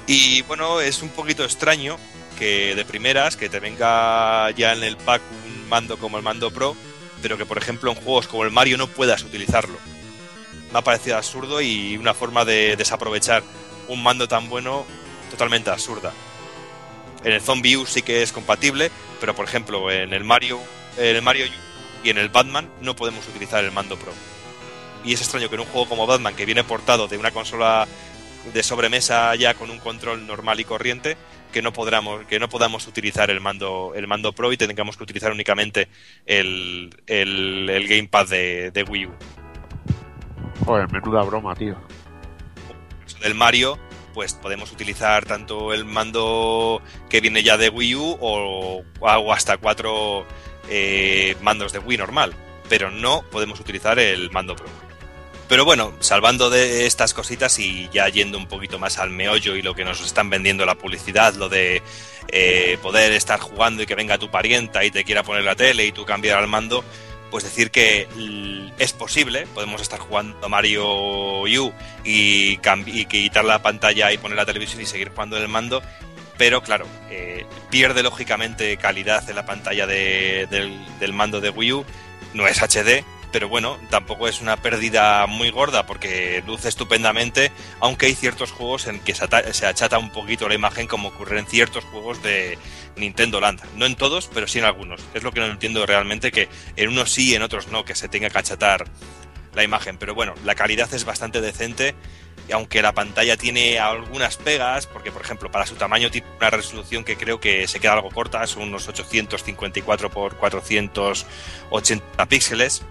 [0.06, 1.98] Y bueno, es un poquito extraño
[2.38, 6.50] que de primeras que te venga ya en el pack un mando como el mando
[6.50, 6.76] Pro,
[7.24, 9.78] pero que por ejemplo en juegos como el Mario no puedas utilizarlo.
[10.70, 13.42] Me ha parecido absurdo y una forma de desaprovechar
[13.88, 14.84] un mando tan bueno
[15.30, 16.12] totalmente absurda.
[17.24, 18.90] En el Zombie U sí que es compatible,
[19.20, 20.60] pero por ejemplo en el Mario,
[20.98, 21.46] en el Mario
[22.02, 24.12] y en el Batman no podemos utilizar el mando Pro.
[25.02, 27.88] Y es extraño que en un juego como Batman, que viene portado de una consola
[28.52, 31.16] de sobremesa ya con un control normal y corriente,
[31.52, 35.04] que no podamos, que no podamos utilizar el mando, el mando Pro y tengamos que
[35.04, 35.88] utilizar únicamente
[36.26, 39.12] el, el, el gamepad de, de Wii U.
[40.64, 41.76] Joder, menuda broma, tío.
[43.04, 43.78] caso del Mario,
[44.12, 49.56] pues podemos utilizar tanto el mando que viene ya de Wii U o, o hasta
[49.58, 50.26] cuatro
[50.68, 52.34] eh, mandos de Wii normal,
[52.68, 54.66] pero no podemos utilizar el mando Pro.
[55.48, 59.62] Pero bueno, salvando de estas cositas y ya yendo un poquito más al meollo y
[59.62, 61.82] lo que nos están vendiendo la publicidad, lo de
[62.28, 65.84] eh, poder estar jugando y que venga tu parienta y te quiera poner la tele
[65.84, 66.82] y tú cambiar al mando,
[67.30, 68.08] pues decir que
[68.78, 71.72] es posible, podemos estar jugando a Mario U
[72.04, 75.82] y, y quitar la pantalla y poner la televisión y seguir jugando en el mando,
[76.38, 81.72] pero claro, eh, pierde lógicamente calidad en la pantalla de- del, del mando de Wii
[81.72, 81.84] U,
[82.32, 83.04] no es HD,
[83.34, 87.50] pero bueno, tampoco es una pérdida muy gorda porque luce estupendamente,
[87.80, 91.08] aunque hay ciertos juegos en que se, ata- se achata un poquito la imagen como
[91.08, 92.56] ocurre en ciertos juegos de
[92.94, 93.60] Nintendo Land.
[93.74, 95.00] No en todos, pero sí en algunos.
[95.14, 97.96] Es lo que no entiendo realmente, que en unos sí y en otros no, que
[97.96, 98.84] se tenga que achatar
[99.52, 99.98] la imagen.
[99.98, 101.96] Pero bueno, la calidad es bastante decente.
[102.46, 106.50] Y aunque la pantalla tiene algunas pegas, porque por ejemplo para su tamaño tiene una
[106.50, 112.82] resolución que creo que se queda algo corta, son unos 854 por 480 píxeles,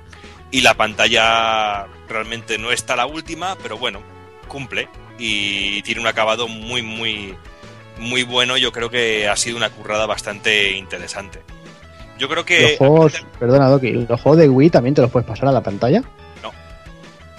[0.54, 4.02] y la pantalla realmente no está la última, pero bueno,
[4.48, 7.36] cumple y tiene un acabado muy muy
[7.98, 8.56] muy bueno.
[8.58, 11.42] Yo creo que ha sido una currada bastante interesante.
[12.20, 15.28] Yo creo que Los juegos, perdona Doki, los juegos de Wii también te los puedes
[15.28, 16.02] pasar a la pantalla.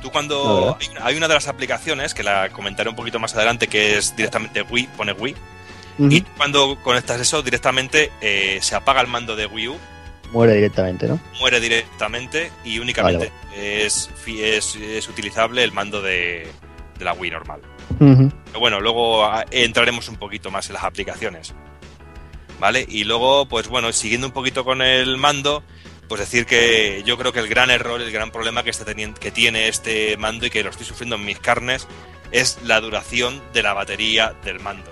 [0.02, 1.00] Tú No, cuando ¿verdad?
[1.02, 4.62] hay una- de las aplicaciones que la comentaré un poquito más adelante que es directamente
[4.62, 5.34] Wii, pone Wii,
[6.10, 9.78] y tú cuando conectas eso directamente eh, se apaga el mando de Wii U,
[10.34, 11.18] Muere directamente, ¿no?
[11.40, 16.46] muere directamente y únicamente Es, es, es utilizable el mando de,
[16.98, 17.60] de la Wii normal.
[17.98, 21.54] Pero bueno, luego entraremos un poquito más en las aplicaciones.
[22.60, 22.84] ¿Vale?
[22.88, 25.62] Y luego, pues bueno, siguiendo un poquito con el mando,
[26.08, 29.18] pues decir que yo creo que el gran error, el gran problema que, está teniendo,
[29.18, 31.86] que tiene este mando y que lo estoy sufriendo en mis carnes
[32.32, 34.90] es la duración de la batería del mando,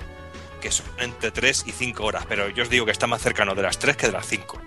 [0.60, 3.54] que son entre 3 y 5 horas, pero yo os digo que está más cercano
[3.54, 4.60] de las 3 que de las 5,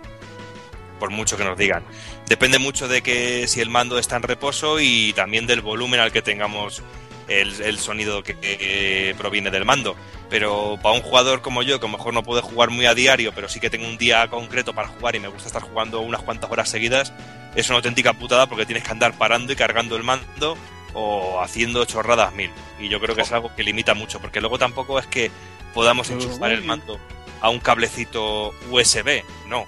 [1.00, 1.84] por mucho que nos digan.
[2.28, 6.12] Depende mucho de que si el mando está en reposo y también del volumen al
[6.12, 6.82] que tengamos
[7.28, 9.96] el, el sonido que, que proviene del mando.
[10.30, 12.96] Pero para un jugador como yo, que a lo mejor no puede jugar muy a
[12.96, 16.02] diario, pero sí que tengo un día concreto para jugar y me gusta estar jugando
[16.02, 17.14] unas cuantas horas seguidas,
[17.56, 20.58] es una auténtica putada porque tienes que andar parando y cargando el mando
[20.94, 22.52] o haciendo chorradas mil.
[22.80, 25.32] Y yo creo que es algo que limita mucho, porque luego tampoco es que
[25.74, 27.00] podamos enchufar el mando
[27.42, 29.66] a un cablecito USB, no.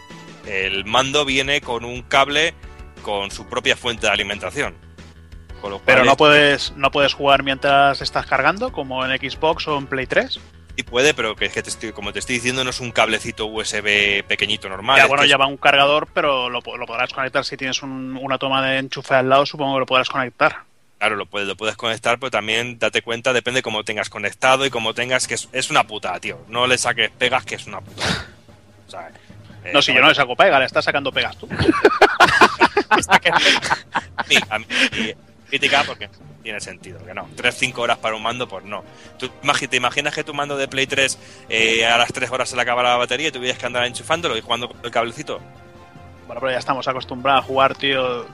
[0.48, 2.53] El mando viene con un cable
[3.02, 4.76] con su propia fuente de alimentación.
[5.61, 9.68] Con lo Pero no es- puedes, no puedes jugar mientras estás cargando, como en Xbox
[9.68, 10.40] o en Play 3.
[10.76, 12.91] Sí puede, pero que es que te estoy- como te estoy diciendo, no es un
[12.91, 14.98] cablecito USB pequeñito normal.
[14.98, 18.18] ya, bueno, es- lleva un cargador, pero lo, po- lo podrás conectar si tienes un-
[18.22, 20.57] una toma de enchufe al lado, supongo que lo podrás conectar.
[20.99, 24.69] Claro, lo puedes, lo puedes conectar, pero también date cuenta, depende cómo tengas conectado y
[24.69, 26.40] cómo tengas, que es, es una puta, tío.
[26.48, 28.03] No le saques pegas, que es una puta.
[28.88, 29.11] O sea,
[29.73, 31.48] No, si yo no le saco pega, le estás sacando pegas tú.
[34.27, 35.14] Sí, a mí, y
[35.49, 36.10] crítica porque
[36.44, 37.27] tiene sentido, que no.
[37.38, 38.84] 3-5 horas para un mando, pues no.
[39.18, 39.30] ¿Tú
[39.69, 41.18] te imaginas que tu mando de Play 3
[41.49, 44.35] eh, a las 3 horas se le acabara la batería y tuvieras que andar enchufándolo
[44.38, 45.39] y jugando con el cablecito?
[46.26, 48.26] Bueno, pero ya estamos acostumbrados a jugar, tío.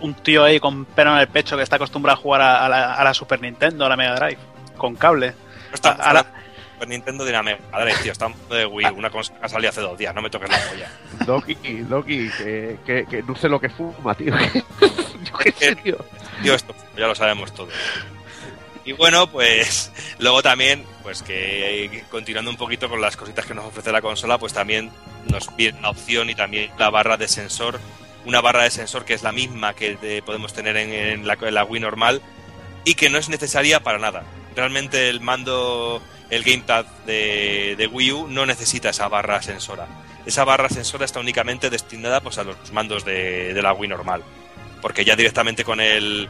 [0.00, 2.68] Un tío ahí con pelo en el pecho que está acostumbrado a jugar a, a
[2.68, 4.38] la, a la Super Nintendo, a la Mega Drive,
[4.76, 5.30] con cable.
[5.70, 6.26] No estamos A- a la-
[6.74, 8.12] Super Nintendo de la Mega Drive, tío.
[8.12, 10.14] Estamos de Wii, una cosa que ha salido hace dos días.
[10.14, 10.90] No me toques la polla.
[11.24, 14.34] Doki, Doki, que, que, que no sé lo que fuma, tío.
[15.24, 15.96] Yo qué sé, tío.
[16.42, 17.72] Tío, esto ya lo sabemos todos.
[18.84, 23.64] Y bueno, pues luego también, pues que continuando un poquito con las cositas que nos
[23.64, 24.90] ofrece la consola, pues también
[25.30, 27.80] nos viene la opción y también la barra de sensor,
[28.26, 31.38] una barra de sensor que es la misma que de- podemos tener en, en la,
[31.40, 32.20] en la Wii normal
[32.84, 34.24] y que no es necesaria para nada.
[34.54, 39.86] Realmente el mando, el gamepad de, Wii U no necesita esa barra sensora.
[40.26, 44.22] Esa barra sensora está únicamente destinada pues, a los mandos de, de la Wii normal.
[44.80, 46.28] Porque ya directamente con el,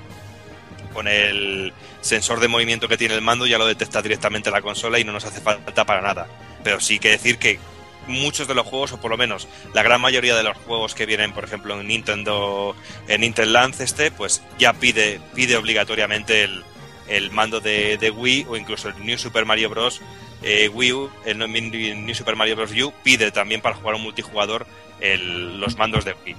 [0.93, 4.99] con el sensor de movimiento que tiene el mando ya lo detecta directamente la consola
[4.99, 6.27] y no nos hace falta para nada.
[6.63, 7.59] Pero sí que decir que
[8.07, 11.07] muchos de los juegos, o por lo menos la gran mayoría de los juegos que
[11.07, 12.77] vienen, por ejemplo, en Nintendo,
[13.09, 16.65] en Nintendo Lance este, pues ya pide, pide obligatoriamente el,
[17.09, 20.01] el mando de, Wii o incluso el New Super Mario Bros.
[20.43, 22.73] eh, Wii U, el New Super Mario Bros.
[22.73, 24.67] U pide también para jugar un multijugador
[25.01, 26.37] los mandos de Wii.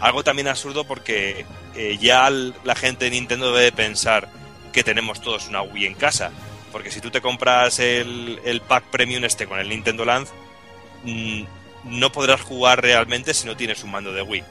[0.00, 1.44] Algo también absurdo porque
[1.74, 4.28] eh, ya la gente de Nintendo debe pensar
[4.72, 6.32] que tenemos todos una Wii en casa.
[6.72, 10.32] Porque si tú te compras el, el pack premium este con el Nintendo Lance,
[11.02, 11.42] mm,
[11.84, 14.44] no podrás jugar realmente si no tienes un mando de Wii.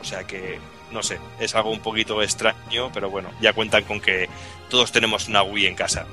[0.00, 0.58] O sea que,
[0.92, 4.28] no sé, es algo un poquito extraño, pero bueno, ya cuentan con que
[4.68, 6.06] todos tenemos una Wii en casa.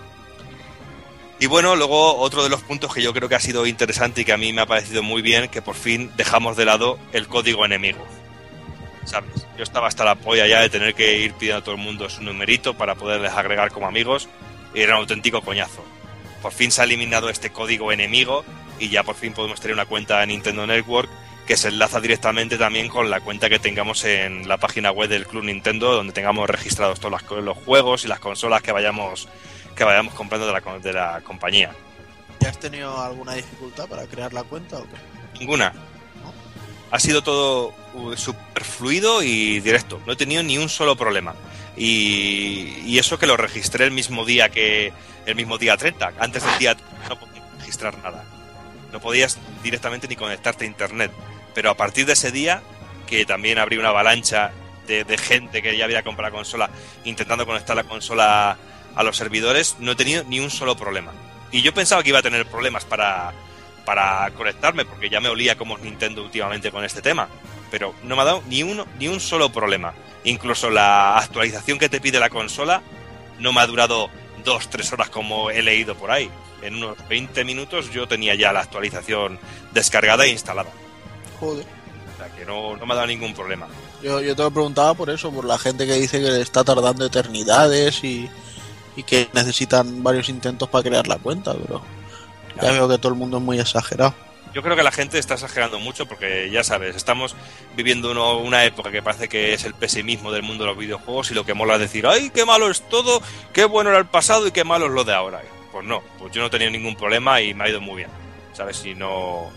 [1.39, 4.25] Y bueno, luego otro de los puntos que yo creo que ha sido interesante y
[4.25, 7.27] que a mí me ha parecido muy bien, que por fin dejamos de lado el
[7.27, 8.05] código enemigo.
[9.05, 9.45] ¿Sabes?
[9.55, 12.09] Yo estaba hasta la polla ya de tener que ir pidiendo a todo el mundo
[12.09, 14.27] su numerito para poderles agregar como amigos
[14.73, 15.83] y era un auténtico coñazo.
[16.41, 18.43] Por fin se ha eliminado este código enemigo
[18.79, 21.09] y ya por fin podemos tener una cuenta de Nintendo Network
[21.47, 25.25] que se enlaza directamente también con la cuenta que tengamos en la página web del
[25.25, 29.29] Club Nintendo, donde tengamos registrados todos los juegos y las consolas que vayamos
[29.73, 31.71] que vayamos comprando de la, de la compañía.
[32.41, 35.39] ¿Ya has tenido alguna dificultad para crear la cuenta o qué?
[35.39, 35.71] Ninguna.
[36.91, 40.01] Ha sido todo uh, súper fluido y directo.
[40.05, 41.35] No he tenido ni un solo problema.
[41.77, 44.91] Y, y eso que lo registré el mismo día que
[45.25, 46.13] el mismo día 30.
[46.19, 48.25] Antes del día 30 no podías registrar nada.
[48.91, 51.11] No podías directamente ni conectarte a internet.
[51.57, 52.61] Pero a partir de ese día,
[53.07, 54.51] que también abrí una avalancha
[54.85, 56.69] de, de gente que ya había comprado la consola
[57.03, 58.55] intentando conectar la consola
[58.95, 61.13] a los servidores, no he tenido ni un solo problema.
[61.51, 63.33] Y yo pensaba que iba a tener problemas para,
[63.85, 67.27] para conectarme, porque ya me olía como Nintendo últimamente con este tema.
[67.71, 69.95] Pero no me ha dado ni uno, ni un solo problema.
[70.25, 72.83] Incluso la actualización que te pide la consola
[73.39, 74.11] no me ha durado
[74.45, 76.29] dos, tres horas como he leído por ahí.
[76.61, 79.39] En unos 20 minutos yo tenía ya la actualización
[79.73, 80.69] descargada e instalada.
[81.39, 81.65] Joder.
[82.13, 83.67] O sea que no, no me ha dado ningún problema.
[84.01, 87.05] Yo, yo te lo preguntaba por eso, por la gente que dice que está tardando
[87.05, 88.29] eternidades y,
[88.95, 91.81] y que necesitan varios intentos para crear la cuenta, pero
[92.61, 94.13] ya veo que todo el mundo es muy exagerado.
[94.53, 97.35] Yo creo que la gente está exagerando mucho porque ya sabes, estamos
[97.75, 101.29] viviendo uno- una época que parece que es el pesimismo del mundo de los videojuegos
[101.29, 103.21] y lo que mola es decir, ay, qué malo es todo,
[103.53, 105.43] qué bueno era el pasado y qué malo es lo de ahora.
[105.71, 108.09] Pues no, pues yo no he tenido ningún problema y me ha ido muy bien,
[108.53, 108.83] ¿sabes?
[108.85, 109.51] Y no,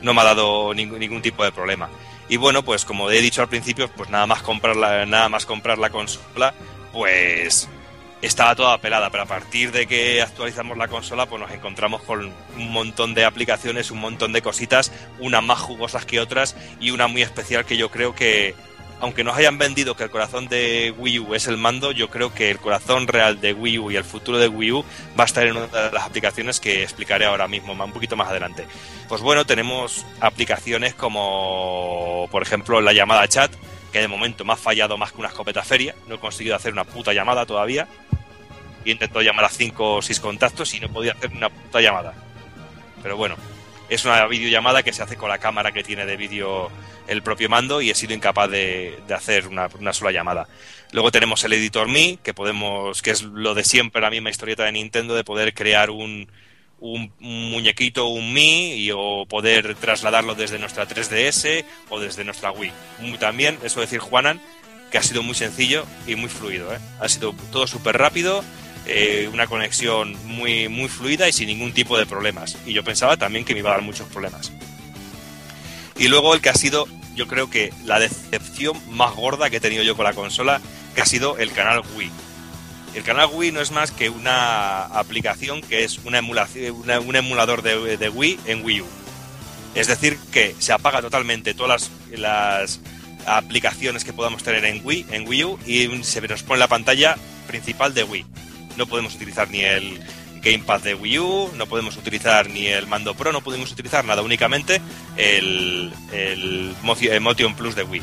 [0.00, 1.88] no me ha dado ningún, ningún tipo de problema.
[2.28, 5.46] Y bueno, pues como he dicho al principio, pues nada más comprar la, nada más
[5.46, 6.54] comprar la consola,
[6.92, 7.68] pues
[8.22, 12.32] estaba toda pelada, pero a partir de que actualizamos la consola, pues nos encontramos con
[12.56, 14.90] un montón de aplicaciones, un montón de cositas,
[15.20, 18.54] unas más jugosas que otras y una muy especial que yo creo que,
[19.00, 22.32] aunque nos hayan vendido que el corazón de Wii U es el mando, yo creo
[22.32, 24.84] que el corazón real de Wii U y el futuro de Wii U
[25.18, 28.28] va a estar en una de las aplicaciones que explicaré ahora mismo, un poquito más
[28.28, 28.66] adelante.
[29.08, 33.52] Pues bueno, tenemos aplicaciones como, por ejemplo, la llamada chat,
[33.92, 36.72] que de momento me ha fallado más que una escopeta feria, no he conseguido hacer
[36.72, 37.86] una puta llamada todavía.
[38.84, 42.14] Y llamar a 5 o 6 contactos y no podía hacer una puta llamada.
[43.02, 43.34] Pero bueno,
[43.88, 46.70] es una videollamada que se hace con la cámara que tiene de vídeo
[47.06, 50.48] el propio mando y he sido incapaz de, de hacer una, una sola llamada.
[50.92, 54.64] Luego tenemos el editor Me, que podemos, que es lo de siempre, la misma historieta
[54.64, 56.28] de Nintendo, de poder crear un,
[56.80, 62.72] un, muñequito, un Mi, y, o poder trasladarlo desde nuestra 3DS o desde nuestra Wii.
[63.18, 64.40] También, eso decir Juanan,
[64.90, 66.72] que ha sido muy sencillo y muy fluido.
[66.72, 66.78] ¿eh?
[67.00, 68.44] Ha sido todo súper rápido,
[68.86, 72.56] eh, una conexión muy, muy fluida y sin ningún tipo de problemas.
[72.66, 74.52] Y yo pensaba también que me iba a dar muchos problemas.
[75.96, 79.60] Y luego el que ha sido, yo creo que la decepción más gorda que he
[79.60, 80.60] tenido yo con la consola,
[80.94, 82.10] que ha sido el canal Wii.
[82.94, 87.16] El canal Wii no es más que una aplicación que es una emulación, una- un
[87.16, 88.86] emulador de, de Wii en Wii U.
[89.74, 92.80] Es decir, que se apaga totalmente todas las, las
[93.26, 97.16] aplicaciones que podamos tener en Wii, en Wii U, y se nos pone la pantalla
[97.46, 98.24] principal de Wii.
[98.76, 100.00] No podemos utilizar ni el
[100.42, 104.22] Gamepad de Wii U, no podemos utilizar ni el mando Pro, no podemos utilizar nada,
[104.22, 104.80] únicamente
[105.16, 105.92] el,
[106.82, 108.02] Motion Plus de Wii.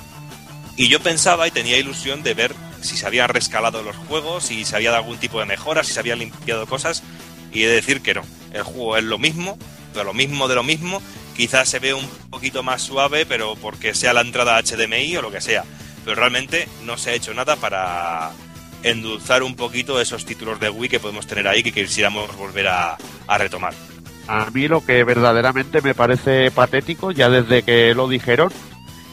[0.76, 4.66] Y yo pensaba y tenía ilusión de ver si se habían rescalado los juegos, si
[4.66, 7.04] se había dado algún tipo de mejora, si se habían limpiado cosas,
[7.52, 8.24] y decir que no.
[8.52, 9.58] El juego es lo mismo,
[9.94, 11.02] de lo mismo de lo mismo.
[11.36, 15.32] Quizás se ve un poquito más suave, pero porque sea la entrada HDMI o lo
[15.32, 15.64] que sea.
[16.04, 18.32] Pero realmente no se ha hecho nada para
[18.84, 22.97] endulzar un poquito esos títulos de Wii que podemos tener ahí que quisiéramos volver a,
[23.27, 23.73] a retomar.
[24.27, 28.51] A mí lo que verdaderamente me parece patético, ya desde que lo dijeron,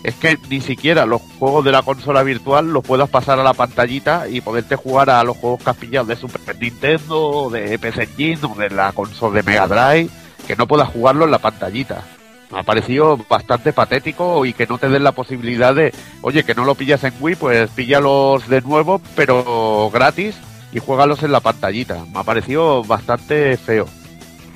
[0.02, 3.54] es que ni siquiera los juegos de la consola virtual los puedas pasar a la
[3.54, 8.54] pantallita y poderte jugar a los juegos pillado de Super Nintendo, de PC Engine o
[8.54, 10.10] de la consola de Mega Drive,
[10.46, 12.04] que no puedas jugarlo en la pantallita.
[12.50, 16.54] Me ha parecido bastante patético y que no te den la posibilidad de, oye, que
[16.54, 20.36] no lo pillas en Wii, pues píllalos de nuevo, pero gratis
[20.72, 22.04] y juégalos en la pantallita.
[22.12, 23.86] Me ha parecido bastante feo.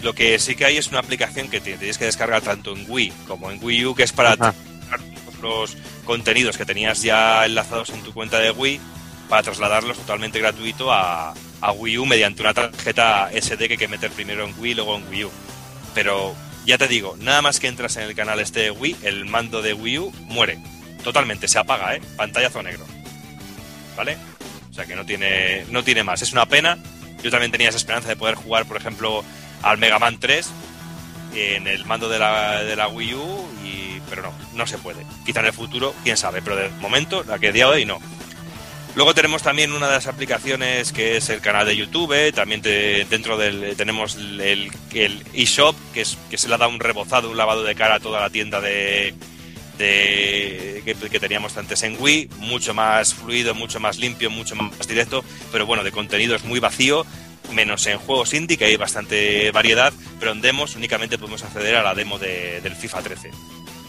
[0.03, 3.13] Lo que sí que hay es una aplicación que tienes que descargar tanto en Wii
[3.27, 4.55] como en Wii U, que es para todos
[5.41, 8.81] los contenidos que tenías ya enlazados en tu cuenta de Wii
[9.29, 13.89] para trasladarlos totalmente gratuito a, a Wii U mediante una tarjeta SD que hay que
[13.89, 15.31] meter primero en Wii y luego en Wii U.
[15.95, 16.35] Pero
[16.65, 19.63] ya te digo, nada más que entras en el canal este de Wii, el mando
[19.63, 20.59] de Wii U muere.
[21.03, 22.01] Totalmente, se apaga, ¿eh?
[22.17, 22.85] Pantallazo negro.
[23.97, 24.17] ¿Vale?
[24.71, 26.23] O sea que no tiene, no tiene más.
[26.23, 26.79] Es una pena.
[27.23, 29.25] Yo también tenía esa esperanza de poder jugar, por ejemplo,
[29.63, 30.51] al Mega Man 3
[31.35, 35.05] en el mando de la, de la Wii U, y, pero no, no se puede.
[35.25, 38.01] Quizá en el futuro, quién sabe, pero de momento, la que día de hoy no.
[38.97, 43.05] Luego tenemos también una de las aplicaciones que es el canal de YouTube, también te-
[43.07, 44.71] dentro del tenemos el,
[45.35, 48.01] eShop, que, es, que se le ha dado un rebozado, un lavado de cara a
[48.01, 49.13] toda la tienda de,
[49.79, 54.87] de que, que teníamos antes en Wii, mucho más fluido, mucho más limpio, mucho más
[54.87, 57.05] directo, pero bueno, de contenido es muy vacío,
[57.53, 61.83] menos en juegos indie, que hay bastante variedad, pero en demos únicamente podemos acceder a
[61.83, 63.31] la demo de- del FIFA 13.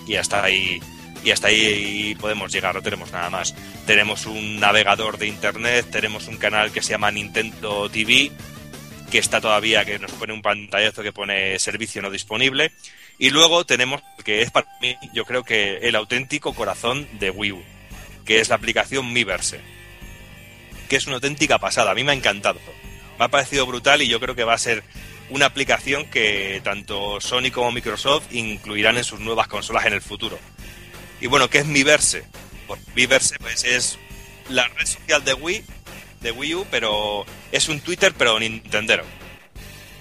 [0.08, 0.80] Y hasta ahí
[1.26, 3.56] y hasta ahí podemos llegar, no tenemos nada más.
[3.88, 8.32] Tenemos un navegador de internet, tenemos un canal que se llama Nintendo TV,
[9.10, 12.72] que está todavía, que nos pone un pantallazo que pone servicio no disponible.
[13.18, 17.52] Y luego tenemos, que es para mí, yo creo que el auténtico corazón de Wii
[17.54, 17.64] U,
[18.24, 19.62] que es la aplicación Miiverse,
[20.88, 22.60] que es una auténtica pasada, a mí me ha encantado.
[23.18, 24.84] Me ha parecido brutal y yo creo que va a ser
[25.32, 30.38] una aplicación que tanto Sony como Microsoft incluirán en sus nuevas consolas en el futuro.
[31.26, 32.24] Y bueno, ¿qué es Miiverse?
[32.68, 33.98] Pues Miiverse pues, es
[34.48, 35.64] la red social de Wii,
[36.22, 39.04] de Wii U, pero es un Twitter pero Nintendero.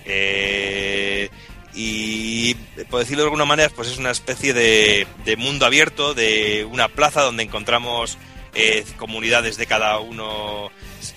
[0.04, 1.30] Eh,
[1.72, 2.52] y
[2.90, 6.88] por decirlo de alguna manera, pues es una especie de, de mundo abierto, de una
[6.88, 8.18] plaza donde encontramos
[8.54, 10.70] eh, comunidades de cada uno.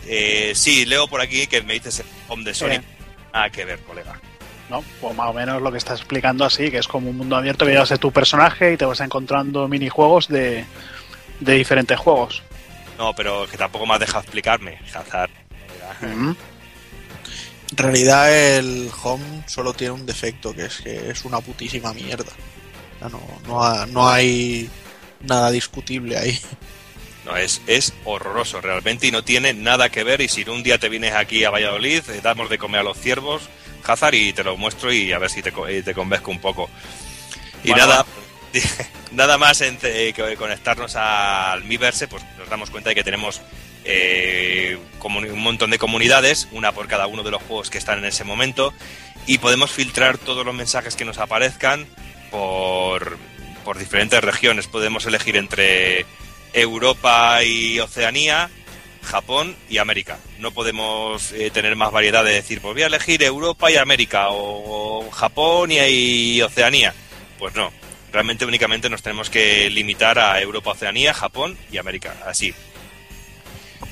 [0.06, 2.76] Eh, sí, leo por aquí que me dices home de Sony.
[2.76, 2.80] Sí.
[3.34, 4.22] Nada que ver, colega.
[4.70, 4.84] ¿No?
[5.02, 7.66] Pues más o menos lo que estás explicando así, que es como un mundo abierto
[7.66, 10.66] que llevas de tu personaje y te vas encontrando minijuegos de,
[11.40, 12.44] de diferentes juegos.
[12.98, 15.30] No, pero que tampoco me has dejado explicarme, Hazard.
[16.02, 16.32] Mm.
[17.72, 22.32] En realidad el Home solo tiene un defecto, que es que es una putísima mierda.
[23.02, 24.70] No, no, ha- no hay
[25.22, 26.40] nada discutible ahí.
[27.26, 30.22] No, es, es horroroso realmente y no tiene nada que ver.
[30.22, 32.98] Y si un día te vienes aquí a Valladolid, eh, damos de comer a los
[32.98, 33.44] ciervos,
[34.14, 36.70] Y te lo muestro y a ver si te, te convenzco un poco.
[37.64, 38.06] Y Bueno, nada,
[39.12, 43.42] nada más en- que conectarnos al Miiverse, pues nos damos cuenta de que tenemos
[43.84, 48.06] eh, un montón de comunidades, una por cada uno de los juegos que están en
[48.06, 48.74] ese momento,
[49.26, 51.86] y podemos filtrar todos los mensajes que nos aparezcan
[52.32, 53.18] por,
[53.64, 54.68] por diferentes regiones.
[54.68, 56.06] Podemos elegir entre
[56.54, 58.50] Europa y Oceanía,
[59.08, 60.20] Japón y América.
[60.40, 64.28] No podemos eh, tener más variedad de decir, pues voy a elegir Europa y América
[64.30, 66.94] o, Japón y, Oceanía.
[67.40, 67.72] Pues no,
[68.12, 72.54] realmente únicamente nos tenemos que limitar a Europa, Oceanía, Japón y América, así.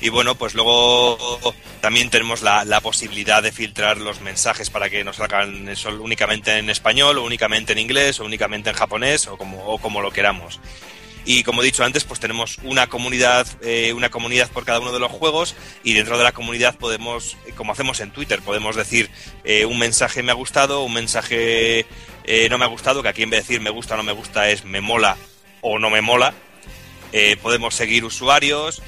[0.00, 5.16] Y bueno, pues luego también tenemos la, posibilidad de filtrar los mensajes para que nos
[5.16, 5.68] salgan
[6.00, 10.60] únicamente en español, o únicamente en inglés, o únicamente en japonés, o como lo queramos.
[11.28, 14.92] Y como he dicho antes, pues tenemos una comunidad, eh, una comunidad por cada uno
[14.92, 18.76] de los juegos y dentro de la comunidad podemos, eh, como hacemos en Twitter, podemos
[18.76, 19.10] decir
[19.42, 21.84] eh, un mensaje me ha gustado, un mensaje
[22.50, 24.12] no me ha gustado, que aquí en vez de decir me gusta o no me
[24.12, 25.16] gusta es me mola
[25.60, 26.32] o no me mola.
[27.40, 28.82] Podemos seguir usuarios,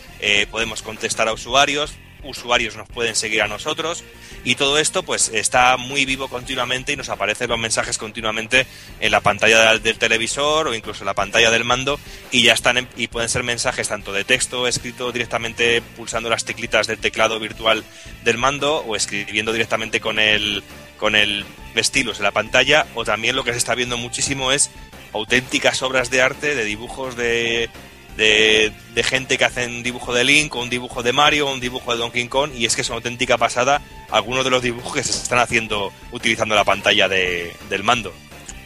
[0.50, 1.94] podemos contestar a usuarios,
[2.28, 4.04] usuarios nos pueden seguir a nosotros.
[4.44, 8.66] Y todo esto pues está muy vivo continuamente y nos aparecen los mensajes continuamente
[9.00, 11.98] en la pantalla del, televisor o incluso en la pantalla del mando
[12.30, 16.86] y ya están y pueden ser mensajes tanto de texto escrito directamente pulsando las teclitas
[16.86, 17.84] del teclado virtual
[18.24, 20.62] del mando o escribiendo directamente con el
[20.98, 21.44] con el
[21.76, 24.70] stylus en la pantalla o también lo que se está viendo muchísimo es
[25.12, 27.70] auténticas obras de arte de dibujos de
[28.18, 31.52] de, de gente que hacen un dibujo de Link o un dibujo de Mario o
[31.54, 33.80] un dibujo de Donkey Kong y es que es una auténtica pasada
[34.10, 38.12] algunos de los dibujos que se están haciendo utilizando la pantalla de- del mando.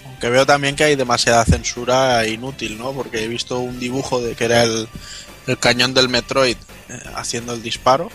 [0.06, 2.92] Aunque veo también que hay demasiada censura inútil, ¿no?
[2.92, 4.88] Porque he visto un dibujo de que era el,
[5.46, 6.56] el cañón del Metroid
[6.88, 8.10] eh, haciendo el disparo.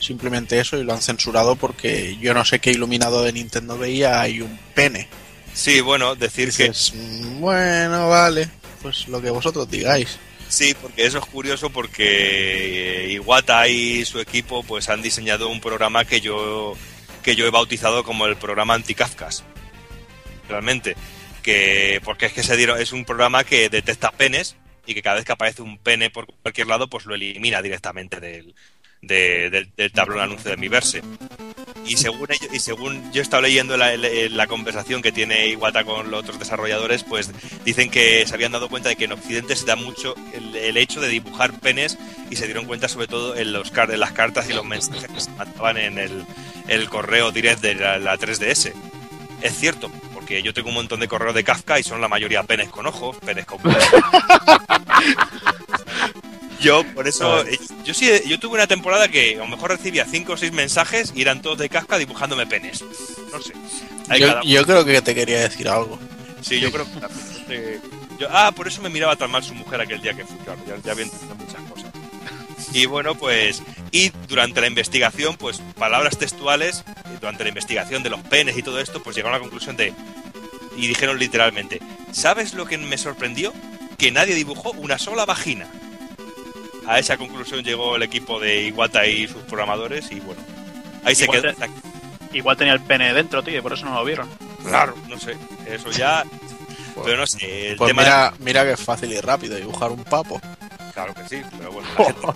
[0.00, 4.20] Simplemente eso y lo han censurado porque yo no sé qué iluminado de Nintendo veía
[4.22, 5.08] hay un pene.
[5.52, 8.48] Sí, bueno, decir Dices, "Mm, bueno, vale,
[8.82, 10.18] pues lo que vosotros digáis.
[10.50, 16.04] Sí, porque eso es curioso porque Iwata y su equipo pues han diseñado un programa
[16.04, 16.76] que yo
[17.22, 19.44] que yo he bautizado como el programa anti-Kafkas.
[20.48, 20.96] Realmente,
[21.42, 24.56] que porque es que se dieron es un programa que detecta penes
[24.86, 28.18] y que cada vez que aparece un pene por cualquier lado pues lo elimina directamente
[28.18, 28.54] del
[29.02, 31.00] de- del, del tablón anuncio de mi verse.
[31.90, 36.20] Y según y según yo he estado leyendo la, conversación que tiene Iwata con los
[36.20, 37.32] otros desarrolladores, pues
[37.64, 41.00] dicen que se habían dado cuenta de que en Occidente se da mucho el, hecho
[41.00, 41.98] de dibujar penes
[42.30, 45.20] y se dieron cuenta sobre todo en, los, en las cartas y los mensajes que
[45.20, 46.24] se mandaban en el,
[46.68, 48.72] el correo direct de la, la 3DS.
[49.42, 49.90] Es cierto,
[50.30, 52.86] porque yo tengo un montón de correos de Kafka y son la mayoría penes con
[52.86, 53.58] ojos, penes con
[56.60, 60.04] Yo, por eso, eh, yo sí, yo tuve una temporada que a lo mejor recibía
[60.04, 62.84] cinco o seis mensajes y eran todos de Kafka dibujándome penes.
[63.32, 63.54] No sé.
[64.44, 65.98] Yo, creo que te quería decir algo.
[66.42, 67.00] Sí, yo creo que
[67.48, 67.80] eh,
[68.18, 70.60] yo- Ah, por eso me miraba tan mal su mujer aquel día que fui, claro,
[70.64, 71.89] ya, ya había entendido muchas cosas.
[72.72, 78.10] Y bueno, pues, y durante la investigación, pues, palabras textuales, y durante la investigación de
[78.10, 79.92] los penes y todo esto, pues llegaron a la conclusión de,
[80.76, 81.80] y dijeron literalmente,
[82.12, 83.52] ¿sabes lo que me sorprendió?
[83.98, 85.66] Que nadie dibujó una sola vagina.
[86.86, 90.40] A esa conclusión llegó el equipo de Iwata y sus programadores y bueno,
[91.04, 91.54] ahí se Igual quedó.
[91.54, 91.68] te-
[92.38, 94.28] Igual tenía el pene dentro, tío, y por eso no lo vieron.
[94.64, 95.36] Claro, no sé,
[95.66, 96.24] eso ya...
[97.04, 100.04] Pero no sé, el Pues tema mira, mira que es fácil y rápido dibujar un
[100.04, 100.40] papo.
[100.94, 101.88] Claro que sí, pero bueno.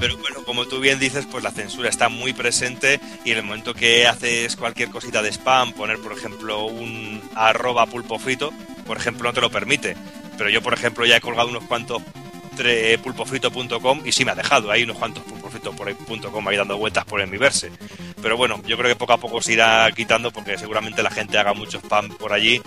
[0.00, 3.42] Pero bueno, como tú bien dices, pues la censura está muy presente y en el
[3.42, 8.52] momento que haces cualquier cosita de spam, poner por ejemplo un arroba pulpo frito,
[8.86, 9.96] por ejemplo, no te lo permite.
[10.36, 12.00] Pero yo, por ejemplo, ya he colgado unos cuantos
[12.56, 14.70] tre- pulpofrito.com y sí me ha dejado.
[14.70, 17.72] Hay unos cuantos pulpofrito.com ahí dando vueltas por el mi verse.
[18.22, 21.38] Pero bueno, yo creo que poco a poco se irá quitando porque seguramente la gente
[21.38, 22.62] haga mucho spam por allí.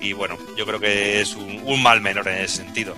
[0.00, 2.94] Y bueno, yo creo que es un, un mal menor en ese sentido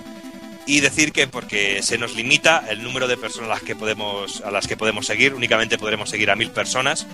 [0.67, 4.41] y decir que porque se nos limita el número de personas a las que podemos
[4.43, 7.07] a las que podemos seguir únicamente podremos seguir a mil personas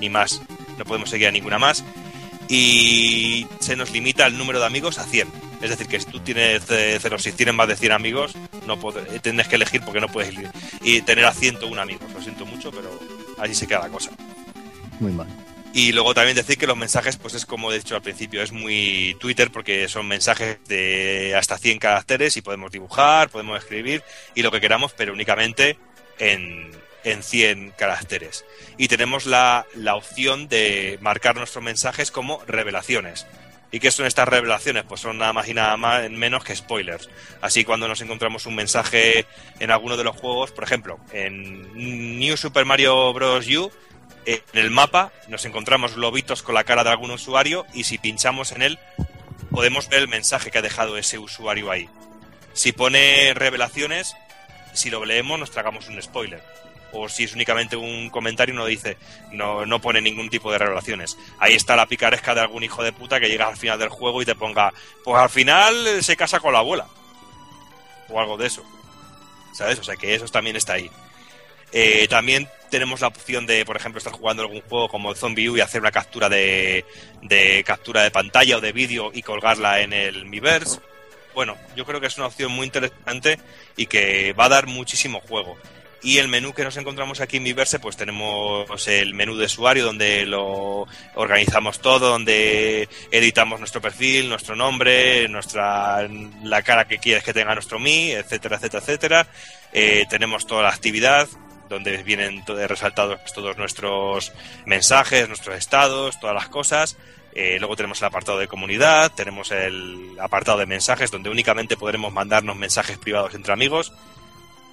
[0.00, 0.40] ni más
[0.78, 1.82] no podemos seguir a ninguna más
[2.48, 5.28] y se nos limita el número de amigos a 100
[5.62, 8.34] es decir que si tú tienes eh, cero si tienes más de 100 amigos
[8.66, 10.50] no pod- tienes que elegir porque no puedes elegir
[10.82, 12.90] y tener a 101 amigos lo siento mucho pero
[13.38, 14.10] así se queda la cosa.
[15.00, 15.26] Muy mal.
[15.72, 18.52] Y luego también decir que los mensajes, pues es como he dicho al principio, es
[18.52, 24.02] muy Twitter porque son mensajes de hasta 100 caracteres y podemos dibujar, podemos escribir
[24.34, 25.78] y lo que queramos, pero únicamente
[26.18, 26.70] en,
[27.04, 28.44] en 100 caracteres.
[28.78, 33.26] Y tenemos la, la opción de marcar nuestros mensajes como revelaciones.
[33.72, 34.84] ¿Y qué son estas revelaciones?
[34.84, 37.10] Pues son nada más y nada más, menos que spoilers.
[37.40, 39.26] Así cuando nos encontramos un mensaje
[39.58, 43.46] en alguno de los juegos, por ejemplo, en New Super Mario Bros.
[43.48, 43.70] U,
[44.26, 48.52] en el mapa nos encontramos globitos con la cara de algún usuario y si pinchamos
[48.52, 48.78] en él
[49.50, 51.88] podemos ver el mensaje que ha dejado ese usuario ahí.
[52.52, 54.16] Si pone revelaciones,
[54.74, 56.42] si lo leemos nos tragamos un spoiler.
[56.92, 58.96] O si es únicamente un comentario no dice,
[59.30, 61.16] no, no pone ningún tipo de revelaciones.
[61.38, 64.22] Ahí está la picaresca de algún hijo de puta que llega al final del juego
[64.22, 64.72] y te ponga,
[65.04, 66.86] pues al final se casa con la abuela.
[68.08, 68.64] O algo de eso.
[69.52, 69.78] ¿Sabes?
[69.78, 70.90] O sea que eso también está ahí.
[71.72, 75.48] Eh, también tenemos la opción de, por ejemplo, estar jugando algún juego como el Zombie
[75.48, 76.84] U y hacer una captura de,
[77.22, 80.80] de captura de pantalla o de vídeo y colgarla en el Miiverse.
[81.34, 83.38] Bueno, yo creo que es una opción muy interesante
[83.76, 85.56] y que va a dar muchísimo juego.
[86.02, 89.84] Y el menú que nos encontramos aquí en Miiverse, pues tenemos el menú de usuario
[89.84, 96.06] donde lo organizamos todo, donde editamos nuestro perfil, nuestro nombre, nuestra
[96.44, 99.26] la cara que quieres que tenga nuestro Mi, etcétera, etcétera, etcétera.
[99.72, 101.28] Eh, tenemos toda la actividad
[101.68, 104.32] donde vienen to- resaltados todos nuestros
[104.64, 106.96] mensajes, nuestros estados, todas las cosas.
[107.34, 112.12] Eh, luego tenemos el apartado de comunidad, tenemos el apartado de mensajes donde únicamente podremos
[112.12, 113.92] mandarnos mensajes privados entre amigos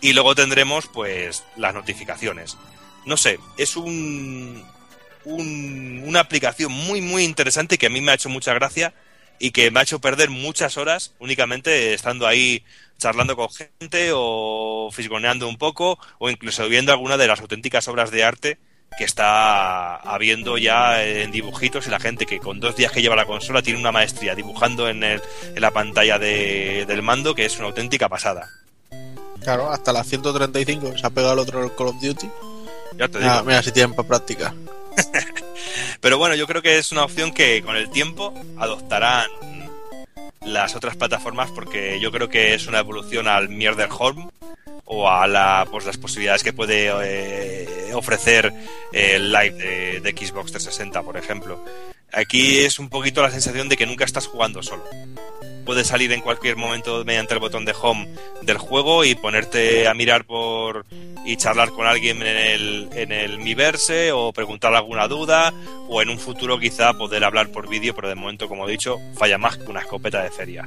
[0.01, 2.57] y luego tendremos pues las notificaciones.
[3.05, 4.63] No sé, es un,
[5.25, 8.93] un- una aplicación muy muy interesante que a mí me ha hecho mucha gracia
[9.39, 12.63] y que me ha hecho perder muchas horas únicamente estando ahí
[12.97, 18.11] charlando con gente o fisgoneando un poco o incluso viendo alguna de las auténticas obras
[18.11, 18.57] de arte
[18.97, 23.15] que está habiendo ya en dibujitos y la gente que con dos días que lleva
[23.15, 25.21] la consola tiene una maestría dibujando en, el-
[25.55, 28.49] en la pantalla de- del mando que es una auténtica pasada.
[29.41, 32.29] Claro, hasta las 135 se ha pegado el otro Call of Duty.
[32.97, 33.43] Ya te digo.
[33.43, 34.53] mira si tienen para practicar.
[36.01, 39.29] Pero bueno, yo creo que es una opción que con el tiempo adoptarán
[40.41, 44.29] las otras plataformas porque yo creo que es una evolución al Mierder Home
[44.85, 48.53] o a pues, las posibilidades que puede eh, ofrecer
[48.91, 51.63] el live de Xbox 360, por ejemplo.
[52.11, 54.83] Aquí es un poquito la sensación de que nunca estás jugando solo.
[55.65, 58.07] Puedes salir en cualquier momento mediante el botón de home
[58.41, 60.85] del juego y ponerte a mirar por
[61.25, 65.53] y charlar con alguien en el, en el Miiverse o preguntar alguna duda
[65.87, 68.99] o en un futuro quizá poder hablar por vídeo, pero de momento, como he dicho,
[69.15, 70.65] falla más que una escopeta de feria.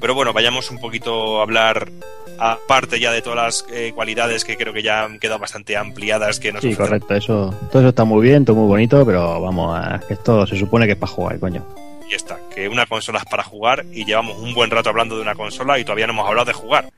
[0.00, 1.90] Pero bueno, vayamos un poquito a hablar
[2.38, 6.38] aparte ya de todas las eh, cualidades que creo que ya han quedado bastante ampliadas
[6.40, 9.40] que nos Sí, ofrecen correcto, eso, todo eso está muy bien, todo muy bonito, pero
[9.42, 11.66] vamos, a- que esto se supone que es para jugar, coño.
[12.08, 15.22] Y está, que una consola es para jugar y llevamos un buen rato hablando de
[15.22, 16.90] una consola y todavía no hemos hablado de jugar.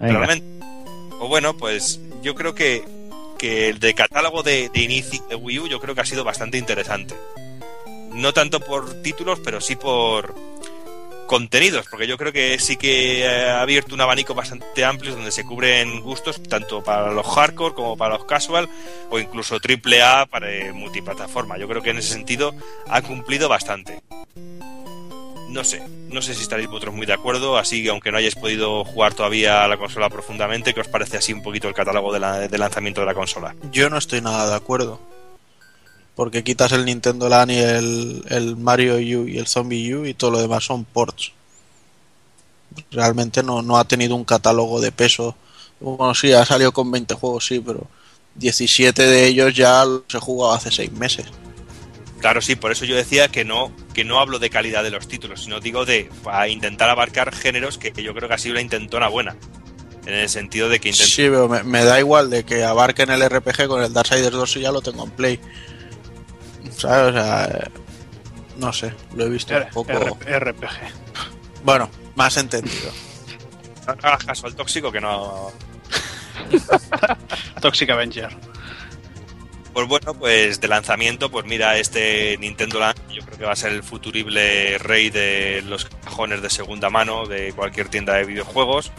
[0.00, 0.18] Venga.
[0.18, 0.66] Realmente.
[1.20, 2.84] O bueno, pues yo creo que,
[3.38, 6.24] que el de catálogo de, de inicio de Wii U yo creo que ha sido
[6.24, 7.14] bastante interesante.
[8.12, 10.34] No tanto por títulos, pero sí por
[11.28, 15.44] contenidos, porque yo creo que sí que ha abierto un abanico bastante amplio donde se
[15.44, 18.68] cubren gustos tanto para los hardcore como para los casual
[19.10, 21.58] o incluso triple A para eh, multiplataforma.
[21.58, 22.54] Yo creo que en ese sentido
[22.88, 24.00] ha cumplido bastante.
[25.48, 28.34] No sé, no sé si estaréis vosotros muy de acuerdo, así que aunque no hayáis
[28.34, 32.12] podido jugar todavía a la consola profundamente, ¿qué os parece así un poquito el catálogo
[32.12, 33.54] de, la- de lanzamiento de la consola?
[33.72, 35.00] Yo no estoy nada de acuerdo.
[36.14, 40.14] Porque quitas el Nintendo Land y el, el Mario U y el Zombie U y
[40.14, 41.32] todo lo demás son ports.
[42.90, 45.34] Realmente no, no ha tenido un catálogo de peso.
[45.80, 47.86] Bueno, sí, ha salido con 20 juegos, sí, pero
[48.34, 51.26] 17 de ellos ya los he jugado hace 6 meses.
[52.20, 55.06] Claro, sí, por eso yo decía que no, que no hablo de calidad de los
[55.06, 58.54] títulos, sino digo de a intentar abarcar géneros que, que yo creo que ha sido
[58.54, 59.36] una intentona buena.
[60.06, 63.10] En el sentido de que intenta Sí, pero me, me da igual de que abarquen
[63.10, 65.38] el RPG con el Darksiders 2 y ya lo tengo en Play.
[66.76, 67.10] ¿Sabes?
[67.10, 67.68] O sea, eh,
[68.56, 70.18] no sé, lo he visto un poco.
[70.26, 70.70] R- RPG.
[71.62, 72.90] Bueno, más entendido.
[73.86, 75.52] no hagas caso al tóxico que no,
[77.60, 78.34] Toxic Avenger.
[79.72, 83.56] Pues bueno, pues de lanzamiento, pues mira, este Nintendo Land, yo creo que va a
[83.56, 88.90] ser el futurible rey de los cajones de segunda mano de cualquier tienda de videojuegos.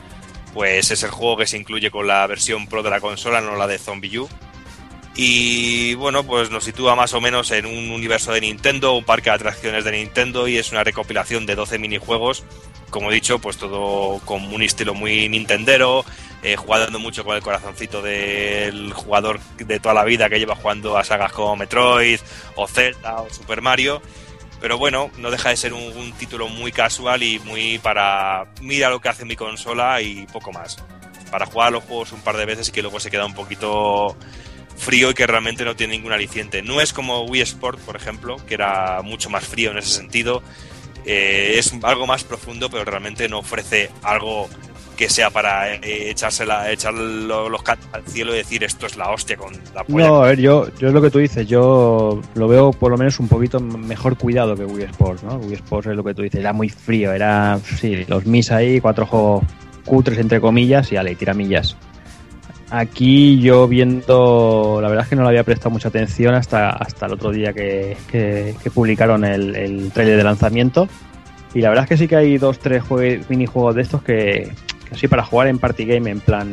[0.54, 3.56] Pues es el juego que se incluye con la versión Pro de la consola, no
[3.56, 4.30] la de Zombie U.
[5.16, 9.30] Y bueno, pues nos sitúa más o menos en un universo de Nintendo, un parque
[9.30, 12.44] de atracciones de Nintendo y es una recopilación de 12 minijuegos.
[12.90, 16.06] Como he dicho, pues todo con un estilo muy nintendero,
[16.42, 20.98] eh, jugando mucho con el corazoncito del jugador de toda la vida que lleva jugando
[20.98, 22.20] a sagas como Metroid
[22.56, 24.02] o Zelda o Super Mario.
[24.60, 28.90] Pero bueno, no deja de ser un, un título muy casual y muy para mira
[28.90, 30.78] lo que hace mi consola y poco más.
[31.30, 34.18] Para jugar los juegos un par de veces y que luego se queda un poquito
[34.80, 36.62] frío y que realmente no tiene ningún aliciente.
[36.64, 40.42] No es como Wii Sport, por ejemplo, que era mucho más frío en ese sentido.
[41.06, 44.48] Eh, es algo más profundo, pero realmente no ofrece algo
[44.98, 47.62] que sea para eh, echársela, echar lo- los
[47.94, 50.08] al cielo y decir esto es la hostia con la polla.
[50.08, 52.98] No, a ver, yo, yo es lo que tú dices, yo lo veo por lo
[52.98, 55.36] menos un poquito mejor cuidado que Wii Sports, ¿no?
[55.38, 58.82] Wii Sports es lo que tú dices, era muy frío, era, sí, los mis ahí,
[58.82, 59.46] cuatro juegos
[59.86, 61.78] cutres entre comillas y ale, tiramillas.
[62.72, 67.08] Aquí yo viendo, la verdad es que no le había prestado mucha atención hasta, hasta
[67.08, 70.88] el otro día que, que- que publicaron el, el trailer de lanzamiento.
[71.56, 74.52] Y la verdad es que sí que hay dos, tres jue- minijuegos de estos que,
[74.92, 76.48] así para jugar en party game en plan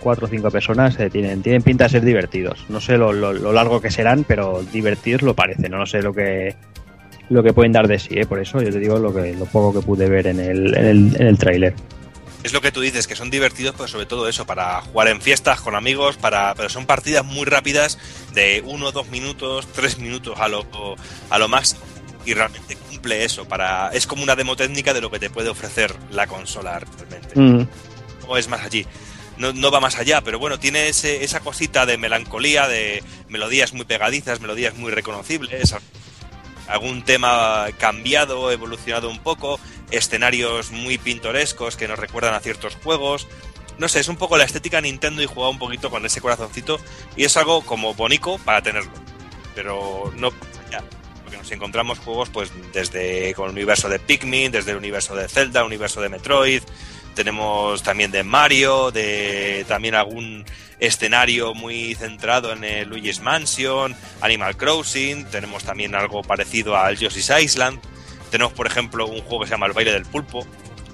[0.00, 2.64] 4 o 5 personas eh, tienen, tienen pinta de ser divertidos.
[2.70, 5.68] No sé lo, lo- lo largo que serán, pero divertidos lo parece.
[5.68, 6.54] No, No sé lo que
[7.30, 9.44] lo que pueden dar de sí, eh, por eso yo te digo lo que lo
[9.44, 11.74] poco que pude ver en el, en el, en el tráiler.
[12.44, 15.20] Es lo que tú dices, que son divertidos, pero sobre todo eso, para jugar en
[15.20, 17.98] fiestas con amigos, para, pero son partidas muy rápidas,
[18.32, 20.64] de uno, dos minutos, tres minutos a lo,
[21.30, 21.80] a lo máximo,
[22.24, 23.46] y realmente cumple eso.
[23.48, 27.38] Para, es como una demo técnica de lo que te puede ofrecer la consola realmente.
[27.40, 27.66] Mm.
[28.28, 28.86] No es más allí.
[29.36, 33.72] No, no va más allá, pero bueno, tiene ese- esa cosita de melancolía, de melodías
[33.72, 35.74] muy pegadizas, melodías muy reconocibles,
[36.68, 39.58] algún tema cambiado, evolucionado un poco,
[39.90, 43.26] escenarios muy pintorescos que nos recuerdan a ciertos juegos.
[43.78, 46.78] No sé, es un poco la estética Nintendo y juega un poquito con ese corazoncito
[47.16, 48.90] y es algo como bonito para tenerlo,
[49.54, 50.30] pero no
[50.70, 50.82] ya,
[51.22, 55.28] porque nos encontramos juegos pues desde con el universo de Pikmin, desde el universo de
[55.28, 56.62] Zelda, universo de Metroid,
[57.18, 60.44] tenemos también de Mario, de también algún
[60.78, 67.32] escenario muy centrado en el Luigi's Mansion, Animal Crossing, tenemos también algo parecido al Yoshi's
[67.36, 67.80] Island,
[68.30, 70.46] tenemos por ejemplo un juego que se llama El baile del pulpo,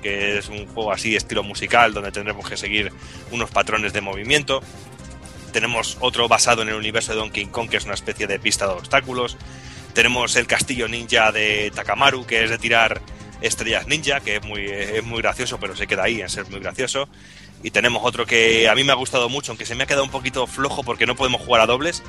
[0.02, 2.90] que es un juego así estilo musical donde tendremos que seguir
[3.30, 4.62] unos patrones de movimiento.
[5.52, 8.66] Tenemos otro basado en el universo de Donkey Kong, que es una especie de pista
[8.66, 9.36] de obstáculos.
[9.92, 13.02] Tenemos el castillo ninja de Takamaru, que es de tirar
[13.47, 16.61] estrellas ninja, que es muy, es muy gracioso, pero se queda ahí en ser muy
[16.61, 17.09] gracioso.
[17.62, 20.05] Y tenemos otro que a mí me ha gustado mucho, aunque se me ha quedado
[20.05, 22.03] un poquito flojo porque no podemos jugar a dobles,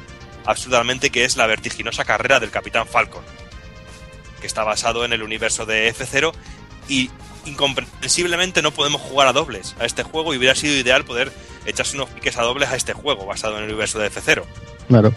[0.46, 3.24] absolutamente, que es la vertiginosa carrera del Capitán Falcon,
[4.42, 6.34] que está basado en el universo de F0
[6.88, 7.10] y
[7.46, 11.32] incomprensiblemente no podemos jugar a dobles a este juego y hubiera sido ideal poder
[11.66, 14.44] echarse unos piques a dobles a este juego basado en el universo de F0.
[14.88, 15.14] Claro.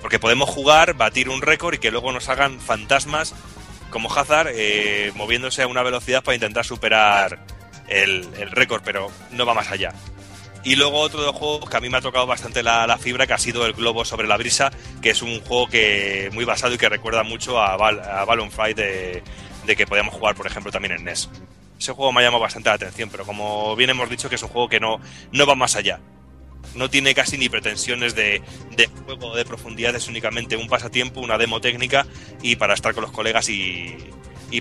[0.00, 3.34] Porque podemos jugar, batir un récord y que luego nos hagan fantasmas
[3.96, 7.38] como Hazard eh, moviéndose a una velocidad para intentar superar
[7.88, 9.94] el, el récord, pero no va más allá.
[10.64, 13.26] Y luego otro de los juegos que a mí me ha tocado bastante la, fibra,
[13.26, 14.70] que ha sido el Globo sobre la brisa,
[15.00, 18.50] que es un juego que muy basado y que recuerda mucho a, Bal a Balloon
[18.50, 19.22] Fight de,
[19.64, 21.30] de que podíamos jugar, por ejemplo, también en NES.
[21.80, 24.42] Ese juego me ha llamado bastante la atención, pero como bien hemos dicho que es
[24.42, 25.00] un juego que no,
[25.32, 26.00] no va más allá.
[26.76, 28.42] No tiene casi ni pretensiones de,
[29.04, 32.06] juego de profundidad, es únicamente un pasatiempo, una demo técnica
[32.42, 33.96] y para estar con los colegas y,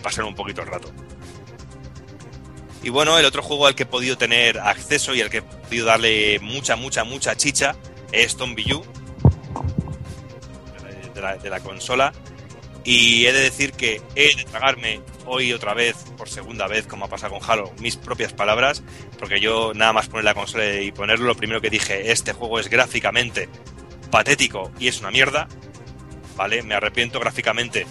[0.01, 0.91] pasar un poquito el rato.
[2.83, 5.41] Y bueno, el otro juego al que he podido tener acceso y al que he
[5.41, 7.75] podido darle mucha, mucha, mucha chicha
[8.11, 8.83] es Tomb de
[11.41, 12.13] de la consola.
[12.85, 17.05] Y he de decir que he de tragarme hoy otra vez, por segunda vez, como
[17.05, 18.83] ha pasado con Halo, mis propias palabras,
[19.17, 22.59] porque yo nada más poner la consola y ponerlo, lo primero que dije, este juego
[22.59, 23.49] es gráficamente
[24.11, 25.47] patético y es una mierda,
[26.35, 26.61] ¿vale?
[26.61, 27.87] Me arrepiento gráficamente.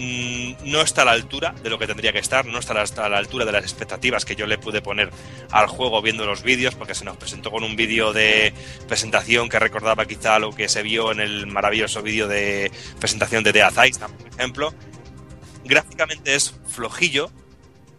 [0.00, 3.08] Mm, No está a la altura de lo que tendría que estar, no está a
[3.08, 5.10] la- altura de las expectativas que yo le pude poner
[5.50, 8.54] al juego viendo los vídeos, porque se nos presentó con un vídeo de
[8.86, 12.70] presentación que recordaba quizá lo que se vio en el maravilloso vídeo de
[13.00, 14.74] presentación de Death Island, por ejemplo.
[15.64, 17.30] Gráficamente es flojillo,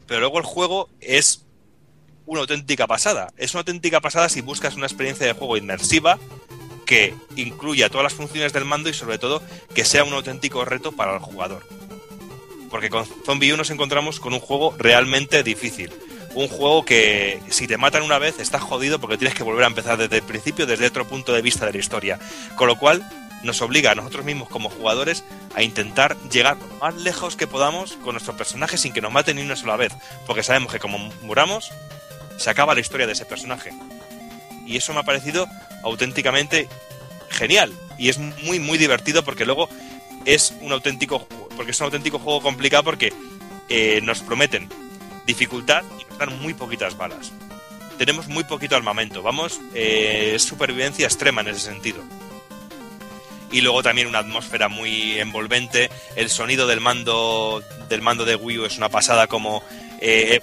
[0.07, 1.45] pero luego el juego es
[2.25, 3.33] una auténtica pasada.
[3.37, 6.17] Es una auténtica pasada si buscas una experiencia de juego inmersiva
[6.85, 9.43] que incluya todas las funciones del mando y sobre todo
[9.75, 11.67] que sea un auténtico reto para el jugador.
[12.69, 15.91] Porque con Zombie U nos encontramos con un juego realmente difícil.
[16.35, 19.67] Un juego que si te matan una vez estás jodido porque tienes que volver a
[19.67, 22.19] empezar desde el principio, desde otro punto de vista de la historia.
[22.55, 23.03] Con lo cual
[23.43, 25.23] nos obliga a nosotros mismos como jugadores
[25.55, 29.37] a intentar llegar lo más lejos que podamos con nuestro personaje sin que nos maten
[29.37, 29.93] ni una sola vez.
[30.27, 31.71] Porque sabemos que como muramos,
[32.37, 33.71] se acaba la historia de ese personaje.
[34.65, 35.47] Y eso me ha parecido
[35.83, 36.67] auténticamente
[37.29, 37.73] genial.
[37.97, 39.69] Y es muy, muy divertido porque luego
[40.25, 41.27] es un auténtico
[41.59, 43.11] porque es un auténtico juego complicado porque
[43.67, 44.69] eh, nos prometen
[45.25, 47.33] dificultad y nos dan muy poquitas balas.
[47.97, 49.21] Tenemos muy poquito armamento.
[49.21, 52.01] Vamos, eh, es supervivencia extrema en ese sentido.
[53.51, 55.89] Y luego también una atmósfera muy envolvente.
[56.15, 59.61] El sonido del mando del mando de Wii U es una pasada como
[59.99, 60.39] eh,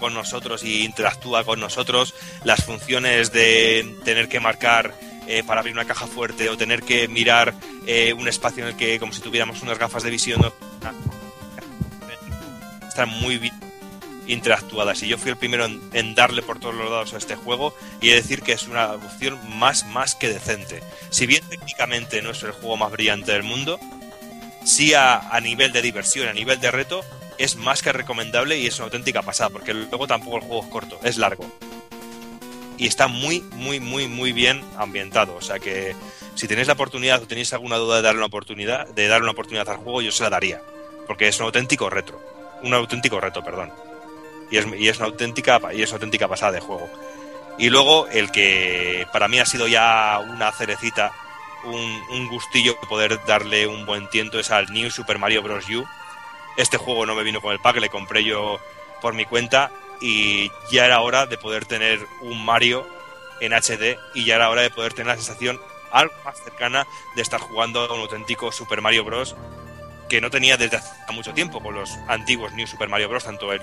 [0.00, 2.12] con nosotros y interactúa con nosotros.
[2.42, 4.94] Las funciones de tener que marcar
[5.30, 7.54] eh, para abrir una caja fuerte o tener que mirar
[7.86, 10.40] eh, un espacio en el que como si tuviéramos unas gafas de visión
[12.88, 13.54] están muy bien
[14.26, 17.76] interactuadas y yo fui el primero en, darle por todos los lados a este juego
[18.00, 20.82] y decir que es una opción más más que decente.
[21.10, 23.78] Si bien técnicamente no es el juego más brillante del mundo
[24.64, 27.04] sí a, a nivel de diversión a nivel de reto
[27.38, 30.70] es más que recomendable y es una auténtica pasada porque luego tampoco el juego es
[30.70, 31.46] corto es largo
[32.80, 35.36] y está muy, muy, muy, muy bien ambientado.
[35.36, 35.94] O sea que
[36.34, 39.32] si tenéis la oportunidad o tenéis alguna duda de darle una oportunidad, de darle una
[39.32, 40.62] oportunidad al juego, yo se la daría.
[41.06, 42.18] Porque es un auténtico retro.
[42.62, 43.70] Un auténtico reto, perdón.
[44.50, 46.88] Y es, y es una auténtica y es una auténtica pasada de juego.
[47.58, 51.12] Y luego el que para mí ha sido ya una cerecita,
[51.64, 55.68] un, un gustillo poder darle un buen tiento es al New Super Mario Bros.
[55.68, 55.84] U.
[56.56, 58.58] Este juego no me vino con el pack, le compré yo
[59.02, 59.70] por mi cuenta
[60.00, 62.86] y ya era hora de poder tener un Mario
[63.40, 65.60] en HD y ya era hora de poder tener la sensación
[65.90, 66.86] algo más cercana
[67.16, 69.36] de estar jugando a un auténtico Super Mario Bros.
[70.08, 73.24] que no tenía desde hace mucho tiempo con los antiguos New Super Mario Bros.
[73.24, 73.60] tanto el,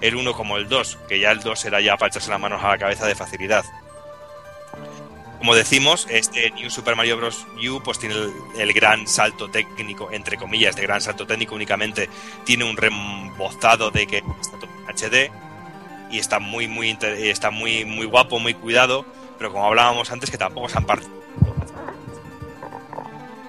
[0.00, 2.62] el 1 como el 2, que ya el 2 era ya para echarse las manos
[2.62, 3.64] a la cabeza de facilidad.
[5.38, 7.46] Como decimos, este New Super Mario Bros.
[7.56, 8.16] U pues tiene
[8.56, 12.10] el, gran salto técnico, entre comillas, de gran salto técnico únicamente,
[12.44, 15.47] tiene un rembozado de que está todo en HD
[16.10, 19.04] y está muy muy está muy muy guapo, muy cuidado,
[19.38, 21.18] pero como hablábamos antes que tampoco se han partido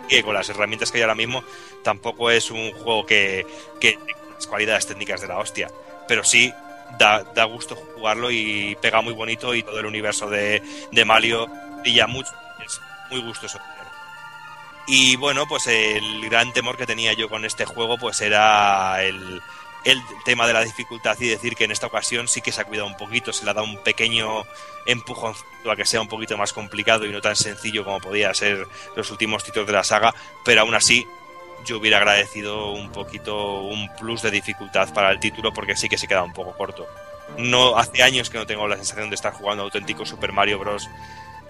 [0.09, 1.43] que con las herramientas que hay ahora mismo
[1.83, 3.45] tampoco es un juego que,
[3.79, 3.97] que
[4.33, 5.69] las cualidades técnicas de la hostia,
[6.07, 6.51] pero sí
[6.97, 10.61] da, da gusto jugarlo y pega muy bonito y todo el universo de,
[10.91, 11.47] de Mario
[11.81, 12.31] brilla mucho,
[12.65, 12.81] es
[13.11, 13.59] muy gustoso.
[14.91, 19.39] Y bueno, pues el gran temor que tenía yo con este juego pues era el,
[19.85, 22.65] el tema de la dificultad y decir que en esta ocasión sí que se ha
[22.65, 24.43] cuidado un poquito, se le ha dado un pequeño
[24.85, 25.33] empujón
[25.69, 29.09] a que sea un poquito más complicado y no tan sencillo como podía ser los
[29.11, 31.07] últimos títulos de la saga, pero aún así
[31.65, 35.97] yo hubiera agradecido un poquito un plus de dificultad para el título porque sí que
[35.97, 36.87] se queda un poco corto.
[37.37, 40.89] No hace años que no tengo la sensación de estar jugando auténtico Super Mario Bros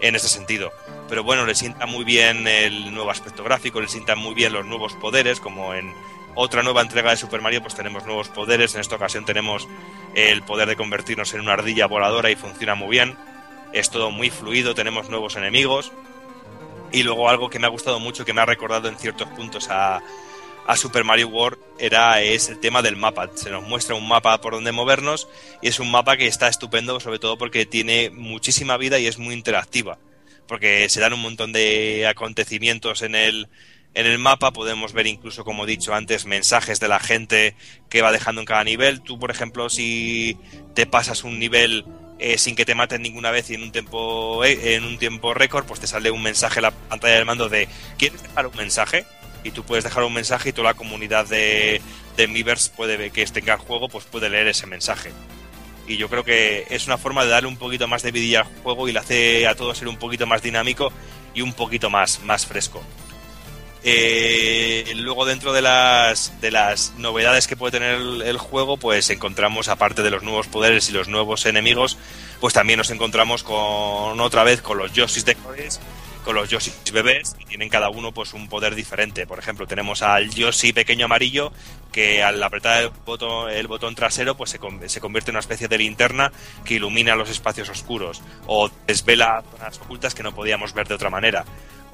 [0.01, 0.71] en ese sentido.
[1.07, 4.65] Pero bueno, le sienta muy bien el nuevo aspecto gráfico, le sientan muy bien los
[4.65, 5.93] nuevos poderes, como en
[6.41, 8.73] otra nueva entrega de Super Mario, pues tenemos nuevos poderes.
[8.73, 9.67] En esta ocasión tenemos
[10.15, 13.17] el poder de convertirnos en una ardilla voladora y funciona muy bien.
[13.73, 15.91] Es todo muy fluido, tenemos nuevos enemigos.
[16.93, 19.67] Y luego algo que me ha gustado mucho, que me ha recordado en ciertos puntos
[19.69, 20.01] a,
[20.75, 23.29] Super Mario World, era, es el tema del mapa.
[23.35, 25.27] Se nos muestra un mapa por donde movernos
[25.61, 29.17] y es un mapa que está estupendo, sobre todo porque tiene muchísima vida y es
[29.17, 29.97] muy interactiva.
[30.47, 33.49] Porque se dan un montón de acontecimientos en el,
[33.93, 37.55] en el mapa podemos ver incluso, como he dicho antes, mensajes de la gente
[37.89, 39.01] que va dejando en cada nivel.
[39.01, 40.37] Tú, por ejemplo, si
[40.75, 41.85] te pasas un nivel
[42.19, 45.33] eh, sin que te maten ninguna vez y en un tiempo eh, en un tiempo
[45.33, 47.67] récord, pues te sale un mensaje en la pantalla del mando de
[47.97, 49.05] ¿quieres dejar un mensaje?
[49.43, 51.81] Y tú puedes dejar un mensaje y toda la comunidad de,
[52.17, 55.11] de Miiverse puede ver que tenga el juego, pues puede leer ese mensaje.
[55.87, 58.45] Y yo creo que es una forma de darle un poquito más de vidilla al
[58.63, 60.91] juego y le hace a todo ser un poquito más dinámico
[61.33, 62.83] y un poquito más, más fresco.
[63.83, 69.69] Eh, luego dentro de las, de las novedades que puede tener el, juego, pues encontramos,
[69.69, 71.97] aparte de los nuevos poderes y los nuevos enemigos,
[72.41, 75.79] pues también nos encontramos con otra vez con los Yoshis de colores,
[76.25, 79.25] con los Yoshis bebés, y tienen cada uno pues un poder diferente.
[79.25, 81.53] Por ejemplo, tenemos al Yoshi pequeño amarillo,
[81.93, 85.69] que al apretar el botón, el botón trasero, pues se, se convierte en una especie
[85.69, 86.33] de linterna
[86.65, 91.09] que ilumina los espacios oscuros, o desvela zonas ocultas que no podíamos ver de otra
[91.09, 91.45] manera.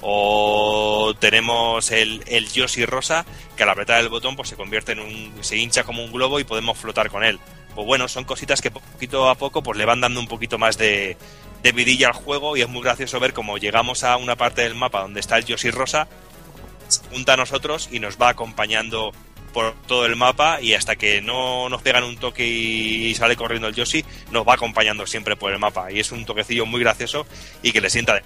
[0.02, 3.24] O tenemos el, Yoshi rosa,
[3.56, 5.32] que al apretar el botón pues se convierte en un.
[5.40, 7.38] se hincha como un globo y podemos flotar con él.
[7.74, 10.78] Pues bueno, son cositas que poquito a poco pues le van dando un poquito más
[10.78, 11.16] de,
[11.62, 14.74] de vidilla al juego y es muy gracioso ver cómo llegamos a una parte del
[14.74, 16.08] mapa donde está el Yoshi rosa,
[16.88, 19.12] se junta a nosotros y nos va acompañando
[19.56, 23.68] por todo el mapa y hasta que no nos pegan un toque y sale corriendo
[23.68, 25.90] el Yoshi, nos va acompañando siempre por el mapa.
[25.90, 27.26] Y es un toquecillo muy gracioso
[27.62, 28.20] y que le sienta.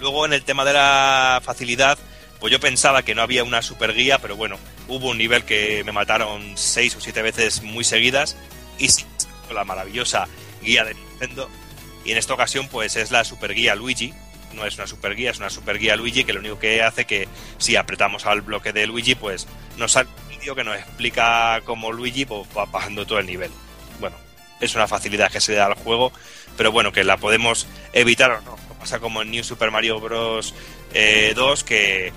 [0.00, 1.98] Luego en el tema de la facilidad,
[2.40, 4.58] pues yo pensaba que no había una super guía, pero bueno,
[4.88, 8.36] hubo un nivel que me mataron seis o siete veces muy seguidas
[8.78, 9.04] y sí,
[9.52, 10.26] la maravillosa
[10.62, 11.48] guía de Nintendo.
[12.04, 14.14] Y en esta ocasión pues es la super guía Luigi,
[14.54, 17.04] no es una super guía, es una super guía Luigi que lo único que hace
[17.04, 17.28] que
[17.58, 19.46] si apretamos al bloque de Luigi pues
[19.76, 23.50] nos sale un vídeo que nos explica cómo Luigi pues, va bajando todo el nivel.
[24.00, 24.16] Bueno,
[24.60, 26.10] es una facilidad que se da al juego,
[26.56, 28.59] pero bueno, que la podemos evitar o no.
[28.80, 30.54] Pasa como en New Super Mario Bros.
[30.94, 32.12] eh, 2 que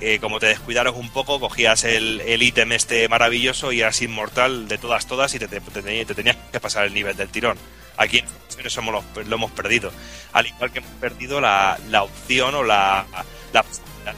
[0.00, 4.68] eh, como te descuidaros un poco, cogías el, el ítem este maravilloso y eras inmortal
[4.68, 7.28] de todas, todas y te, te- te tenías- te tenías que pasar el nivel del
[7.28, 7.56] tirón.
[7.96, 9.90] Aquí en eso hemos- lo, hemos perdido.
[10.32, 13.06] Al igual que hemos perdido la, la opción o la,
[13.52, 14.14] la posibilidad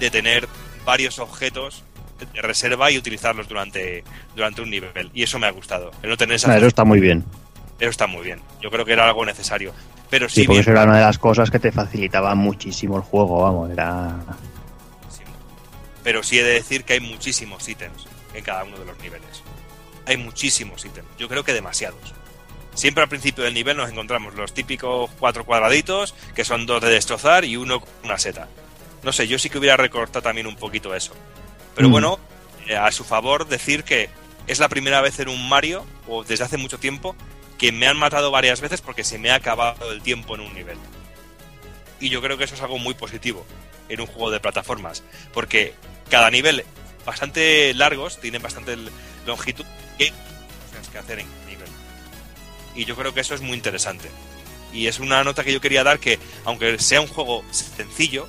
[0.00, 0.48] de tener
[0.84, 1.82] varios objetos
[2.34, 4.04] de reserva y utilizarlos durante,
[4.36, 5.10] durante un nivel.
[5.14, 5.92] Y eso me ha gustado.
[6.02, 7.24] El no tener esa Eso está muy bien.
[7.82, 8.40] Eso está muy bien.
[8.60, 9.72] Yo creo que era algo necesario.
[10.08, 12.96] Pero sí, Sí, porque bien- eso era una de las cosas que te facilitaba muchísimo
[12.96, 14.14] el juego, vamos, era...
[16.02, 19.42] pero sí he de decir que hay muchísimos ítems en cada uno de los niveles.
[20.06, 22.14] Hay muchísimos ítems, yo creo que demasiados.
[22.74, 26.90] Siempre al principio del nivel nos encontramos los típicos cuatro cuadraditos, que son dos de
[26.90, 28.48] destrozar y uno con una seta.
[29.02, 31.12] No sé, yo sí que hubiera recortado también un poquito eso.
[31.74, 31.92] Pero Mm.
[31.92, 32.18] bueno,
[32.66, 34.08] eh, a su favor decir que
[34.46, 37.14] es la primera vez en un Mario, o desde hace mucho tiempo,
[37.62, 40.52] que me han matado varias veces porque se me ha acabado el tiempo en un
[40.52, 40.76] nivel.
[42.00, 43.46] Y yo creo que eso es algo muy positivo
[43.88, 45.72] en un juego de plataformas, porque
[46.10, 46.64] cada nivel
[47.06, 48.76] bastante largos, tienen bastante
[49.26, 49.64] longitud
[49.96, 50.10] y
[50.70, 51.68] cosas que hacer en nivel.
[52.74, 54.10] Y yo creo que eso es muy interesante.
[54.72, 58.28] Y es una nota que yo quería dar que, aunque sea un juego sencillo,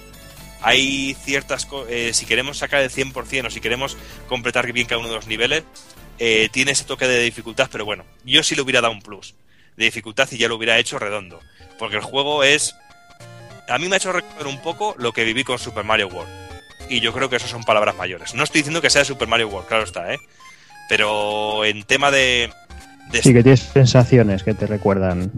[0.62, 3.98] hay ciertas cosas, si queremos sacar el 100% o si queremos
[4.30, 5.64] completar bien cada uno de los niveles,
[6.20, 9.34] eh, tiene ese toque de dificultad, pero bueno, yo sí le hubiera dado un plus
[9.78, 11.40] de dificultad y ya lo hubiera hecho redondo.
[11.80, 12.76] Porque el juego es...
[13.68, 16.30] A mí me ha hecho recordar un poco lo que viví con Super Mario World.
[16.90, 18.34] Y yo creo que eso son palabras mayores.
[18.36, 20.20] No estoy diciendo que sea Super Mario World, claro está, ¿eh?
[20.90, 22.52] Pero en tema de,
[23.10, 25.32] de Sí, que tienes sensaciones que te recuerdan.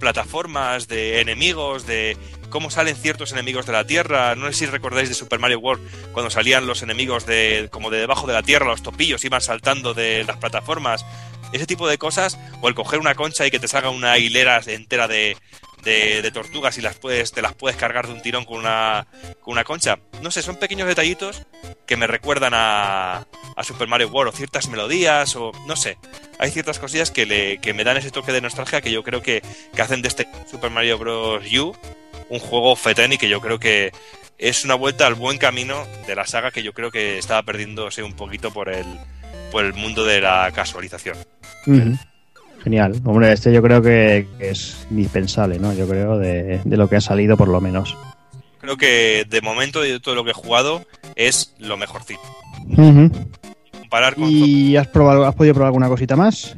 [0.00, 2.16] plataformas, de enemigos, de
[2.56, 4.34] cómo salen ciertos enemigos de la Tierra.
[4.34, 7.98] No sé si recordáis de Super Mario World cuando salían los enemigos de como de
[7.98, 11.04] debajo de la Tierra, los topillos iban saltando de las plataformas.
[11.52, 14.62] Ese tipo de cosas, o el coger una concha y que te salga una hilera
[14.66, 15.36] entera de,
[15.82, 19.06] de, de tortugas y las puedes, te las puedes cargar de un tirón con una,
[19.42, 19.98] con una concha.
[20.22, 21.42] No sé, son pequeños detallitos
[21.86, 25.98] que me recuerdan a, a Super Mario World, o ciertas melodías, o no sé.
[26.38, 29.20] Hay ciertas cosillas que, le, que me dan ese toque de nostalgia que yo creo
[29.20, 29.42] que,
[29.74, 31.44] que hacen de este Super Mario Bros.
[31.52, 31.76] U
[32.28, 33.92] un juego fetén y que yo creo que
[34.38, 38.02] es una vuelta al buen camino de la saga que yo creo que estaba perdiéndose
[38.02, 38.86] un poquito por el,
[39.50, 41.16] por el mundo de la casualización.
[42.62, 43.00] Genial.
[43.04, 45.72] Hombre, este yo creo que, que es indispensable, ¿no?
[45.72, 47.96] Yo creo de, de lo que ha salido por lo menos.
[48.60, 50.84] Creo que de momento de todo lo que he jugado
[51.14, 52.22] es lo mejorcito.
[53.78, 56.56] Comparar con ¿Y has, probado, has podido probar alguna cosita más?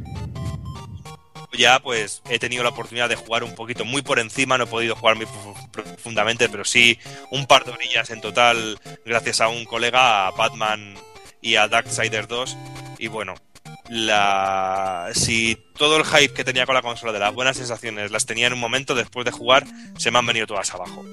[1.52, 4.66] Ya pues he tenido la oportunidad de jugar un poquito muy por encima, no he
[4.68, 6.98] podido jugar muy profu- profundamente, pero sí
[7.30, 10.94] un par de orillas en total gracias a un colega, a Batman
[11.40, 12.56] y a Darksiders 2
[12.98, 13.34] y bueno,
[13.88, 18.26] la si todo el hype que tenía con la consola de las buenas sensaciones las
[18.26, 19.64] tenía en un momento después de jugar,
[19.96, 21.04] se me han venido todas abajo.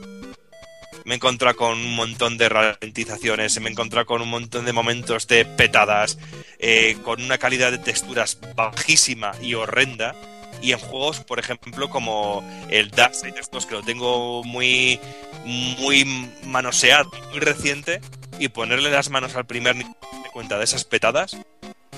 [1.06, 4.74] Me he encontrado con un montón de ralentizaciones, me he encontrado con un montón de
[4.74, 6.18] momentos de petadas,
[6.58, 10.16] eh, con una calidad de texturas bajísima y horrenda.
[10.64, 15.00] Y en juegos, por ejemplo, como el Darksiders 2, que lo tengo muy,
[15.46, 16.06] muy
[16.44, 18.02] manoseado, muy reciente,
[18.40, 21.38] y ponerle las manos al primer nivel de cuenta de esas petadas,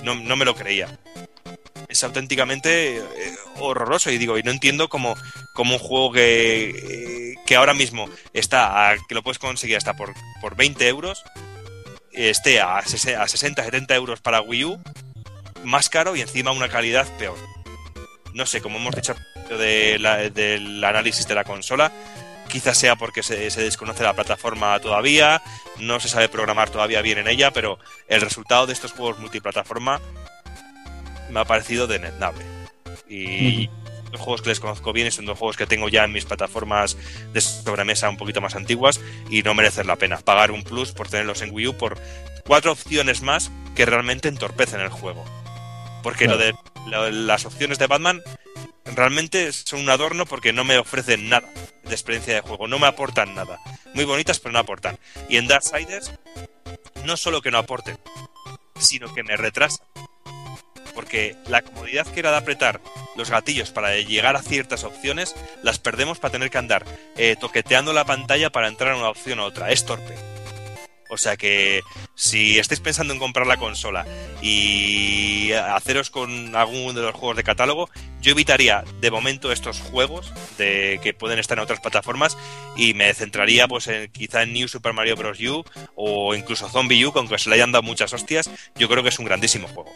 [0.02, 0.98] no, no me lo creía.
[1.88, 3.02] Es auténticamente eh,
[3.56, 5.14] horroroso y digo, y no entiendo cómo,
[5.54, 9.96] cómo un juego que, eh, que ahora mismo está, a- que lo puedes conseguir hasta
[9.96, 10.12] por,
[10.42, 11.24] por 20 euros,
[12.12, 14.78] esté a, a 60, 70 euros para Wii U,
[15.64, 17.38] más caro y encima una calidad peor.
[18.34, 19.16] No sé, como hemos dicho
[19.48, 21.90] de del análisis de la consola,
[22.50, 25.40] quizás sea porque se, desconoce la plataforma todavía,
[25.78, 30.02] no se sabe programar todavía bien en ella, pero el resultado de estos juegos multiplataforma
[31.30, 32.44] me ha parecido denetnable.
[33.08, 33.70] Y
[34.12, 36.24] los juegos que les conozco bien y son dos juegos que tengo ya en mis
[36.24, 36.96] plataformas
[37.32, 41.08] de sobremesa un poquito más antiguas y no merecen la pena pagar un plus por
[41.08, 41.98] tenerlos en Wii U por
[42.46, 45.24] cuatro opciones más que realmente entorpecen el juego.
[46.02, 46.54] Porque lo de
[46.86, 48.22] lo- las opciones de Batman
[48.84, 51.48] realmente son un adorno porque no me ofrecen nada
[51.84, 53.58] de experiencia de juego, no me aportan nada.
[53.94, 54.98] Muy bonitas, pero no aportan.
[55.28, 56.12] Y en Darksiders,
[57.04, 57.98] no solo que no aporten,
[58.78, 59.86] sino que me retrasan.
[60.98, 62.80] Porque la comodidad que era de apretar
[63.14, 66.84] los gatillos para llegar a ciertas opciones, las perdemos para tener que andar
[67.16, 69.70] eh, toqueteando la pantalla para entrar a una opción u otra.
[69.70, 70.16] Es torpe.
[71.08, 71.82] O sea que
[72.16, 74.06] si estáis pensando en comprar la consola
[74.42, 77.88] y haceros con algún de los juegos de catálogo,
[78.20, 82.36] yo evitaría de momento estos juegos de que pueden estar en otras plataformas
[82.76, 85.38] y me centraría pues en, quizá en New Super Mario Bros.
[85.38, 85.64] U
[85.94, 89.10] o incluso Zombie U, que aunque se le hayan dado muchas hostias, yo creo que
[89.10, 89.94] es un grandísimo juego.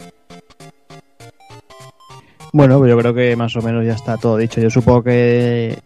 [2.52, 4.60] Bueno, yo creo que más o menos ya está todo dicho.
[4.60, 5.78] Yo supongo que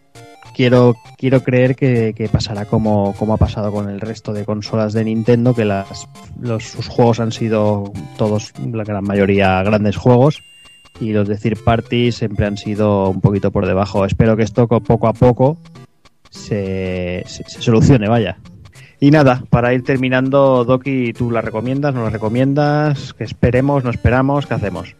[0.53, 4.91] quiero, quiero creer que, que pasará como, como ha pasado con el resto de consolas
[4.93, 6.07] de Nintendo, que las,
[6.41, 10.43] los, sus juegos han sido todos, la gran mayoría, grandes juegos.
[10.99, 14.03] Y los de third party siempre han sido un poquito por debajo.
[14.03, 15.57] Espero que esto co- poco a poco
[16.29, 18.39] se, se- solucione, vaya.
[18.99, 21.93] Y nada, para ir terminando, Doki, ¿tú la recomiendas?
[21.93, 23.13] ¿No la recomiendas?
[23.13, 23.83] ¿Que esperemos?
[23.83, 24.47] ¿No esperamos?
[24.47, 24.95] ¿Qué hacemos?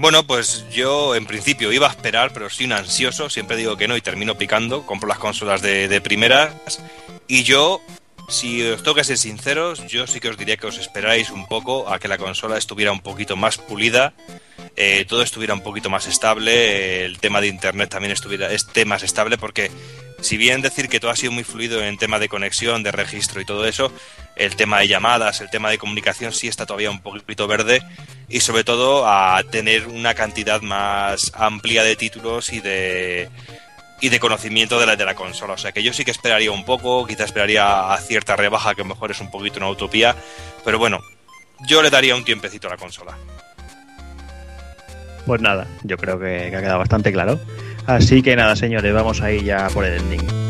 [0.00, 3.86] Bueno, pues yo en principio iba a esperar, pero soy un ansioso, siempre digo que
[3.86, 6.54] no y termino picando, compro las consolas de, de primeras.
[7.28, 7.82] Y yo,
[8.26, 11.46] si os tengo que ser sinceros, yo sí que os diría que os esperáis un
[11.46, 14.14] poco a que la consola estuviera un poquito más pulida,
[14.76, 18.84] eh, todo estuviera un poquito más estable, eh, el tema de internet también estuviera esté
[18.84, 19.70] más estable porque
[20.22, 23.40] Si bien decir que todo ha sido muy fluido en tema de conexión, de registro
[23.40, 23.90] y todo eso,
[24.36, 27.82] el tema de llamadas, el tema de comunicación sí está todavía un poquito verde
[28.28, 33.30] y sobre todo a tener una cantidad más amplia de títulos y de
[34.02, 35.54] y de conocimiento de la, de la consola.
[35.54, 38.82] O sea que yo sí que esperaría un poco, quizás esperaría a cierta rebaja, que
[38.82, 40.16] a lo mejor es un poquito una utopía,
[40.64, 41.00] pero bueno,
[41.66, 43.16] yo le daría un tiempecito a la consola.
[45.30, 47.38] Pues nada, yo creo que, ha quedado bastante claro.
[47.86, 50.49] Así que nada, señores, vamos a ir ya por el ending.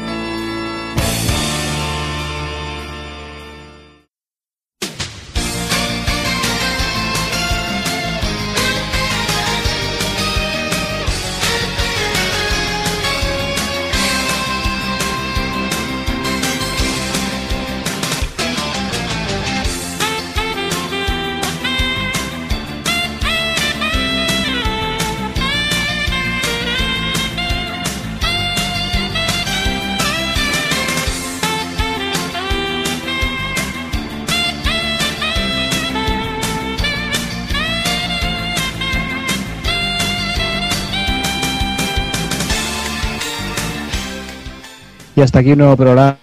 [45.23, 46.17] Hasta aquí un nuevo programa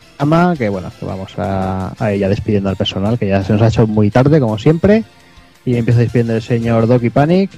[0.58, 3.68] que bueno, que vamos a, ir ya despidiendo al personal, que ya se nos ha
[3.68, 5.04] hecho muy tarde, como siempre.
[5.64, 7.50] Y empieza despidiendo el señor Doki Panic.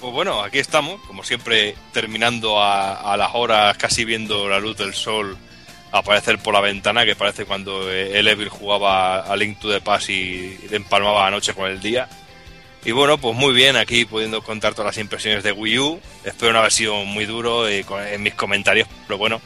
[0.00, 4.76] Pues bueno, aquí estamos, como siempre, terminando a, a las horas, casi viendo la luz
[4.76, 5.36] del sol
[5.92, 10.10] aparecer por la ventana, que parece cuando eh, el jugaba a Link to the Past
[10.10, 12.08] y empalmaba la noche con el día.
[12.84, 16.00] Y bueno, pues muy bien, aquí pudiendo contar todas las impresiones de Wii U.
[16.24, 19.40] Espero no haber sido muy duro eh, en mis comentarios, pero bueno,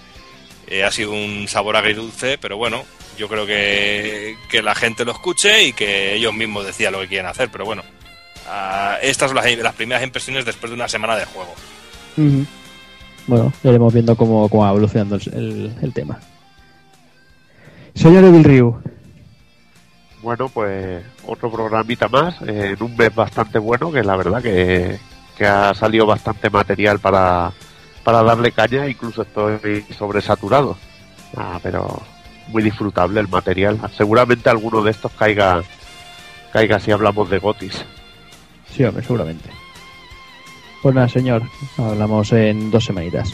[0.72, 2.82] eh, ha sido un sabor agridulce, pero bueno,
[3.18, 7.08] yo creo que, que la gente lo escuche y que ellos mismos decían lo que
[7.08, 7.82] quieren hacer, pero bueno,
[8.48, 11.54] ah, estas son las, las primeras impresiones después de una semana de juego.
[13.26, 16.18] Bueno, ya iremos viendo cómo, cómo va evolucionando el, el- el tema.
[17.94, 18.82] Señor Evil Ryu.
[20.22, 24.98] Bueno, pues otro programita más, eh, en un mes bastante bueno, que la verdad que,
[25.36, 27.52] que ha salido bastante material para,
[28.04, 30.76] para darle caña, incluso estoy sobresaturado.
[31.36, 32.02] Ah, pero
[32.48, 33.78] muy disfrutable el material.
[33.96, 35.62] Seguramente alguno de estos caiga,
[36.52, 37.84] caiga si hablamos de Gotis.
[38.74, 39.50] Sí, hombre, seguramente.
[40.82, 41.42] Pues nada, señor.
[41.78, 43.32] Hablamos en dos semanitas.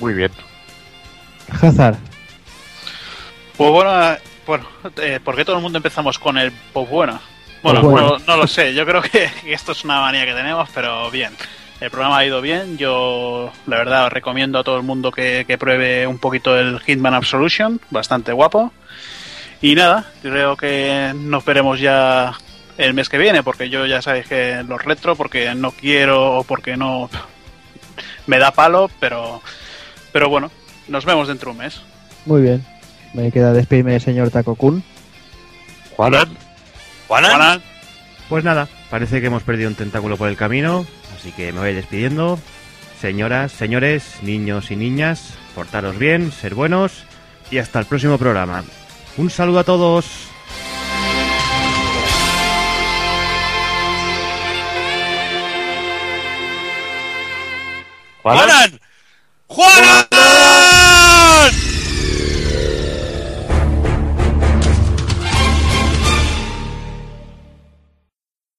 [0.00, 0.30] Muy bien.
[1.62, 1.96] Hazard.
[3.56, 7.20] Pues bueno, bueno eh, ¿por qué todo el mundo empezamos con el pues bueno?
[7.62, 8.18] Bueno, Pues bueno.
[8.18, 11.32] No, no lo sé, yo creo que esto es una manía que tenemos, pero bien.
[11.84, 15.58] El programa ha ido bien, yo la verdad recomiendo a todo el mundo que, que
[15.58, 18.72] pruebe un poquito el Hitman Absolution, bastante guapo.
[19.60, 22.32] Y nada, creo que nos veremos ya
[22.78, 26.44] el mes que viene, porque yo ya sabéis que los retro, porque no quiero o
[26.44, 27.10] porque no
[28.26, 29.42] me da palo, pero,
[30.10, 30.50] pero bueno,
[30.88, 31.82] nos vemos dentro de un mes.
[32.24, 32.64] Muy bien.
[33.12, 34.82] Me queda despedirme señor Taco-kun.
[35.96, 36.34] Juanan.
[37.08, 37.62] ¿Juanan?
[38.30, 40.86] Pues nada, parece que hemos perdido un tentáculo por el camino,
[41.24, 42.38] así que me voy despidiendo.
[43.00, 47.04] Señoras, señores, niños y niñas, portaros bien, ser buenos
[47.50, 48.62] y hasta el próximo programa.
[49.16, 50.04] Un saludo a todos.
[58.22, 58.80] ¡Juanan!
[59.46, 60.03] ¡Juanan!